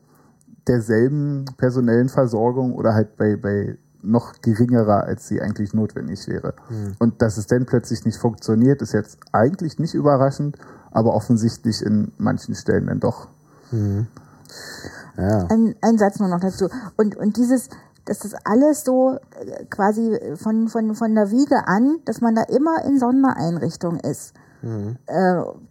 [0.67, 6.53] derselben personellen Versorgung oder halt bei, bei noch geringerer, als sie eigentlich notwendig wäre.
[6.69, 6.93] Mhm.
[6.99, 10.57] Und dass es dann plötzlich nicht funktioniert, ist jetzt eigentlich nicht überraschend,
[10.91, 13.27] aber offensichtlich in manchen Stellen dann doch.
[15.17, 15.45] Ja.
[15.49, 16.67] Ein, ein Satz nur noch dazu.
[16.97, 17.69] Und, und dieses,
[18.05, 22.43] dass das alles so äh, quasi von, von, von der Wiege an, dass man da
[22.43, 24.33] immer in Sondereinrichtung ist.
[25.05, 25.13] Äh,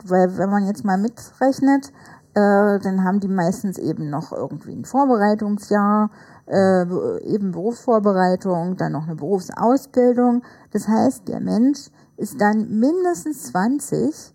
[0.05, 1.93] weil wenn man jetzt mal mitrechnet,
[2.35, 6.11] äh, dann haben die meistens eben noch irgendwie ein Vorbereitungsjahr,
[6.47, 10.43] äh, be- eben Berufsvorbereitung, dann noch eine Berufsausbildung.
[10.73, 14.35] Das heißt, der Mensch ist dann mindestens 20,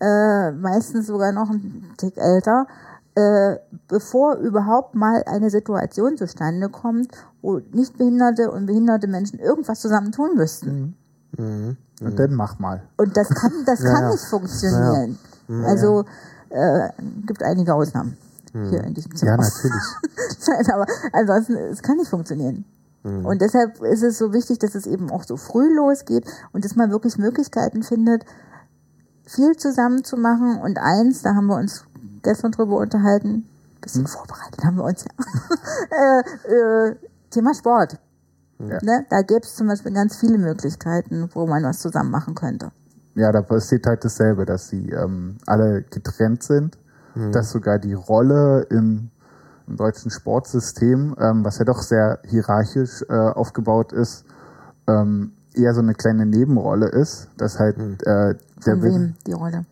[0.00, 2.66] äh, meistens sogar noch ein Tick älter,
[3.14, 3.56] äh,
[3.88, 7.12] bevor überhaupt mal eine Situation zustande kommt,
[7.42, 10.96] wo nichtbehinderte und behinderte Menschen irgendwas zusammen tun müssten.
[11.36, 12.82] Und dann mach mal.
[12.96, 14.10] Und das kann, das Ja, kann ja.
[14.10, 15.18] nicht funktionieren.
[15.64, 16.04] Also
[16.50, 16.88] äh,
[17.26, 18.16] gibt einige Ausnahmen
[18.52, 19.32] hier in diesem Zimmer.
[19.32, 19.82] Ja, natürlich.
[20.48, 22.64] Nein, aber ansonsten, es kann nicht funktionieren.
[23.02, 26.76] Und deshalb ist es so wichtig, dass es eben auch so früh losgeht und dass
[26.76, 28.26] man wirklich Möglichkeiten findet,
[29.24, 30.60] viel zusammen zu machen.
[30.60, 31.86] Und eins, da haben wir uns
[32.22, 33.46] gestern drüber unterhalten,
[33.80, 35.10] bisschen vorbereitet haben wir uns ja.
[36.50, 36.96] äh, äh,
[37.30, 37.98] Thema Sport.
[38.58, 39.06] Ne?
[39.08, 42.72] Da gäbe es zum Beispiel ganz viele Möglichkeiten, wo man was zusammen machen könnte.
[43.14, 46.76] Ja, da passiert halt dasselbe, dass sie ähm, alle getrennt sind,
[47.32, 49.10] dass sogar die Rolle im,
[49.66, 54.24] im deutschen Sportsystem, ähm, was ja doch sehr hierarchisch äh, aufgebaut ist,
[54.86, 59.64] ähm, eher so eine kleine Nebenrolle ist, dass halt äh, der Von wem die Rolle?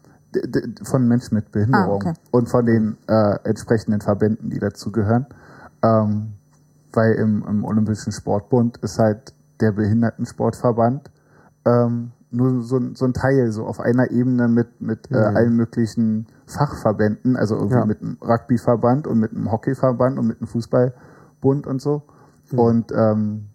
[0.82, 2.12] Von Menschen mit Behinderung Ah, okay.
[2.32, 5.26] und von den äh, entsprechenden Verbänden, die dazugehören.
[5.82, 6.32] Ähm,
[6.92, 11.10] weil im, im Olympischen Sportbund ist halt der Behindertensportverband
[11.66, 15.56] ähm, nur so, ein- so ein Teil, so auf einer Ebene mit, mit äh, allen
[15.56, 17.86] möglichen Fachverbänden, also irgendwie Ja.
[17.86, 22.02] mit einem Rugbyverband und mit einem Hockeyverband und mit einem Fußballbund und so.
[22.52, 23.48] Und ähm,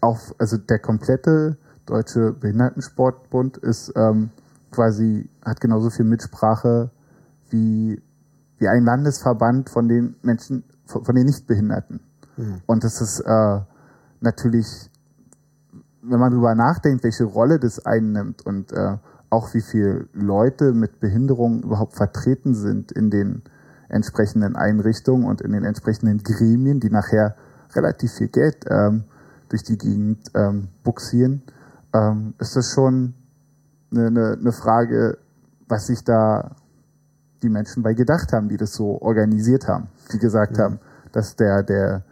[0.00, 1.56] auf, also der komplette
[1.86, 4.30] deutsche Behindertensportbund ist ähm,
[4.72, 6.90] quasi, hat genauso viel Mitsprache
[7.50, 8.02] wie,
[8.58, 12.00] wie ein Landesverband von den Menschen, von, von den Nichtbehinderten.
[12.66, 13.60] Und das ist äh,
[14.20, 14.90] natürlich,
[16.02, 18.96] wenn man drüber nachdenkt, welche Rolle das einnimmt und äh,
[19.30, 23.42] auch wie viele Leute mit Behinderung überhaupt vertreten sind in den
[23.88, 27.36] entsprechenden Einrichtungen und in den entsprechenden Gremien, die nachher
[27.74, 29.04] relativ viel Geld ähm,
[29.48, 31.42] durch die Gegend ähm, buxieren,
[31.94, 33.14] ähm, ist das schon
[33.92, 35.18] eine, eine, eine Frage,
[35.68, 36.56] was sich da
[37.42, 40.78] die Menschen bei gedacht haben, die das so organisiert haben, die gesagt haben,
[41.12, 42.04] dass der, der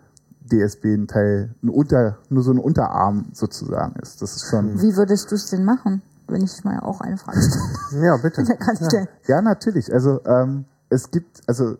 [0.51, 4.21] DSB ein Teil, ein Unter, nur so ein Unterarm sozusagen ist.
[4.21, 7.41] Das ist schon, Wie würdest du es denn machen, wenn ich mal auch eine Frage
[7.41, 8.05] stelle?
[8.07, 8.45] ja, bitte.
[8.87, 9.09] Stellen.
[9.27, 9.93] ja, natürlich.
[9.93, 11.77] Also, ähm, es gibt, also,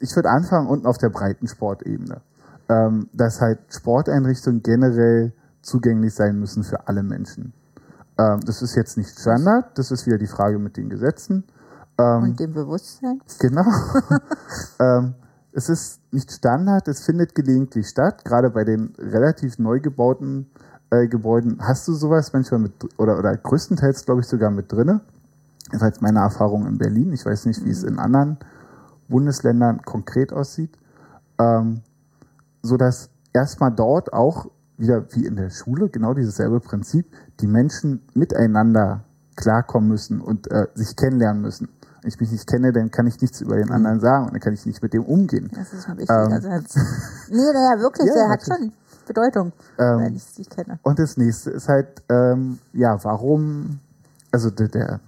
[0.00, 2.20] ich würde anfangen unten auf der Breitensportebene,
[2.68, 5.32] ähm, dass halt Sporteinrichtungen generell
[5.62, 7.52] zugänglich sein müssen für alle Menschen.
[8.18, 11.44] Ähm, das ist jetzt nicht Standard, das ist wieder die Frage mit den Gesetzen.
[11.98, 13.20] Ähm, Und dem Bewusstsein?
[13.40, 13.64] Genau.
[14.80, 15.14] ähm,
[15.52, 18.24] es ist nicht Standard, es findet gelegentlich statt.
[18.24, 20.50] Gerade bei den relativ neu gebauten
[20.90, 25.00] äh, Gebäuden hast du sowas manchmal mit, oder, oder größtenteils, glaube ich, sogar mit drinne.
[25.72, 27.12] Das jetzt meine Erfahrung in Berlin.
[27.12, 28.38] Ich weiß nicht, wie es in anderen
[29.08, 30.78] Bundesländern konkret aussieht.
[31.38, 31.82] Ähm,
[32.62, 34.46] so dass erstmal dort auch
[34.78, 37.06] wieder wie in der Schule genau dieses selbe Prinzip,
[37.40, 39.04] die Menschen miteinander
[39.36, 41.68] klarkommen müssen und äh, sich kennenlernen müssen.
[42.00, 44.40] Wenn ich mich nicht kenne, dann kann ich nichts über den anderen sagen und dann
[44.40, 45.50] kann ich nicht mit dem umgehen.
[45.54, 46.40] Das ist ein wichtiger Ähm.
[46.40, 46.76] Satz.
[47.30, 48.72] Nee, naja, wirklich, Ja, der hat schon
[49.06, 49.98] Bedeutung, Ähm.
[50.00, 50.78] wenn ich es nicht kenne.
[50.82, 53.80] Und das nächste ist halt, ähm, ja, warum,
[54.32, 55.00] also der, der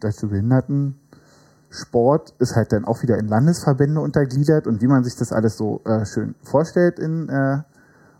[0.00, 5.32] Deutsche Behindertensport ist halt dann auch wieder in Landesverbände untergliedert und wie man sich das
[5.32, 7.62] alles so äh, schön vorstellt in, äh,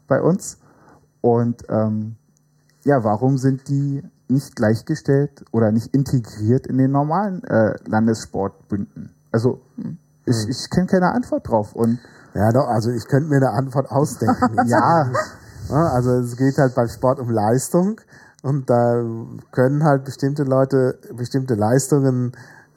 [0.06, 0.58] bei uns.
[1.20, 2.16] Und ähm,
[2.84, 9.14] ja, warum sind die nicht gleichgestellt oder nicht integriert in den normalen äh, Landessportbünden?
[9.30, 9.60] Also
[10.24, 11.74] ich, ich kenne keine Antwort drauf.
[11.74, 11.98] Und
[12.34, 14.56] Ja, doch, also ich könnte mir eine Antwort ausdenken.
[14.66, 15.10] Ja,
[15.68, 18.00] Also es geht halt beim Sport um Leistung
[18.42, 19.02] und da
[19.52, 22.32] können halt bestimmte Leute bestimmte Leistungen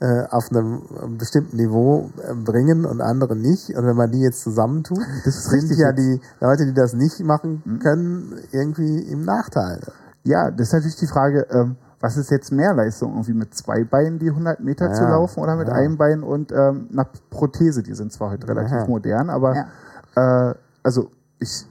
[0.05, 3.69] äh, auf einem bestimmten Niveau äh, bringen und andere nicht.
[3.75, 5.91] Und wenn man die jetzt zusammentut, Das ist sind richtig ja.
[5.91, 5.95] Mhm.
[5.95, 9.81] die Leute, die das nicht machen können, irgendwie im Nachteil.
[10.23, 13.13] Ja, das ist natürlich die Frage, ähm, was ist jetzt mehr Leistung?
[13.13, 15.73] Irgendwie mit zwei Beinen die 100 Meter zu Ja, laufen oder mit ja.
[15.73, 17.81] einem Bein und ähm, einer Prothese?
[17.81, 18.87] Die sind zwar heute relativ Ja.
[18.87, 20.49] modern, aber Ja.
[20.51, 21.09] Äh, also
[21.39, 21.65] ich,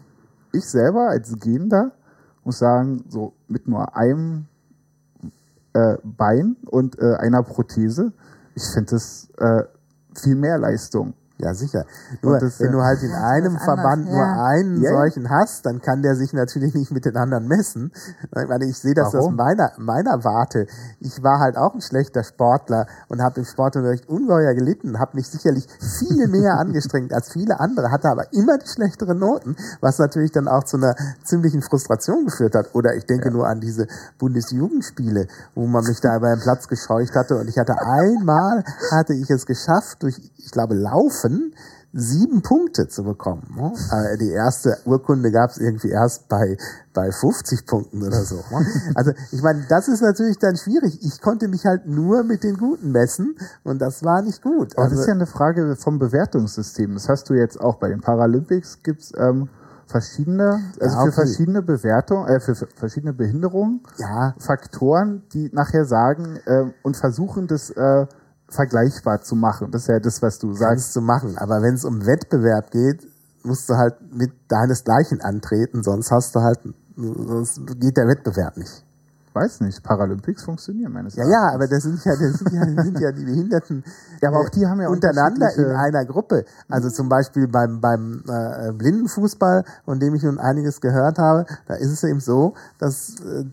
[0.52, 1.92] ich selber als Gehender
[2.42, 4.46] muss sagen, so mit nur einem
[5.74, 8.12] äh, Bein und äh, einer Prothese,
[8.54, 9.64] ich finde das äh,
[10.16, 11.14] viel mehr Leistung.
[11.38, 11.84] Ja, sicher.
[12.22, 14.44] Nur, das, wenn äh, du halt in Ja, einem Verband nur ja.
[14.46, 14.96] einen Ja, ja.
[14.96, 17.90] solchen hast, dann kann der sich natürlich nicht mit den anderen messen.
[18.22, 19.34] Ich meine, ich sehe das aus Warum?
[19.34, 20.68] meiner, meiner Warte.
[21.00, 25.28] Ich war halt auch ein schlechter Sportler und habe im Sportunterricht ungeheuer gelitten, habe mich
[25.28, 30.30] sicherlich viel mehr angestrengt als viele andere, hatte aber immer die schlechteren Noten, was natürlich
[30.30, 30.94] dann auch zu einer
[31.24, 32.74] ziemlichen Frustration geführt hat.
[32.74, 33.88] Oder ich denke nur an diese
[34.18, 38.62] Bundesjugendspiele, wo man mich da über den Platz gescheucht hatte und ich hatte einmal,
[38.92, 41.54] hatte ich es geschafft, durch, ich glaube, Laufen,
[41.96, 43.42] sieben Punkte zu bekommen.
[43.56, 43.72] ne?
[43.92, 46.56] Äh, Die erste Urkunde gab es irgendwie erst bei,
[46.92, 48.36] bei 50 Punkten oder so.
[48.36, 48.66] ne?
[48.96, 50.98] Also ich meine, das ist natürlich dann schwierig.
[51.02, 54.76] Ich konnte mich halt nur mit den Guten messen und das war nicht gut.
[54.76, 56.94] Aber das ist Also, ja eine Frage vom Bewertungssystem.
[56.94, 59.48] Das hast du jetzt auch bei den Paralympics gibt's ähm,
[59.86, 61.12] verschiedene, also Ja, für okay.
[61.12, 67.46] verschiedene Bewertungen, äh, für, für verschiedene Behinderungen, ja, Faktoren, die nachher sagen äh, und versuchen,
[67.46, 68.06] das äh,
[68.54, 69.70] vergleichbar zu machen.
[69.70, 70.68] Das ist ja das, was du sagst.
[70.68, 71.36] kannst du machen.
[71.38, 73.06] Aber wenn es um Wettbewerb geht,
[73.42, 76.60] musst du halt mit deinesgleichen antreten, sonst hast du halt,
[76.96, 78.84] sonst geht der Wettbewerb nicht.
[79.34, 82.84] Weiß nicht, Paralympics funktionieren meines Ja, ja, aber das sind ja, das sind ja, das
[82.84, 83.82] sind ja die Behinderten
[84.22, 86.44] Ja, aber auch die haben ja untereinander in einer Gruppe.
[86.68, 91.74] Also zum Beispiel beim, beim äh, Blindenfußball, von dem ich nun einiges gehört habe, da
[91.74, 93.44] ist es eben so, dass äh,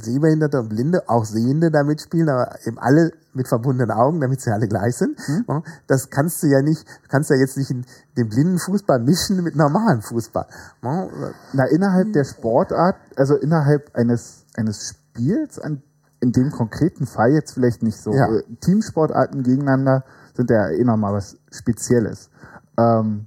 [0.00, 4.50] Sehbehinderte und Blinde, auch Sehende da mitspielen, aber eben alle mit verbundenen Augen, damit sie
[4.50, 5.18] alle gleich sind.
[5.26, 5.62] Hm?
[5.86, 7.84] Das kannst du ja nicht, du kannst ja jetzt nicht in
[8.16, 10.46] den Blindenfußball mischen mit normalem Fußball.
[10.82, 15.82] Na, innerhalb der Sportart, also innerhalb eines, eines Spiels, an,
[16.20, 18.12] in dem konkreten Fall jetzt vielleicht nicht so.
[18.12, 18.26] Ja.
[18.32, 20.04] Äh, Teamsportarten gegeneinander
[20.34, 22.30] sind ja eh nochmal was Spezielles.
[22.78, 23.26] Ähm,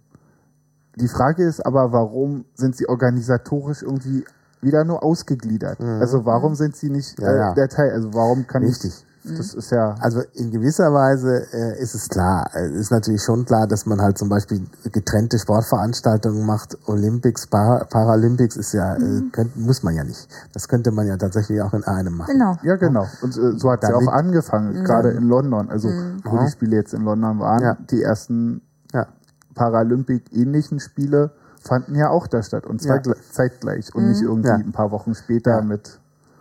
[0.95, 4.25] die Frage ist aber, warum sind sie organisatorisch irgendwie
[4.67, 5.79] wieder nur ausgegliedert?
[5.79, 7.25] Also warum sind sie nicht Mhm.
[7.25, 7.53] Ja, äh, ja.
[7.53, 7.91] der Teil?
[7.91, 8.91] Also warum kann Richtig.
[8.93, 9.03] ich.
[9.37, 9.93] Das ist ja.
[9.99, 12.49] Also in gewisser Weise äh, ist es klar.
[12.53, 14.61] Es ist natürlich schon klar, dass man halt zum Beispiel
[14.93, 16.77] getrennte Sportveranstaltungen macht.
[16.87, 20.29] Olympics, Para Paralympics ist ja, äh, könnt, muss man ja nicht.
[20.53, 22.31] Das könnte man ja tatsächlich auch in einem machen.
[22.31, 22.57] Genau.
[22.63, 23.05] Ja, genau.
[23.21, 25.69] Und äh, so hat es ja auch angefangen, gerade in London.
[25.69, 25.89] Also,
[26.23, 27.77] wo die Spiele jetzt in London waren, Ja.
[27.91, 28.61] die ersten
[28.93, 29.07] Ja.
[29.55, 31.31] Paralympic-ähnlichen Spiele
[31.67, 32.65] fanden ja auch da statt.
[32.65, 33.01] Und zwar Ja.
[33.01, 34.55] gle- zeitgleich und nicht irgendwie Ja.
[34.55, 35.61] ein paar Wochen später Ja.
[35.61, 35.99] mit.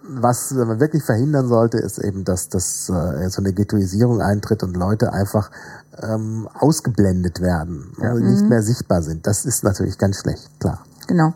[0.08, 4.76] Was man wirklich verhindern sollte, ist eben, dass, dass äh, so eine Ghettoisierung eintritt und
[4.76, 5.50] Leute einfach
[6.00, 9.26] ähm, ausgeblendet werden, also nicht mehr sichtbar sind.
[9.26, 10.84] Das ist natürlich ganz schlecht, klar.
[11.08, 11.32] Genau.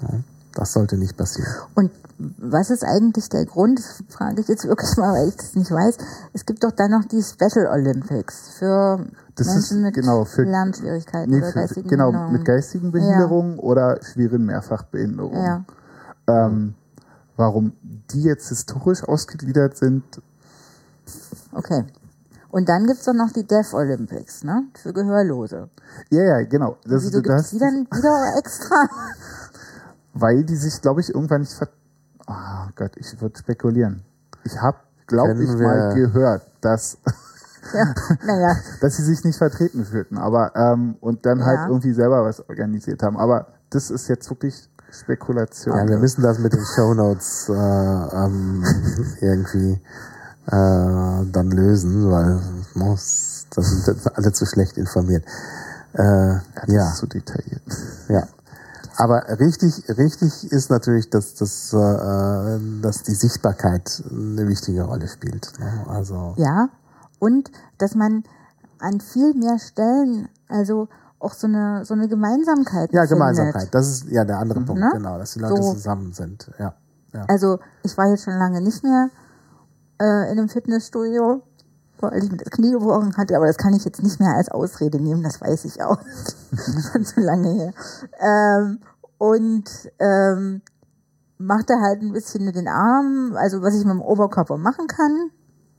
[0.55, 1.49] Ja, Das sollte nicht passieren.
[1.75, 1.91] Und
[2.39, 3.79] was ist eigentlich der Grund?
[3.79, 5.97] Das frage ich jetzt wirklich mal, weil ich das nicht weiß.
[6.33, 9.07] Es gibt doch dann noch die Special Olympics für
[9.37, 12.33] Das Menschen ist mit genau für Lernschwierigkeiten nee, oder für, geistigen genau Behinderungen.
[12.33, 15.45] mit geistigen Behinderungen oder schweren Mehrfachbehinderungen.
[15.45, 15.65] Ja.
[16.27, 16.75] Ähm,
[17.37, 20.05] warum die jetzt historisch ausgegliedert sind,
[21.53, 21.85] Okay.
[22.51, 24.65] Und dann gibt's doch noch die Deaf Olympics, ne?
[24.75, 25.69] Für Gehörlose.
[26.11, 26.77] ja, ja, genau.
[26.85, 28.89] Das, Wieso das, gibt's die dann wieder extra?
[30.15, 31.69] Weil die sich, glaube ich, irgendwann nicht ver...
[32.27, 34.03] Oh Gott, ich würde spekulieren.
[34.45, 36.99] Ich habe, glaube ich, wir- mal gehört, dass,
[37.74, 37.95] ja.
[38.24, 40.19] Naja, dass sie sich nicht vertreten fühlten.
[40.19, 41.47] Aber ähm, und dann Ja.
[41.47, 43.16] halt irgendwie selber was organisiert haben.
[43.16, 45.77] Aber das ist jetzt wirklich Spekulation.
[45.77, 48.65] Ja, wir müssen das mit den Shownotes äh, ähm,
[49.20, 49.73] irgendwie
[50.47, 52.41] äh, dann lösen, weil
[52.74, 55.24] muss, da sind alle zu schlecht informiert.
[55.93, 57.62] Äh, ja, das ja, ist zu detailliert.
[58.09, 58.27] ja.
[59.01, 65.59] Aber richtig, richtig ist natürlich, dass, dass, äh, dass die Sichtbarkeit eine wichtige Rolle spielt.
[65.59, 65.87] Ne?
[65.89, 66.69] Also ja.
[67.19, 68.25] Und dass man
[68.79, 73.11] an viel mehr Stellen, also auch so eine, so eine Gemeinsamkeit ja, findet.
[73.11, 73.69] Gemeinsamkeit.
[73.75, 74.91] Das ist ja der andere Punkt, Ne?
[74.93, 75.73] genau, dass die Leute So.
[75.73, 76.51] zusammen sind.
[76.59, 76.75] Ja,
[77.15, 77.25] ja.
[77.29, 79.09] Also ich war jetzt schon lange nicht mehr
[79.99, 81.43] äh, in einem Fitnessstudio,
[82.01, 84.51] weil ich mir das Knie gebrochen hatte, aber das kann ich jetzt nicht mehr als
[84.51, 85.99] Ausrede nehmen, das weiß ich auch.
[86.93, 87.73] schon zu lange her.
[88.19, 88.79] Ähm,
[89.21, 89.69] und
[89.99, 90.63] ähm,
[91.37, 95.31] machte halt ein bisschen mit den Armen, also was ich mit dem Oberkörper machen kann.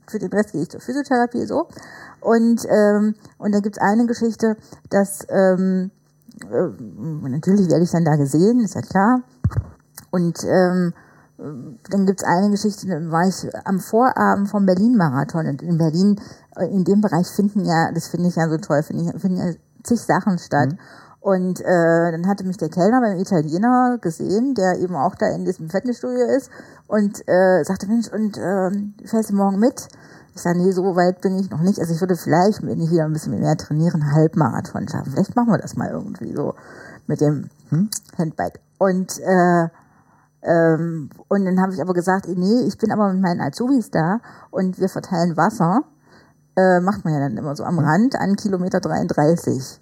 [0.06, 1.66] Für den Rest gehe ich zur Physiotherapie so.
[2.20, 4.56] Und, ähm, und da gibt's eine Geschichte,
[4.90, 5.90] dass ähm,
[6.40, 9.22] äh, natürlich werde ich dann da gesehen, ist ja klar.
[10.12, 10.94] Und ähm,
[11.38, 15.48] dann gibt's eine Geschichte, da war ich am Vorabend vom Berlin-Marathon.
[15.48, 16.20] Und in Berlin,
[16.54, 19.38] äh, in dem Bereich finden ja, das finde ich ja so toll, finden ja, finden
[19.38, 19.52] ja
[19.82, 20.76] zig Sachen statt.
[21.22, 25.44] Und äh, dann hatte mich der Kellner beim Italiener gesehen, der eben auch da in
[25.44, 26.50] diesem Fitnessstudio ist
[26.88, 29.86] und äh, sagte, Mensch, und äh, fährst du morgen mit?
[30.34, 31.78] Ich sage, nee, so weit bin ich noch nicht.
[31.78, 35.12] Also ich würde vielleicht, wenn ich wieder ein bisschen mehr trainieren, Halbmarathon schaffen.
[35.12, 36.54] Vielleicht machen wir das mal irgendwie so
[37.06, 37.88] mit dem hm?
[38.18, 38.58] Handbike.
[38.78, 39.68] Und äh,
[40.42, 44.18] ähm, und dann habe ich aber gesagt, nee, ich bin aber mit meinen Azubis da
[44.50, 45.82] und wir verteilen Wasser.
[46.56, 49.80] Äh, macht man ja dann immer so am Rand an Kilometer 33.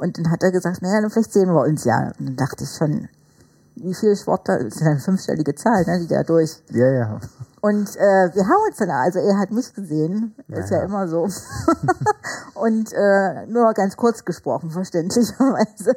[0.00, 2.10] Und dann hat er gesagt, naja, vielleicht sehen wir uns ja.
[2.18, 3.08] Und dann dachte ich schon,
[3.76, 6.62] wie viele Sportler, das ist eine fünfstellige Zahl, ne, die da durch.
[6.70, 7.20] Ja, ja.
[7.60, 10.84] Und äh, wir haben uns dann, also er hat mich gesehen, ja, ist ja, ja,
[10.84, 11.28] immer so.
[12.54, 15.94] und äh, nur ganz kurz gesprochen, verständlicherweise,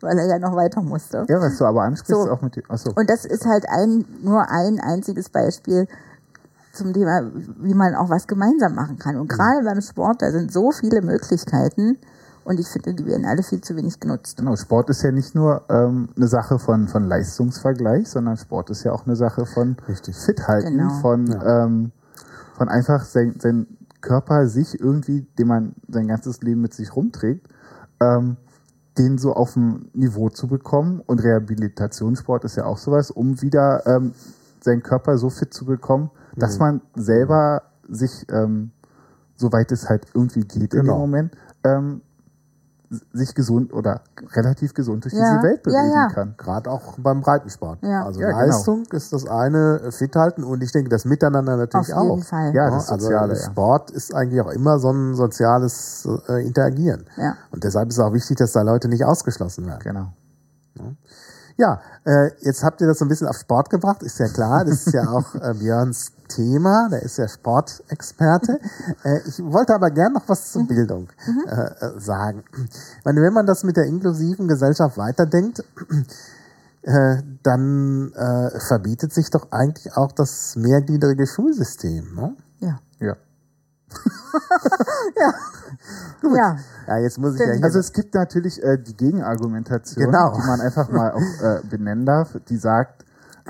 [0.00, 1.26] weil er ja noch weiter musste.
[1.28, 2.30] Ja, was du aber ansprichst, so.
[2.30, 2.92] auch mit achso.
[2.94, 5.86] Und das ist halt ein, nur ein einziges Beispiel
[6.72, 9.16] zum Thema, wie man auch was gemeinsam machen kann.
[9.16, 11.98] Und gerade beim Sport, da sind so viele Möglichkeiten,
[12.44, 14.38] und ich finde, die werden alle viel zu wenig genutzt.
[14.38, 18.84] Genau, Sport ist ja nicht nur ähm, eine Sache von, von Leistungsvergleich, sondern Sport ist
[18.84, 20.16] ja auch eine Sache von Richtig.
[20.16, 21.00] Fithalten, genau.
[21.00, 21.64] von, ja.
[21.64, 21.92] ähm,
[22.56, 23.66] von einfach sein, sein
[24.00, 27.46] Körper sich irgendwie, den man sein ganzes Leben mit sich rumträgt,
[28.00, 28.36] ähm,
[28.98, 31.00] den so auf ein Niveau zu bekommen.
[31.06, 34.12] Und Rehabilitationssport ist ja auch sowas, um wieder ähm,
[34.60, 36.60] seinen Körper so fit zu bekommen, dass mhm.
[36.60, 38.72] man selber sich, ähm,
[39.36, 40.70] soweit es halt irgendwie geht genau.
[40.70, 40.98] in dem genau.
[40.98, 42.02] Moment, ähm,
[43.12, 44.02] sich gesund oder
[44.34, 45.20] relativ gesund durch ja.
[45.20, 46.08] diese Welt bewegen ja, ja.
[46.08, 46.34] kann.
[46.36, 47.78] Gerade auch beim Breitensport.
[47.82, 48.04] Ja.
[48.04, 48.38] Also genau.
[48.38, 48.96] Leistung genau.
[48.96, 52.24] ist das eine, äh, fit halten und ich denke, das Miteinander natürlich Auf jeden auch.
[52.24, 52.54] Fall.
[52.54, 57.06] Ja, das also Soziale, Sport ist eigentlich auch immer so ein soziales äh, Interagieren.
[57.16, 57.36] Ja.
[57.50, 59.80] Und deshalb ist es auch wichtig, dass da Leute nicht ausgeschlossen werden.
[59.82, 60.12] Genau.
[61.56, 64.64] Ja, äh, jetzt habt ihr das so ein bisschen auf Sport gebracht, ist ja klar.
[64.64, 68.58] Das ist ja auch äh, Björns Thema, der ist ja Sportexperte.
[69.04, 71.44] Äh, ich wollte aber gern noch was zur Bildung mhm.
[71.46, 72.44] äh, äh, sagen.
[72.52, 75.64] Ich meine, wenn man das mit der inklusiven Gesellschaft weiterdenkt,
[76.82, 82.14] äh, dann äh, verbietet sich doch eigentlich auch das mehrgliedrige Schulsystem.
[82.14, 82.36] Ne?
[82.58, 82.80] Ja.
[83.00, 83.16] Ja.
[85.16, 85.34] ja.
[86.20, 86.36] Gut.
[86.36, 86.56] Ja.
[86.86, 90.34] ja, jetzt muss ich ja hier Also es gibt natürlich äh, die Gegenargumentation, genau.
[90.34, 93.04] die man einfach mal auch äh, benennen darf, die sagt,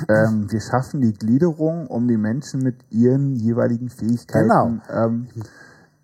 [0.08, 4.80] ähm, wir schaffen die Gliederung, um die Menschen mit ihren jeweiligen Fähigkeiten genau.
[4.90, 5.28] ähm,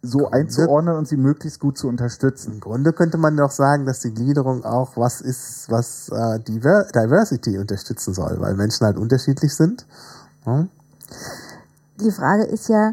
[0.03, 2.55] so einzuordnen und sie möglichst gut zu unterstützen.
[2.55, 7.59] Im Grunde könnte man doch sagen, dass die Gliederung auch was ist, was äh, Diversity
[7.59, 9.87] unterstützen soll, weil Menschen halt unterschiedlich sind.
[10.45, 10.69] Hm?
[12.01, 12.93] Die Frage ist ja,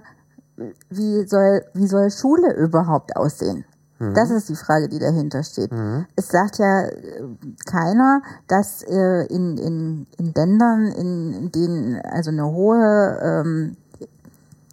[0.89, 3.65] wie soll, wie soll Schule überhaupt aussehen?
[3.99, 4.13] Mhm.
[4.13, 5.71] Das ist die Frage, die dahinter steht.
[5.71, 6.05] Mhm.
[6.15, 7.23] Es sagt ja äh,
[7.65, 13.77] keiner, dass äh, in, in, in Ländern, in denen also eine hohe ähm,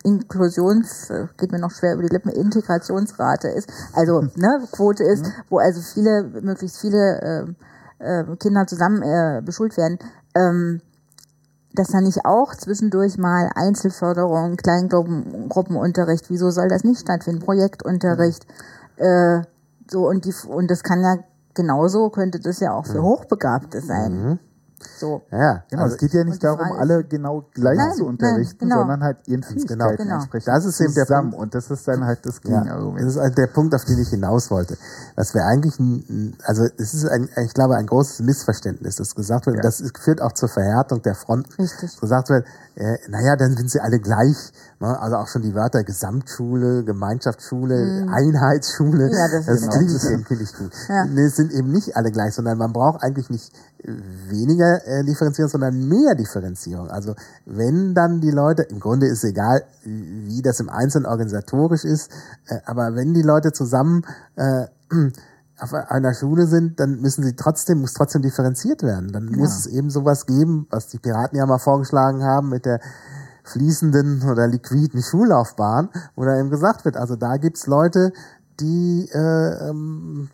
[0.04, 5.24] Inklusions, äh, geht mir noch schwer über die Lippen, Integrationsrate ist, also ne, Quote ist,
[5.24, 5.32] mhm.
[5.48, 7.54] wo also viele, möglichst viele
[8.00, 9.98] äh, äh, Kinder zusammen äh, beschult werden,
[10.34, 10.80] ähm,
[11.74, 17.40] dass da nicht auch zwischendurch mal Einzelförderung, Kleingruppenunterricht, wieso soll das nicht stattfinden?
[17.40, 18.46] Projektunterricht,
[19.02, 19.42] äh,
[19.90, 21.16] so und die und das kann ja
[21.54, 23.02] genauso könnte das ja auch für.
[23.02, 24.12] Hochbegabte sein.
[24.12, 24.38] Mhm.
[24.98, 25.22] So.
[25.30, 25.82] Ja, genau.
[25.82, 28.80] Also es geht ja nicht darum, alle genau gleich nein, zu unterrichten, nein, genau.
[28.80, 30.14] sondern halt ihren Fähigkeiten genau.
[30.14, 31.34] entsprechend das ist eben der Punkt.
[31.34, 32.98] Und das ist dann halt das Gegenargument.
[32.98, 34.76] Ja, das ist halt der Punkt, auf den ich hinaus wollte.
[35.16, 35.74] Was wir eigentlich,
[36.44, 39.56] also es ist ein, ich glaube, ein großes Missverständnis, das gesagt wird.
[39.56, 39.62] Ja.
[39.62, 41.48] Das führt auch zur Verhärtung der Front.
[41.58, 41.98] Richtig.
[42.00, 44.52] Gesagt wird, äh, naja, dann sind sie alle gleich.
[44.80, 44.98] Ne?
[44.98, 48.08] Also auch schon die Wörter Gesamtschule, Gemeinschaftsschule, mhm.
[48.08, 49.10] Einheitsschule.
[49.12, 50.24] Ja, das, das klingt genau.
[50.26, 50.72] finde ich gut.
[50.88, 51.04] Ja.
[51.04, 53.52] Nee, es sind eben nicht alle gleich, sondern man braucht eigentlich nicht
[53.84, 56.88] weniger äh, Differenzierung, sondern mehr Differenzierung.
[56.88, 57.14] Also
[57.46, 62.10] wenn dann die Leute, im Grunde ist egal, wie das im Einzelnen organisatorisch ist,
[62.46, 64.02] äh, aber wenn die Leute zusammen
[64.36, 64.66] äh,
[65.58, 69.12] auf einer Schule sind, dann müssen sie trotzdem, muss trotzdem differenziert werden.
[69.12, 69.36] Dann ja.
[69.36, 72.80] muss es eben sowas geben, was die Piraten ja mal vorgeschlagen haben mit der
[73.44, 78.12] fließenden oder liquiden Schullaufbahn, wo da eben gesagt wird, also da gibt's Leute,
[78.60, 80.30] die äh, ähm,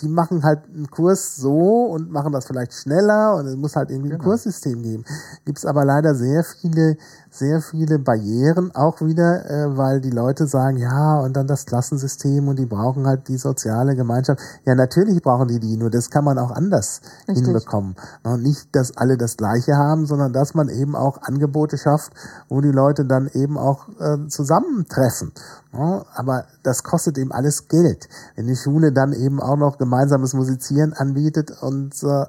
[0.00, 3.90] die machen halt einen Kurs so und machen das vielleicht schneller und es muss halt
[3.90, 4.22] irgendwie genau.
[4.22, 5.04] ein Kurssystem geben.
[5.44, 6.96] Gibt es aber leider sehr viele,
[7.38, 12.48] sehr viele Barrieren auch wieder, äh, weil die Leute sagen, ja, und dann das Klassensystem
[12.48, 14.40] und die brauchen halt die soziale Gemeinschaft.
[14.64, 17.44] Ja, natürlich brauchen die die, nur das kann man auch anders Richtig.
[17.44, 17.96] hinbekommen.
[18.22, 22.12] Und nicht, dass alle das Gleiche haben, sondern dass man eben auch Angebote schafft,
[22.48, 25.32] wo die Leute dann eben auch äh, zusammentreffen.
[25.72, 28.08] Ja, aber das kostet eben alles Geld.
[28.34, 32.26] Wenn die Schule dann eben auch noch gemeinsames Musizieren anbietet und äh,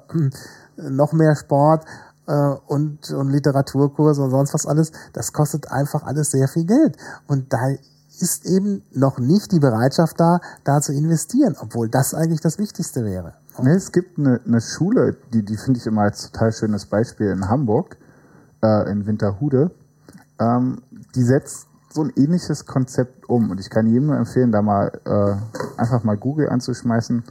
[0.90, 1.84] noch mehr Sport
[2.28, 6.96] äh, und, und Literaturkurse und sonst was alles, das kostet einfach alles sehr viel Geld.
[7.26, 7.58] Und da
[8.20, 13.04] ist eben noch nicht die Bereitschaft da, da zu investieren, obwohl das eigentlich das Wichtigste
[13.04, 13.34] wäre.
[13.60, 17.30] Ne, es gibt eine, eine Schule, die, die finde ich immer als total schönes Beispiel
[17.30, 17.96] in Hamburg,
[18.62, 19.72] äh, in Winterhude.
[20.38, 20.82] Ähm,
[21.16, 23.50] die setzt so ein ähnliches Konzept um.
[23.50, 27.24] Und ich kann jedem nur empfehlen, da mal äh, einfach mal Google anzuschmeißen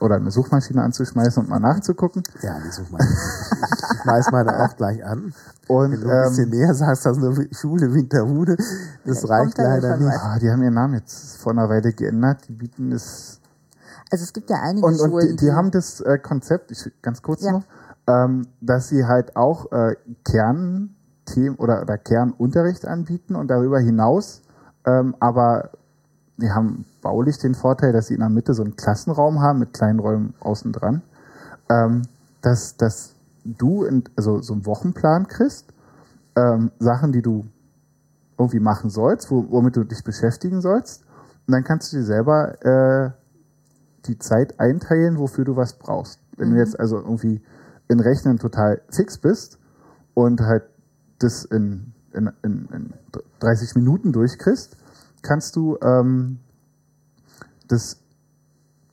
[0.00, 2.22] oder eine Suchmaschine anzuschmeißen und mal nachzugucken.
[2.42, 3.16] Ja, die Suchmaschine.
[3.16, 5.32] ich schmeiß meine auch gleich an.
[5.68, 8.56] Und, Wenn du ein bisschen ähm, mehr sagst, das ist eine Schule Winterhude,
[9.04, 10.08] das Ja, reicht leider nicht.
[10.20, 12.48] ah, die haben ihren Namen jetzt vor einer Weile geändert.
[12.48, 13.40] Die bieten es
[14.10, 16.90] Also es gibt ja einige Und, und Schulen, die, die haben das äh, Konzept, ich,
[17.00, 17.52] ganz kurz Ja.
[17.52, 17.64] noch,
[18.08, 19.94] ähm, dass sie halt auch äh,
[20.24, 24.42] Kernthemen oder, oder Kernunterricht anbieten und darüber hinaus,
[24.84, 25.70] ähm, aber
[26.36, 29.74] die haben baulich den Vorteil, dass sie in der Mitte so einen Klassenraum haben mit
[29.74, 31.02] kleinen Räumen außen dran,
[31.70, 32.02] ähm,
[32.40, 33.14] dass, dass
[33.44, 35.72] du in, also so einen Wochenplan kriegst,
[36.36, 37.44] ähm, Sachen, die du
[38.38, 41.04] irgendwie machen sollst, wo, womit du dich beschäftigen sollst.
[41.46, 43.10] Und dann kannst du dir selber äh,
[44.06, 46.20] die Zeit einteilen, wofür du was brauchst.
[46.36, 47.42] Wenn du jetzt also irgendwie
[47.88, 49.58] in Rechnen total fix bist
[50.14, 50.64] und halt
[51.18, 52.92] das in, in, in, in
[53.40, 54.76] 30 Minuten durchkriegst,
[55.22, 56.38] kannst du ähm,
[57.72, 58.02] das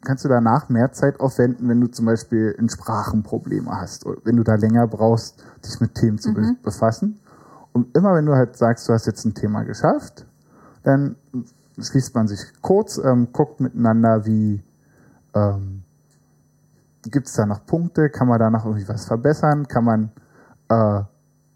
[0.02, 4.22] kannst du danach mehr Zeit aufwenden, wenn du zum Beispiel in Sprachen Probleme hast oder
[4.24, 7.20] wenn du da länger brauchst, dich mit Themen zu be befassen.
[7.74, 10.26] Und immer wenn du halt sagst, du hast jetzt ein Thema geschafft,
[10.84, 11.16] dann
[11.78, 14.64] schließt man sich kurz, ähm, guckt miteinander, wie
[15.34, 15.84] ähm,
[17.04, 20.12] gibt es da noch Punkte, kann man da noch irgendwie was verbessern, kann man,
[20.70, 21.04] äh,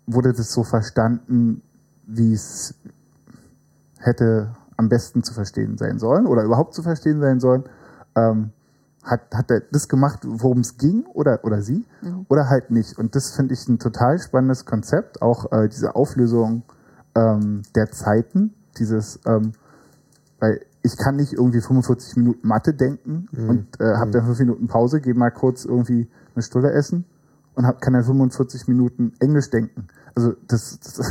[0.06, 1.62] wurde das so verstanden,
[2.06, 2.76] wie es
[4.00, 7.64] hätte am besten zu verstehen sein sollen oder überhaupt zu verstehen sein sollen.
[8.16, 8.52] Ähm,
[9.04, 11.86] hat, hat er das gemacht, worum es ging oder, oder sie
[12.30, 12.98] oder halt nicht.
[12.98, 16.64] Und das finde ich ein total spannendes Konzept, auch äh, diese Auflösung
[17.16, 19.54] ähm, der Zeiten, dieses, ähm,
[20.40, 24.68] weil ich kann nicht irgendwie 45 Minuten Mathe denken und äh, habe dann fünf Minuten
[24.68, 27.06] Pause, gehe mal kurz irgendwie eine Stulle essen
[27.56, 29.88] und hab, kann dann 45 Minuten Englisch denken.
[30.15, 31.02] Also das, das,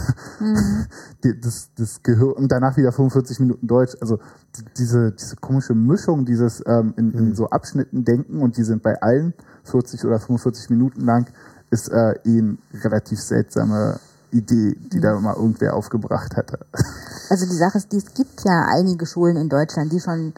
[1.25, 3.97] die, das, das Gehör und danach wieder 45 Minuten Deutsch.
[4.01, 4.19] Also
[4.57, 8.83] die- diese, diese komische Mischung, dieses ähm, in, in so Abschnitten denken und die sind
[8.83, 9.35] bei allen
[9.65, 11.27] 40 oder 45 Minuten lang,
[11.71, 13.99] ist äh, eh eine relativ seltsame
[14.31, 16.59] Idee, die da mal irgendwer aufgebracht hatte.
[17.31, 20.35] Also die Sache ist, die, es gibt ja einige Schulen in Deutschland, die schon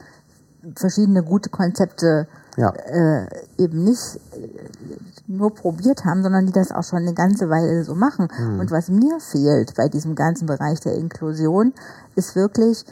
[0.76, 2.70] verschiedene gute Konzepte Ja.
[2.70, 3.26] äh,
[3.58, 4.48] eben nicht äh,
[5.26, 8.28] nur probiert haben, sondern die das auch schon eine ganze Weile so machen.
[8.60, 11.72] Und was mir fehlt bei diesem ganzen Bereich der Inklusion,
[12.14, 12.84] ist wirklich,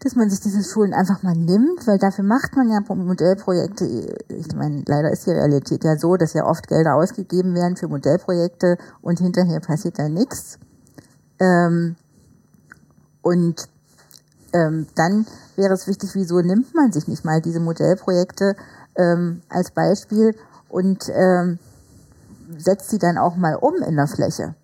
[0.00, 3.84] dass man sich diese Schulen einfach mal nimmt, weil dafür macht man ja Modellprojekte.
[4.28, 7.88] Ich meine, leider ist die Realität ja so, dass ja oft Gelder ausgegeben werden für
[7.88, 10.58] Modellprojekte und hinterher passiert da nichts.
[11.40, 11.96] Ähm,
[13.22, 13.68] und
[14.52, 18.54] ähm, dann wäre es wichtig, wieso nimmt man sich nicht mal diese Modellprojekte
[18.96, 20.34] ähm, als Beispiel
[20.68, 21.58] und ähm,
[22.58, 24.54] setzt sie dann auch mal um in der Fläche.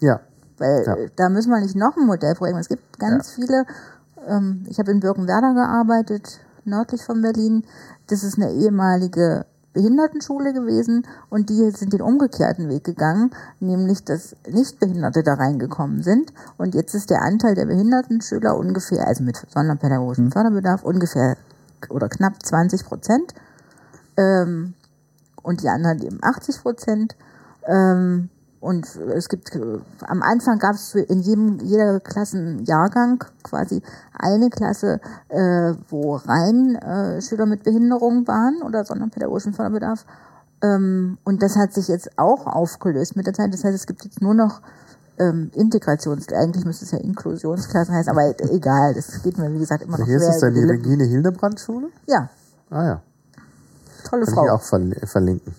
[0.00, 0.20] Ja.
[0.58, 0.94] Weil Ja.
[0.94, 2.60] äh, da müssen wir nicht noch ein Modellprojekt machen.
[2.62, 3.64] Es gibt ganz viele,
[4.28, 7.64] ähm, ich habe in Birkenwerder gearbeitet, nördlich von Berlin.
[8.08, 14.36] Das ist eine ehemalige Behindertenschule gewesen und die sind den umgekehrten Weg gegangen, nämlich dass
[14.48, 16.32] Nichtbehinderte da reingekommen sind.
[16.56, 21.36] Und jetzt ist der Anteil der Behindertenschüler ungefähr, also mit sonderpädagogischem Förderbedarf, ungefähr
[21.90, 23.34] oder knapp 20 Prozent.
[24.16, 24.74] Ähm,
[25.42, 27.16] und die anderen eben 80 Prozent.
[27.66, 28.30] Ähm,
[28.64, 33.82] und es gibt, äh, am Anfang gab es in jedem, jeder Klassenjahrgang quasi
[34.18, 40.04] eine Klasse, äh, wo rein äh, Schüler mit Behinderung waren oder sonderpädagogischen Förderbedarf.
[40.62, 43.52] Ähm, und das hat sich jetzt auch aufgelöst mit der Zeit.
[43.52, 44.62] Das heißt, es gibt jetzt nur noch
[45.18, 49.82] ähm, Integrations, eigentlich müsste es ja Inklusionsklassen heißen, aber egal, das geht mir, wie gesagt,
[49.84, 50.82] immer noch Hier ist es dann die Lippen.
[50.84, 51.88] Regine Hildebrand Schule?
[52.06, 52.30] Ja,
[52.70, 53.02] Ah ja.
[54.08, 54.54] tolle Kann ich Frau.
[54.54, 55.54] auch verl- verlinken.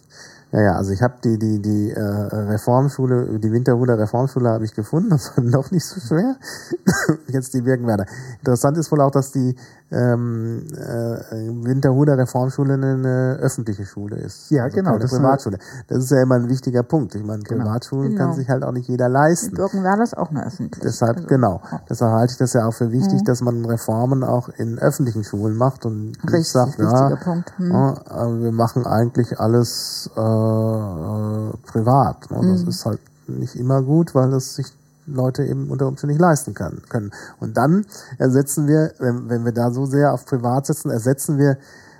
[0.55, 4.73] Ja, ja, also ich habe die, die, die äh, Reformschule, die Winterhuder Reformschule habe ich
[4.73, 6.37] gefunden, das war noch nicht so schwer.
[7.27, 8.05] Jetzt die Birkenwerder.
[8.39, 9.57] Interessant ist wohl auch, dass die
[9.91, 14.49] ähm, äh, Winterhuder Reformschule eine, öffentliche Schule ist.
[14.49, 15.59] Ja, also genau, Keine das eine- Privatschule.
[15.87, 17.13] Das ist ja immer ein wichtiger Punkt.
[17.15, 18.25] Ich meine, Privatschulen Genau.
[18.25, 19.55] kann sich halt auch nicht jeder leisten.
[19.55, 20.81] Birkenwerder ist auch eine öffentliche.
[20.87, 21.61] Deshalb, Also, genau.
[21.89, 23.25] Deshalb halte ich das ja auch für wichtig, Mhm.
[23.25, 27.53] dass man Reformen auch in öffentlichen Schulen macht und nicht Richtig, sagt, wichtiger ja, Punkt.
[27.57, 27.71] Hm.
[27.71, 32.31] ja, wir machen eigentlich alles äh, äh, privat.
[32.31, 32.51] Ne?
[32.51, 32.69] Das Mhm.
[32.69, 34.67] ist halt nicht immer gut, weil das sich
[35.05, 36.81] Leute eben unter Umständen nicht leisten können.
[36.89, 37.11] können.
[37.39, 37.85] Und dann
[38.17, 41.57] ersetzen wir, wenn, wenn wir da so sehr auf privat setzen, ersetzen wir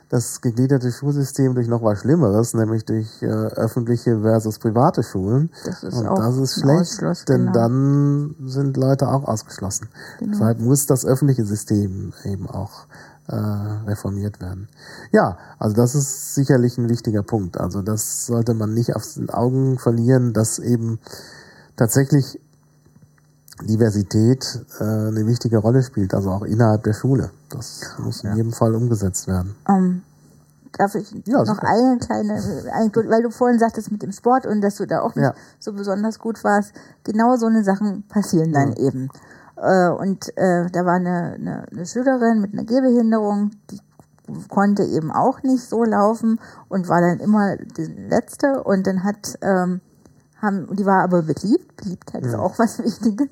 [0.09, 5.49] das gegliederte Schulsystem durch noch was Schlimmeres, nämlich durch äh, öffentliche versus private Schulen.
[5.65, 7.53] Das ist Und auch das ist schlecht, denn genau.
[7.53, 9.89] dann sind Leute auch ausgeschlossen.
[10.19, 10.31] Genau.
[10.31, 12.85] Deshalb muss das öffentliche System eben auch
[13.27, 14.69] äh, reformiert werden.
[15.11, 17.59] Ja, also das ist sicherlich ein wichtiger Punkt.
[17.59, 20.99] Also das sollte man nicht aus den Augen verlieren, dass eben
[21.75, 22.39] tatsächlich
[23.61, 27.31] Diversität äh, eine wichtige Rolle spielt, also auch innerhalb der Schule.
[27.49, 29.55] Das muss in jedem Fall umgesetzt werden.
[29.69, 30.01] Ähm,
[30.77, 31.67] darf ich Ja, noch super.
[31.67, 32.33] eine kleine
[32.73, 35.33] Anekdote, weil du vorhin sagtest mit dem Sport und dass du da auch nicht Ja.
[35.59, 36.73] so besonders gut warst.
[37.03, 39.09] Genau so eine Sachen passieren dann eben.
[39.55, 43.79] Äh, und äh, da war eine, eine, eine Schülerin mit einer Gehbehinderung, die
[44.49, 49.37] konnte eben auch nicht so laufen und war dann immer die letzte und dann hat
[49.41, 49.79] ähm,
[50.45, 53.27] haben, die war aber beliebt, Beliebtheit ist auch was Wichtiges.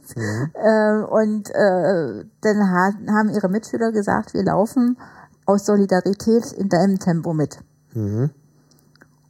[0.54, 4.98] Äh, und äh, dann ha haben ihre Mitschüler gesagt, wir laufen
[5.46, 7.60] aus Solidarität in deinem Tempo mit.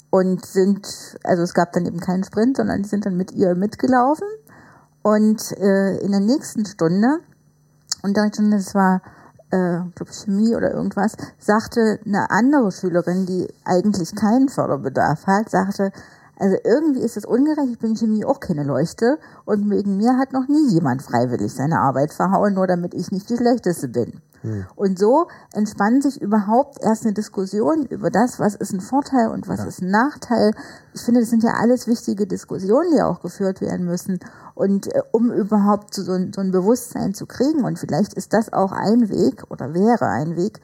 [0.09, 0.87] Und sind,
[1.23, 4.27] also es gab dann eben keinen Sprint, sondern die sind dann mit ihr mitgelaufen.
[5.01, 7.19] Und äh, in der nächsten Stunde,
[8.03, 9.01] Unterrichtsstunde, das war,
[9.49, 15.91] äh, glaube Chemie oder irgendwas, sagte eine andere Schülerin, die eigentlich keinen Förderbedarf hat, sagte,
[16.39, 20.17] also irgendwie ist es ungerecht, ich bin in Chemie auch keine Leuchte und wegen mir
[20.17, 24.21] hat noch nie jemand freiwillig seine Arbeit verhauen, nur damit ich nicht die Schlechteste bin.
[24.75, 29.47] Und so entspann sich überhaupt erst eine Diskussion über das, was ist ein Vorteil und
[29.47, 30.51] was ist ein Nachteil.
[30.93, 34.19] Ich finde, das sind ja alles wichtige Diskussionen, die auch geführt werden müssen.
[34.53, 38.51] Und äh, um überhaupt so, ein- so ein Bewusstsein zu kriegen, und vielleicht ist das
[38.51, 40.59] auch ein Weg oder wäre ein Weg,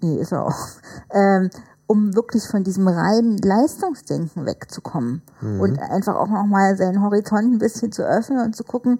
[0.00, 0.58] nee, ist er auch,
[1.12, 1.50] ähm,
[1.86, 5.22] um wirklich von diesem reinen Leistungsdenken wegzukommen.
[5.60, 8.98] Und einfach auch nochmal seinen Horizont ein bisschen zu öffnen und zu gucken,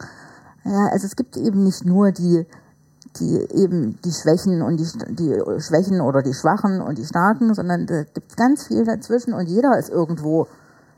[0.64, 2.46] ja, also es gibt eben nicht nur die,
[3.18, 7.86] die eben die Schwächen und die, die Schwächen oder die Schwachen und die Starken, sondern
[7.86, 10.46] da gibt ganz viel dazwischen und jeder ist irgendwo,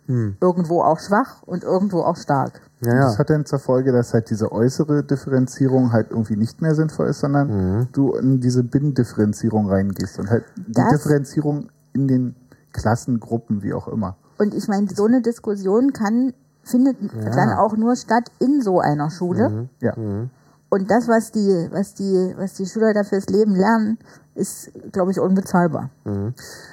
[0.06, 2.60] irgendwo auch schwach und irgendwo auch stark.
[2.80, 3.04] Ja, Und ja.
[3.06, 7.08] Das hat dann zur Folge, dass halt diese äußere Differenzierung halt irgendwie nicht mehr sinnvoll
[7.08, 7.48] ist, sondern
[7.80, 7.88] Mhm.
[7.92, 12.34] du in diese Binnendifferenzierung reingehst und halt die Das- Differenzierung in den
[12.72, 14.16] Klassen, Gruppen, wie auch immer.
[14.38, 16.96] Und ich meine, so eine Diskussion kann, findet
[17.36, 19.68] dann auch nur statt in so einer Schule.
[19.80, 19.94] Ja.
[19.96, 23.98] Und das, was die, was die, was die Schüler da fürs Leben lernen,
[24.34, 25.90] ist, glaube ich, unbezahlbar.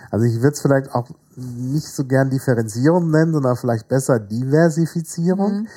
[0.09, 1.07] Also ich würde es vielleicht auch
[1.41, 5.67] nicht so gern Differenzierung nennen, sondern vielleicht besser Diversifizierung.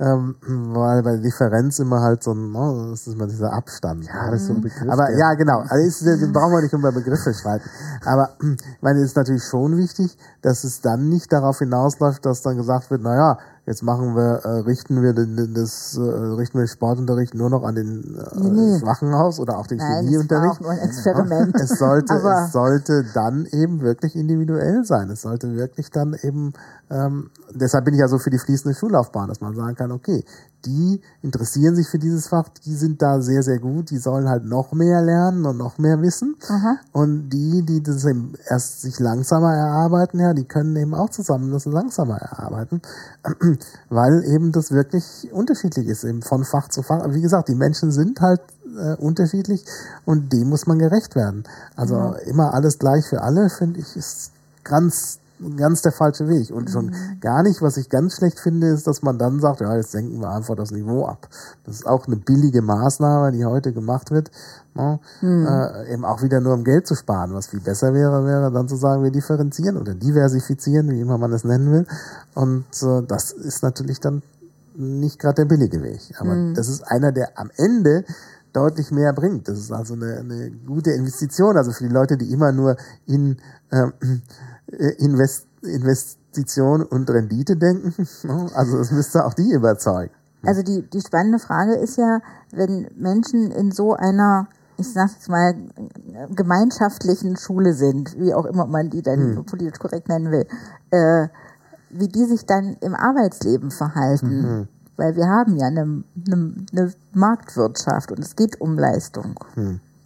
[0.00, 0.34] Ähm,
[0.74, 4.04] weil bei Differenz immer halt so ein, ne, das ist immer dieser Abstand.
[4.04, 5.60] Ja, das ist so ein Begriff, Aber der- ja, genau.
[5.60, 7.64] Also ist, den brauchen wir nicht über Begriffe streiten.
[8.04, 12.42] Aber ich meine, es ist natürlich schon wichtig, dass es dann nicht darauf hinausläuft, dass
[12.42, 16.58] dann gesagt wird, naja, jetzt machen wir, äh, richten wir den, den- das, äh, richten
[16.58, 18.78] wir den Sportunterricht nur noch an den äh, Nee.
[18.80, 20.56] Schwachen aus oder auch den Nein, das war Chemieunterricht.
[20.56, 21.54] auch nur ein Experiment.
[21.60, 22.14] Es sollte,
[22.44, 25.08] es sollte dann eben wirklich individuell sein.
[25.10, 26.52] Es sollte wirklich dann eben,
[26.90, 30.24] ähm, deshalb bin ich ja so für die fließende Schullaufbahn, dass man sagen kann, okay,
[30.64, 34.44] die interessieren sich für dieses Fach, die sind da sehr, sehr gut, die sollen halt
[34.44, 36.36] noch mehr lernen und noch mehr wissen.
[36.92, 41.50] Und die, die das eben erst sich langsamer erarbeiten, ja, die können eben auch zusammen
[41.52, 42.80] das langsamer erarbeiten,
[43.90, 47.02] weil eben das wirklich unterschiedlich ist, eben von Fach zu Fach.
[47.02, 48.40] Aber wie gesagt, die Menschen sind halt
[48.78, 49.64] äh, unterschiedlich
[50.04, 51.44] und dem muss man gerecht werden.
[51.76, 54.32] Also immer alles gleich für alle, finde ich, ist
[54.64, 55.18] ganz
[55.56, 56.50] ganz der falsche Weg.
[56.50, 59.76] Und schon gar nicht, was ich ganz schlecht finde, ist, dass man dann sagt, ja,
[59.76, 61.28] jetzt senken wir einfach das Niveau ab.
[61.64, 64.30] Das ist auch eine billige Maßnahme, die heute gemacht wird.
[64.74, 64.98] Ne?
[65.22, 67.34] Äh, eben auch wieder nur um Geld zu sparen.
[67.34, 71.32] Was viel besser wäre, wäre dann zu sagen, wir differenzieren oder diversifizieren, wie immer man
[71.32, 71.86] es nennen will.
[72.34, 74.22] Und äh, das ist natürlich dann
[74.76, 76.00] nicht gerade der billige Weg.
[76.18, 78.04] Aber das ist einer, der am Ende
[78.52, 79.48] deutlich mehr bringt.
[79.48, 81.56] Das ist also eine, eine gute Investition.
[81.56, 83.36] Also für die Leute, die immer nur in
[83.70, 83.88] äh,
[84.66, 87.94] Invest Investition und Rendite denken.
[88.24, 88.50] ne?
[88.54, 90.12] Also es müsste auch die überzeugen.
[90.44, 92.20] Also die, die spannende Frage ist ja,
[92.52, 94.46] wenn Menschen in so einer,
[94.76, 95.54] ich sag jetzt mal,
[96.34, 100.46] gemeinschaftlichen Schule sind, wie auch immer man die dann politisch korrekt nennen will,
[100.90, 101.28] äh,
[101.88, 104.44] wie die sich dann im Arbeitsleben verhalten.
[104.96, 109.34] Weil wir haben ja eine, eine, eine Marktwirtschaft und es geht um Leistung.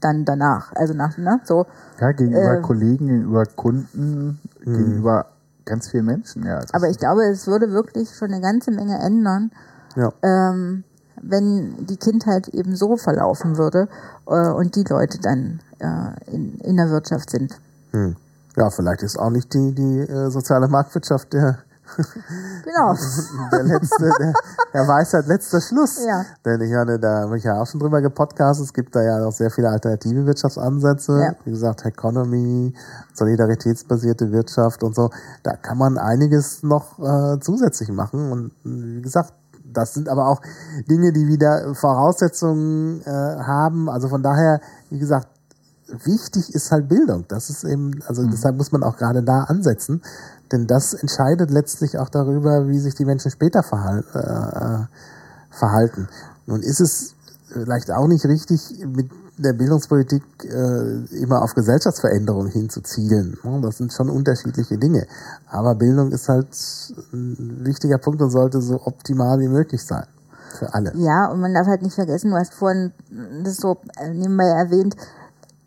[0.01, 0.73] Dann danach.
[0.75, 1.67] Also nach, ne, so.
[2.01, 5.27] Ja, gegenüber Äh, Kollegen, gegenüber Kunden, gegenüber
[5.65, 6.61] ganz vielen Menschen, ja.
[6.73, 9.51] Aber ich glaube, es würde wirklich schon eine ganze Menge ändern,
[9.97, 10.13] Ja.
[10.23, 10.85] ähm,
[11.21, 13.89] wenn die Kindheit eben so verlaufen würde
[14.27, 17.59] äh, und die Leute dann äh, in, in der Wirtschaft sind.
[17.91, 18.15] Hm.
[18.57, 21.59] Ja, vielleicht ist auch nicht die, die äh, soziale Marktwirtschaft der,
[21.97, 22.95] Genau,
[23.53, 24.33] der letzte, der,
[24.73, 26.05] der Weisheit letzter Schluss.
[26.07, 26.25] Ja.
[26.45, 28.67] Denn ich meine, da habe ich ja auch schon drüber gepodcastet.
[28.67, 31.21] Es gibt da ja noch sehr viele alternative Wirtschaftsansätze.
[31.21, 31.33] Ja.
[31.45, 32.75] Wie gesagt, Economy,
[33.15, 35.11] solidaritätsbasierte Wirtschaft und so.
[35.43, 38.33] Da kann man einiges noch äh, zusätzlich machen.
[38.33, 39.33] Und wie gesagt,
[39.65, 40.41] das sind aber auch
[40.89, 43.89] Dinge, die wieder Voraussetzungen äh, haben.
[43.89, 44.61] Also von daher,
[44.91, 45.29] wie gesagt,
[45.89, 47.25] wichtig ist halt Bildung.
[47.29, 50.03] Das ist eben, also deshalb muss man auch gerade da ansetzen,
[50.53, 56.09] denn das entscheidet letztlich auch darüber, wie sich die Menschen später verhal äh, verhalten.
[56.47, 57.15] Nun ist es
[57.53, 63.39] vielleicht auch nicht richtig, mit der Bildungspolitik äh, immer auf Gesellschaftsveränderung hinzuzielen.
[63.63, 65.07] Das sind schon unterschiedliche Dinge.
[65.49, 66.49] Aber Bildung ist halt
[67.13, 70.07] ein wichtiger Punkt und sollte so optimal wie möglich sein.
[70.59, 70.93] Für alle.
[70.97, 72.93] Ja, und man darf halt nicht vergessen, du hast vorhin
[73.45, 73.77] das so
[74.13, 74.97] nebenbei erwähnt,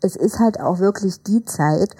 [0.02, 1.94] es ist halt auch wirklich die Zeit,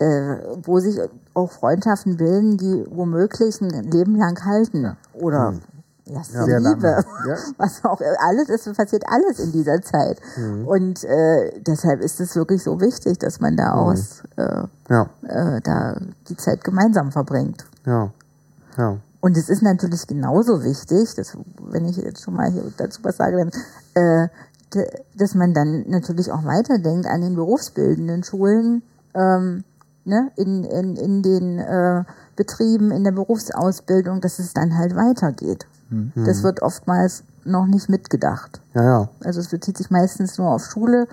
[0.00, 0.98] äh, wo sich
[1.36, 4.96] auch Freundschaften bilden, die womöglich ein Leben lang halten.
[5.12, 5.54] Oder
[6.06, 6.76] erste Sehr lange.
[6.76, 7.04] Liebe.
[7.28, 7.36] Ja.
[7.58, 10.20] Was auch alles, es passiert alles in dieser Zeit.
[10.64, 15.60] Und äh, deshalb ist es wirklich so wichtig, dass man da aus äh, Ja, äh,
[15.62, 15.96] da
[16.28, 17.64] die Zeit gemeinsam verbringt.
[17.84, 18.10] ja,
[18.76, 18.98] ja.
[19.20, 23.16] Und es ist natürlich genauso wichtig, dass, wenn ich jetzt schon mal hier dazu was
[23.16, 23.50] sage, dann,
[23.94, 24.28] äh,
[25.16, 28.82] dass man dann natürlich auch weiterdenkt an den berufsbildenden Schulen,
[29.14, 29.64] ähm,
[30.06, 32.04] ne, in, in, in den äh,
[32.36, 35.66] Betrieben, in der Berufsausbildung, dass es dann halt weitergeht.
[36.16, 38.60] Das wird oftmals noch nicht mitgedacht.
[38.74, 39.08] Ja, ja.
[39.22, 41.06] Also es bezieht sich meistens nur auf Schule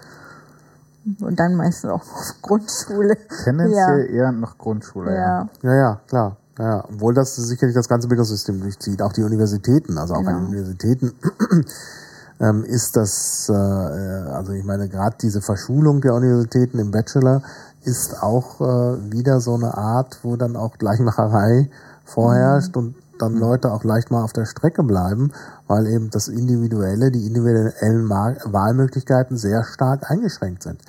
[1.22, 3.16] und dann meistens auch auf Grundschule.
[3.44, 5.14] Tendenziell eher noch Grundschule.
[5.16, 5.48] Ja.
[5.62, 6.38] Ja, ja, klar.
[6.58, 6.86] Ja, ja.
[6.92, 10.00] Obwohl das sicherlich das ganze Bildungssystem durchzieht, auch die Universitäten.
[10.00, 10.32] Also auch Genau.
[10.32, 11.12] an den Universitäten
[12.40, 17.44] ähm, ist das, äh, äh, also ich meine, gerade diese Verschulung der Universitäten im Bachelor
[17.86, 21.70] ist auch äh, wieder so eine Art, wo dann auch Gleichmacherei
[22.06, 25.32] vorherrscht und dann Leute auch leicht mal auf der Strecke bleiben,
[25.68, 30.82] weil eben das Individuelle, die individuellen Wahlmöglichkeiten sehr stark eingeschränkt sind.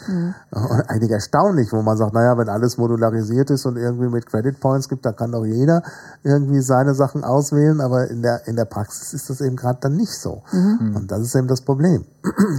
[0.50, 4.58] Und eigentlich erstaunlich, wo man sagt, naja, wenn alles modularisiert ist und irgendwie mit Credit
[4.58, 5.82] Points gibt, dann kann doch jeder
[6.22, 9.96] irgendwie seine Sachen auswählen, aber in der, in der Praxis ist das eben gerade dann
[9.96, 10.42] nicht so.
[10.96, 12.04] Und das ist eben das Problem.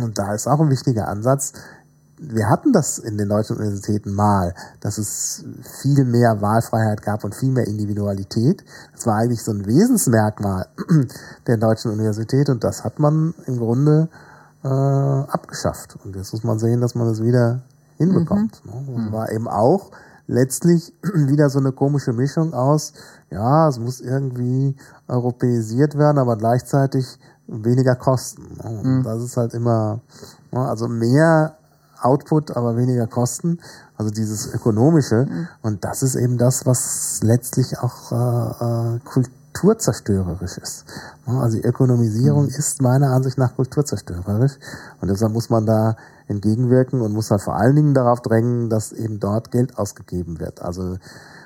[0.03, 1.53] Und da ist auch ein wichtiger Ansatz,
[2.17, 5.43] wir hatten das in den deutschen Universitäten mal, dass es
[5.81, 8.63] viel mehr Wahlfreiheit gab und viel mehr Individualität.
[8.93, 10.67] Das war eigentlich so ein Wesensmerkmal
[11.47, 14.07] der deutschen Universität und das hat man im Grunde
[14.63, 15.97] äh, abgeschafft.
[16.03, 17.61] Und jetzt muss man sehen, dass man es wieder
[17.97, 18.61] hinbekommt.
[18.65, 18.93] Ne?
[18.93, 19.91] Und war eben auch
[20.27, 22.93] letztlich wieder so eine komische Mischung aus,
[23.29, 24.75] ja, es muss irgendwie
[25.07, 28.57] europäisiert werden, aber gleichzeitig weniger kosten.
[28.63, 28.79] Ne?
[28.79, 29.99] Und das ist halt immer,
[30.51, 31.57] ne, also mehr
[31.99, 33.59] Output, aber weniger Kosten.
[33.97, 35.27] Also dieses Ökonomische.
[35.61, 40.85] Und das ist eben das, was letztlich auch äh, äh, kulturzerstörerisch ist.
[41.25, 44.53] Also die Ökonomisierung ist meiner Ansicht nach kulturzerstörerisch.
[45.01, 45.95] Und deshalb muss man da
[46.27, 50.61] entgegenwirken und muss halt vor allen Dingen darauf drängen, dass eben dort Geld ausgegeben wird.
[50.61, 50.97] Also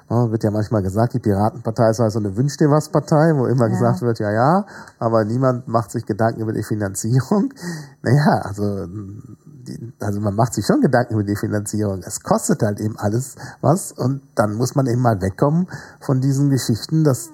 [0.10, 3.34] ja, wird ja manchmal gesagt, die Piratenpartei ist halt so eine Wünsch dir was Partei,
[3.36, 3.74] wo immer Ja.
[3.74, 4.66] gesagt wird, ja, ja,
[4.98, 7.54] aber niemand macht sich Gedanken über die Finanzierung.
[8.02, 12.02] Naja, also, die, also man macht sich schon Gedanken über die Finanzierung.
[12.02, 15.68] Es kostet halt eben alles was und dann muss man eben mal wegkommen
[16.00, 17.30] von diesen Geschichten, dass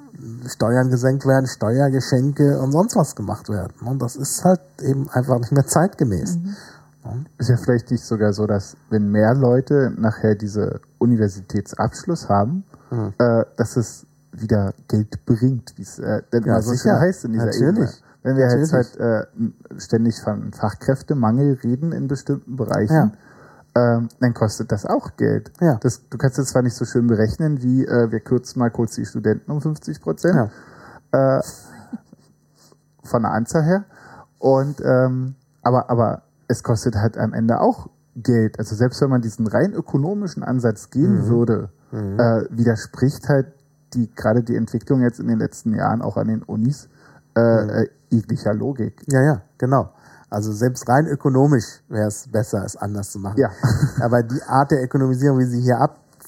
[0.48, 3.74] Steuern gesenkt werden, Steuergeschenke und sonst was gemacht werden.
[3.86, 6.40] Und das ist halt eben einfach nicht mehr zeitgemäß.
[7.38, 13.14] Ist ja vielleicht nicht sogar so, dass wenn mehr Leute nachher diese Universitätsabschluss haben, Mhm.
[13.18, 17.00] äh, dass es wieder Geld bringt, wie es äh, denn Ja, sicher.
[17.00, 17.70] heißt in dieser Natürlich.
[17.70, 17.90] Ebene.
[18.24, 19.00] Wenn wir jetzt Natürlich.
[19.00, 19.28] halt
[19.74, 23.12] äh, ständig von Fachkräftemangel reden in bestimmten Bereichen,
[23.76, 23.98] Ja.
[23.98, 25.52] ähm, dann kostet das auch Geld.
[25.62, 25.78] Ja.
[25.82, 28.96] Das, du kannst es zwar nicht so schön berechnen, wie äh, wir kürzen mal kurz
[28.96, 30.36] die Studenten um 50 Prozent
[31.14, 31.38] Ja.
[31.38, 31.42] äh,
[33.04, 33.86] von der Anzahl her.
[34.40, 38.60] Und ähm, aber, aber es kostet halt am Ende auch Geld.
[38.60, 43.48] Also selbst wenn man diesen rein ökonomischen Ansatz gehen würde, äh, widerspricht halt
[43.94, 46.90] die gerade die Entwicklung jetzt in den letzten Jahren auch an den Unis
[47.38, 49.02] äh, äh, jeglicher Logik.
[49.08, 49.92] Ja, ja, genau.
[50.30, 53.38] Also selbst rein ökonomisch wäre es besser, es anders zu machen.
[53.38, 53.50] Ja.
[54.02, 55.80] Aber die Art der Ökonomisierung, wie sie hier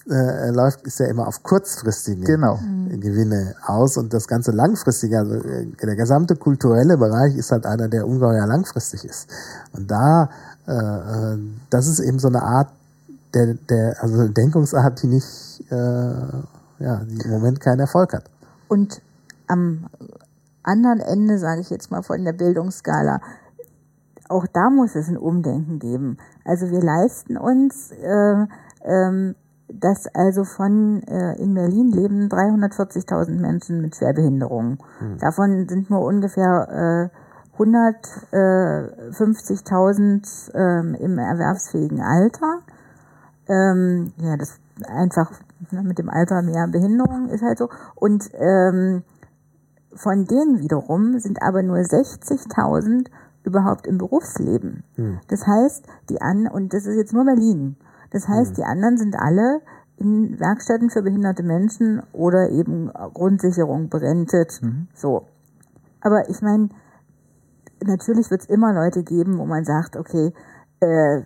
[0.09, 2.59] abläuft, ist ja immer auf kurzfristige Genau.
[2.89, 7.87] Gewinne aus und das ganze langfristige, also äh, der gesamte kulturelle Bereich ist halt einer,
[7.87, 9.29] der ungeheuer langfristig ist.
[9.73, 10.29] Und da,
[10.67, 11.37] äh, äh,
[11.69, 12.69] das ist eben so eine Art
[13.33, 18.23] der, der also eine Denkungsart, die nicht, äh, ja, die im Moment keinen Erfolg hat.
[18.67, 19.01] Und
[19.47, 19.87] am
[20.63, 23.19] anderen Ende, sage ich jetzt mal von der Bildungsskala,
[24.29, 26.17] auch da muss es ein Umdenken geben.
[26.43, 28.45] Also wir leisten uns äh,
[28.83, 29.35] ähm,
[29.69, 34.79] dass also von äh, in Berlin leben 340.000 Menschen mit Schwerbehinderungen.
[34.99, 35.17] Hm.
[35.19, 37.17] Davon sind nur ungefähr äh,
[37.61, 42.59] 150.000 ähm, im erwerbsfähigen Alter.
[43.47, 45.31] Ähm, ja, das einfach
[45.71, 47.69] ne, mit dem Alter mehr Behinderung ist halt so.
[47.95, 49.01] Und ähm,
[49.95, 53.07] von denen wiederum sind aber nur 60.000
[53.43, 54.83] überhaupt im Berufsleben.
[55.29, 57.77] Das heißt, die an und das ist jetzt nur Berlin.
[58.17, 59.61] Das heißt, die anderen sind alle
[59.97, 64.59] in Werkstätten für behinderte Menschen oder eben Grundsicherung berentet.
[64.95, 65.27] So.
[66.01, 66.69] Aber ich meine,
[67.85, 70.33] natürlich wird es immer Leute geben, wo man sagt, okay,
[70.79, 71.21] äh,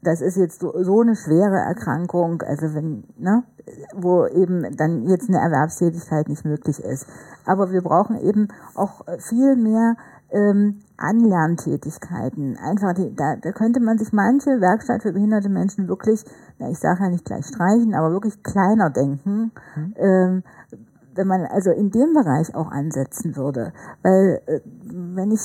[0.00, 3.42] das ist jetzt so, so eine schwere Erkrankung, also wenn, ne,
[3.96, 7.08] wo eben dann jetzt eine Erwerbstätigkeit nicht möglich ist.
[7.46, 9.96] Aber wir brauchen eben auch viel mehr
[10.30, 12.56] ähm, Anlerntätigkeiten.
[12.56, 16.24] Einfach, die, da, da könnte man sich manche Werkstatt für behinderte Menschen wirklich,
[16.58, 19.52] na, ich sage ja nicht gleich streichen, aber wirklich kleiner denken.
[19.96, 20.42] Ähm,
[21.18, 23.72] wenn man also in dem Bereich auch ansetzen würde.
[24.02, 25.42] Weil äh, wenn ich,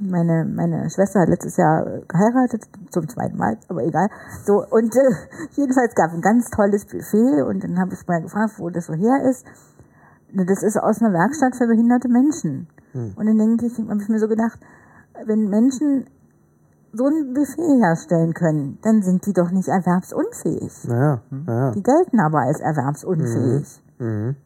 [0.00, 4.08] meine, meine Schwester hat letztes Jahr geheiratet, zum zweiten Mal, aber egal.
[4.44, 5.14] So, und äh,
[5.52, 8.86] jedenfalls gab es ein ganz tolles Buffet und dann habe ich mal gefragt, wo das
[8.86, 9.46] so her ist.
[10.32, 12.68] Das ist aus einer Werkstatt für behinderte Menschen.
[12.94, 14.58] Und dann denke ich, habe ich mir so gedacht,
[15.26, 16.06] wenn Menschen
[16.92, 20.88] so ein Buffet herstellen können, dann sind die doch nicht erwerbsunfähig.
[20.88, 21.70] Naja, naja.
[21.72, 23.82] Die gelten aber als erwerbsunfähig.
[23.98, 24.36] Mhm.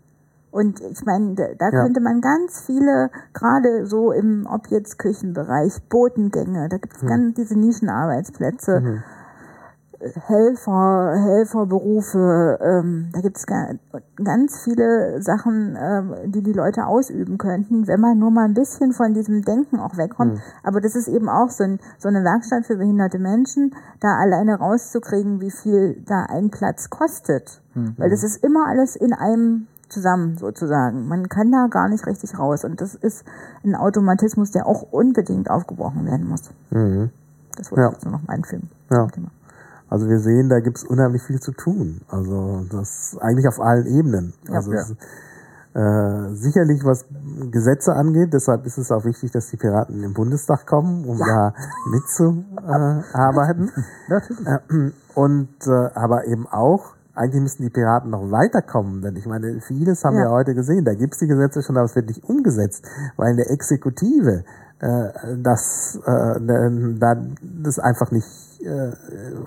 [0.51, 1.83] Und ich meine, da, da Ja.
[1.83, 7.35] könnte man ganz viele, gerade so im, ob jetzt Küchenbereich, Botengänge, da gibt es ganz
[7.35, 9.03] diese Nischenarbeitsplätze,
[10.27, 17.87] Helfer, Helferberufe, ähm, da gibt es ganz viele Sachen, ähm, die die Leute ausüben könnten,
[17.87, 20.41] wenn man nur mal ein bisschen von diesem Denken auch wegkommt.
[20.63, 24.57] Aber das ist eben auch so, ein, so eine Werkstatt für behinderte Menschen, da alleine
[24.59, 27.61] rauszukriegen, wie viel da ein Platz kostet.
[27.97, 31.09] Weil das ist immer alles in einem zusammen sozusagen.
[31.09, 32.65] Man kann da gar nicht richtig raus.
[32.65, 33.25] Und das ist
[33.65, 36.51] ein Automatismus, der auch unbedingt aufgebrochen werden muss.
[36.71, 37.11] Mhm.
[37.57, 37.89] Das wollte Ja.
[37.89, 38.71] ich jetzt nur noch mal einfügen.
[38.91, 39.07] Ja.
[39.07, 39.29] Thema.
[39.95, 42.01] Also wir sehen, da gibt's unheimlich viel zu tun.
[42.09, 44.35] Also das eigentlich auf allen Ebenen.
[44.49, 44.55] Ja.
[44.57, 44.81] Also Ja.
[44.81, 44.91] es,
[45.77, 47.05] äh, sicherlich was
[47.53, 51.55] Gesetze angeht, deshalb ist es auch wichtig, dass die Piraten den Bundestag kommen, um da
[51.93, 53.71] mitzuarbeiten.
[54.11, 59.61] Äh, Und äh, aber eben auch, eigentlich müssten die Piraten noch weiterkommen, denn ich meine,
[59.61, 60.25] vieles haben Ja.
[60.25, 60.85] wir heute gesehen.
[60.85, 62.85] Da gibt's die Gesetze schon, aber es wird nicht umgesetzt,
[63.17, 64.43] weil in der Exekutive
[64.81, 65.09] äh,
[65.41, 66.41] das, äh,
[66.99, 67.15] da
[67.63, 68.27] das einfach nicht
[68.65, 68.93] äh,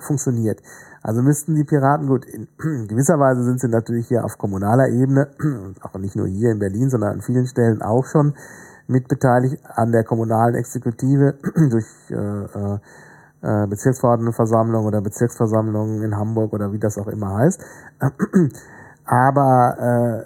[0.00, 0.60] funktioniert.
[1.02, 2.48] Also müssten die Piraten, gut, in
[2.88, 5.28] gewisser Weise sind sie natürlich hier auf kommunaler Ebene,
[5.82, 8.34] auch nicht nur hier in Berlin, sondern an vielen Stellen auch schon
[8.86, 11.34] mitbeteiligt an der kommunalen Exekutive
[11.70, 12.78] durch äh, äh,
[13.40, 17.62] äh, Bezirksverordnetenversammlung oder Bezirksversammlung in Hamburg oder wie das auch immer heißt.
[19.10, 19.74] Aber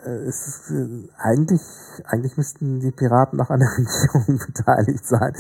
[0.05, 1.63] äh, es ist, äh, eigentlich,
[2.05, 5.33] eigentlich müssten die Piraten auch an der Regierung beteiligt sein,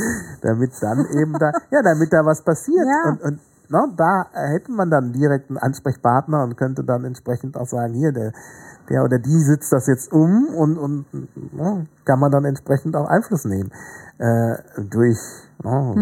[0.42, 2.86] damit dann eben da, ja, damit da was passiert.
[2.86, 3.10] Ja.
[3.10, 7.66] Und, und na, da hätte man dann direkt einen Ansprechpartner und könnte dann entsprechend auch
[7.66, 8.32] sagen, hier, der,
[8.88, 11.06] der oder die sitzt das jetzt um und, und
[11.52, 13.72] na, kann man dann entsprechend auch Einfluss nehmen.
[14.18, 14.54] Äh,
[14.88, 15.18] durch
[15.64, 15.94] na,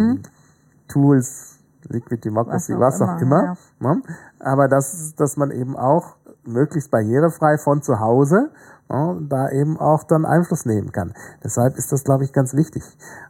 [0.89, 1.59] Tools,
[1.89, 2.81] Liquid Democracy, Hm?
[2.81, 3.95] Was was, auch auch immer, immer.
[3.95, 4.03] Ne?
[4.41, 8.51] Aber das, dass man eben auch möglichst barrierefrei von zu Hause
[8.91, 11.15] ja, da eben auch dann Einfluss nehmen kann.
[11.45, 12.83] Deshalb ist das, glaube ich, ganz wichtig.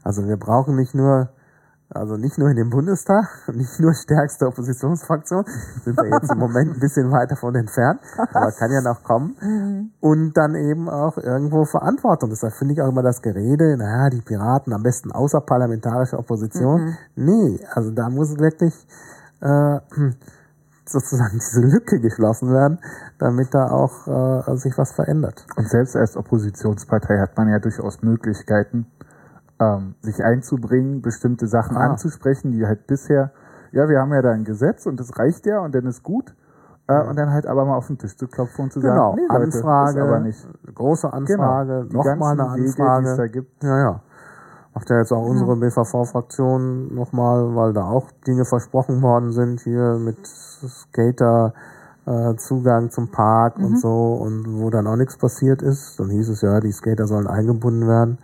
[0.03, 1.29] Also wir brauchen nicht nur
[1.93, 5.45] also nicht nur in dem Bundestag, nicht nur stärkste Oppositionsfraktion,
[5.85, 9.93] sind wir jetzt im Moment ein bisschen weit davon entfernt, aber kann ja noch kommen.
[10.01, 12.31] Und dann eben auch irgendwo Verantwortung.
[12.31, 16.97] Deshalb finde ich auch immer das Gerede, naja, die Piraten am besten außerparlamentarische Opposition.
[17.17, 18.75] Nee, also da muss wirklich
[19.41, 19.81] äh,
[20.93, 22.79] sozusagen diese Lücke geschlossen werden,
[23.19, 25.47] damit da auch äh, sich was verändert.
[25.57, 28.87] Und selbst als Oppositionspartei hat man ja durchaus Möglichkeiten,
[29.61, 31.91] ähm, sich einzubringen, bestimmte Sachen Ah.
[31.91, 33.33] anzusprechen, die halt bisher,
[33.73, 36.35] ja, wir haben ja da ein Gesetz und das reicht ja und dann ist gut.
[36.89, 39.17] Äh, und dann halt aber mal auf den Tisch zu klopfen und zu Genau, sagen,
[39.17, 40.45] nee, Leute, Anfrage, aber nicht.
[40.75, 43.03] große Anfrage, Die nochmal eine Wege, Anfrage.
[43.05, 43.63] die es da gibt.
[43.63, 44.03] Ja, ja.
[44.75, 49.99] Macht ja jetzt auch unsere BVV-Fraktion nochmal, weil da auch Dinge versprochen worden sind, hier
[49.99, 51.55] mit Skater,
[52.07, 55.99] äh, Zugang zum Park und so, und wo dann auch nichts passiert ist.
[55.99, 58.19] Dann hieß es ja, die Skater sollen eingebunden werden.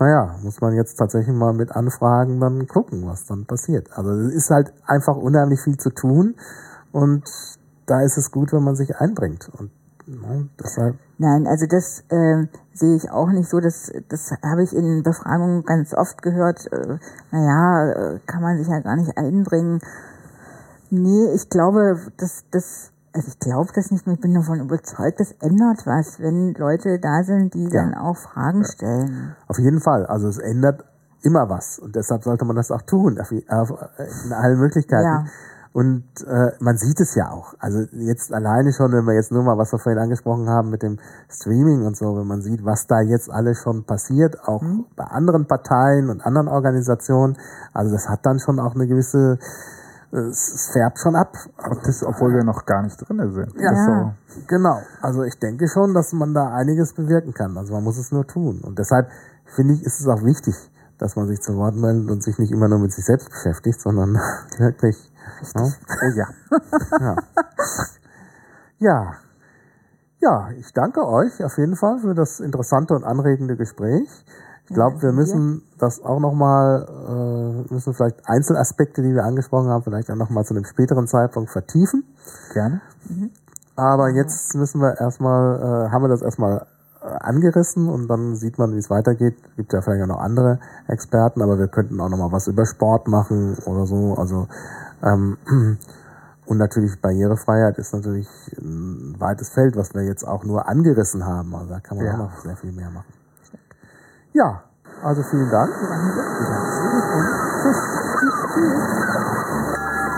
[0.00, 3.88] Naja, muss man jetzt tatsächlich mal mit Anfragen dann gucken, was dann passiert.
[3.96, 6.34] Also es ist halt einfach unheimlich viel zu tun
[6.92, 7.24] und
[7.86, 9.48] da ist es gut, wenn man sich einbringt.
[9.58, 9.70] Und
[10.08, 13.58] ne, deshalb Nein, also das äh, sehe ich auch nicht so.
[13.58, 16.64] Das, das habe ich in Befragungen ganz oft gehört.
[16.70, 16.98] Äh,
[17.32, 19.80] naja, äh, kann man sich ja gar nicht einbringen.
[20.90, 24.06] Nee, ich glaube, das, das, also ich glaube das nicht.
[24.06, 27.82] Ich bin davon überzeugt, das ändert was, wenn Leute da sind, die Ja.
[27.82, 29.34] dann auch Fragen stellen.
[29.48, 30.06] Auf jeden Fall.
[30.06, 30.84] Also es ändert
[31.22, 31.80] immer was.
[31.80, 35.02] Und deshalb sollte man das auch tun, auf, in allen Möglichkeiten.
[35.04, 35.24] Ja.
[35.72, 37.54] Und äh, man sieht es ja auch.
[37.60, 40.82] Also jetzt alleine schon, wenn wir jetzt nur mal, was wir vorhin angesprochen haben mit
[40.82, 44.86] dem Streaming und so, wenn man sieht, was da jetzt alles schon passiert, auch Mhm.
[44.96, 47.36] bei anderen Parteien und anderen Organisationen.
[47.74, 49.38] Also das hat dann schon auch eine gewisse,
[50.10, 51.32] es, es färbt schon ab.
[51.70, 53.54] Und das, obwohl wir noch gar nicht drin sind.
[53.60, 53.72] Ja.
[53.72, 54.14] Ja.
[54.48, 54.78] Genau.
[55.02, 57.56] Also ich denke schon, dass man da einiges bewirken kann.
[57.58, 58.60] Also man muss es nur tun.
[58.64, 59.08] Und deshalb
[59.54, 60.54] finde ich, ist es auch wichtig,
[60.98, 63.80] dass man sich zu Wort meldet und sich nicht immer nur mit sich selbst beschäftigt,
[63.80, 64.14] sondern
[64.58, 65.07] wirklich.
[65.54, 65.62] Ja?
[65.62, 66.28] Oh ja.
[67.00, 67.16] Ja.
[68.78, 69.12] ja.
[70.20, 74.08] Ja, ich danke euch auf jeden Fall für das interessante und anregende Gespräch.
[74.68, 76.84] Ich glaube, wir müssen das auch nochmal,
[77.68, 81.50] äh, müssen vielleicht Einzelaspekte, die wir angesprochen haben, vielleicht auch nochmal zu einem späteren Zeitpunkt
[81.50, 82.04] vertiefen.
[82.52, 82.80] Gerne.
[83.76, 86.66] Aber jetzt müssen wir erstmal, äh, haben wir das erstmal
[87.00, 89.36] äh, angerissen und dann sieht man, wie es weitergeht.
[89.56, 92.66] Gibt ja vielleicht auch noch andere Experten, aber wir könnten auch noch mal was über
[92.66, 94.16] Sport machen oder so.
[94.18, 94.48] Also
[96.46, 101.54] und natürlich Barrierefreiheit ist natürlich ein weites Feld, was wir jetzt auch nur angerissen haben.
[101.54, 102.14] Also da kann man Ja.
[102.14, 103.12] auch noch sehr viel mehr machen.
[104.32, 104.62] Ja,
[105.02, 105.70] also vielen Dank.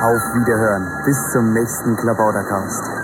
[0.02, 1.04] Auf Wiederhören.
[1.04, 2.99] Bis zum nächsten Klabautercast.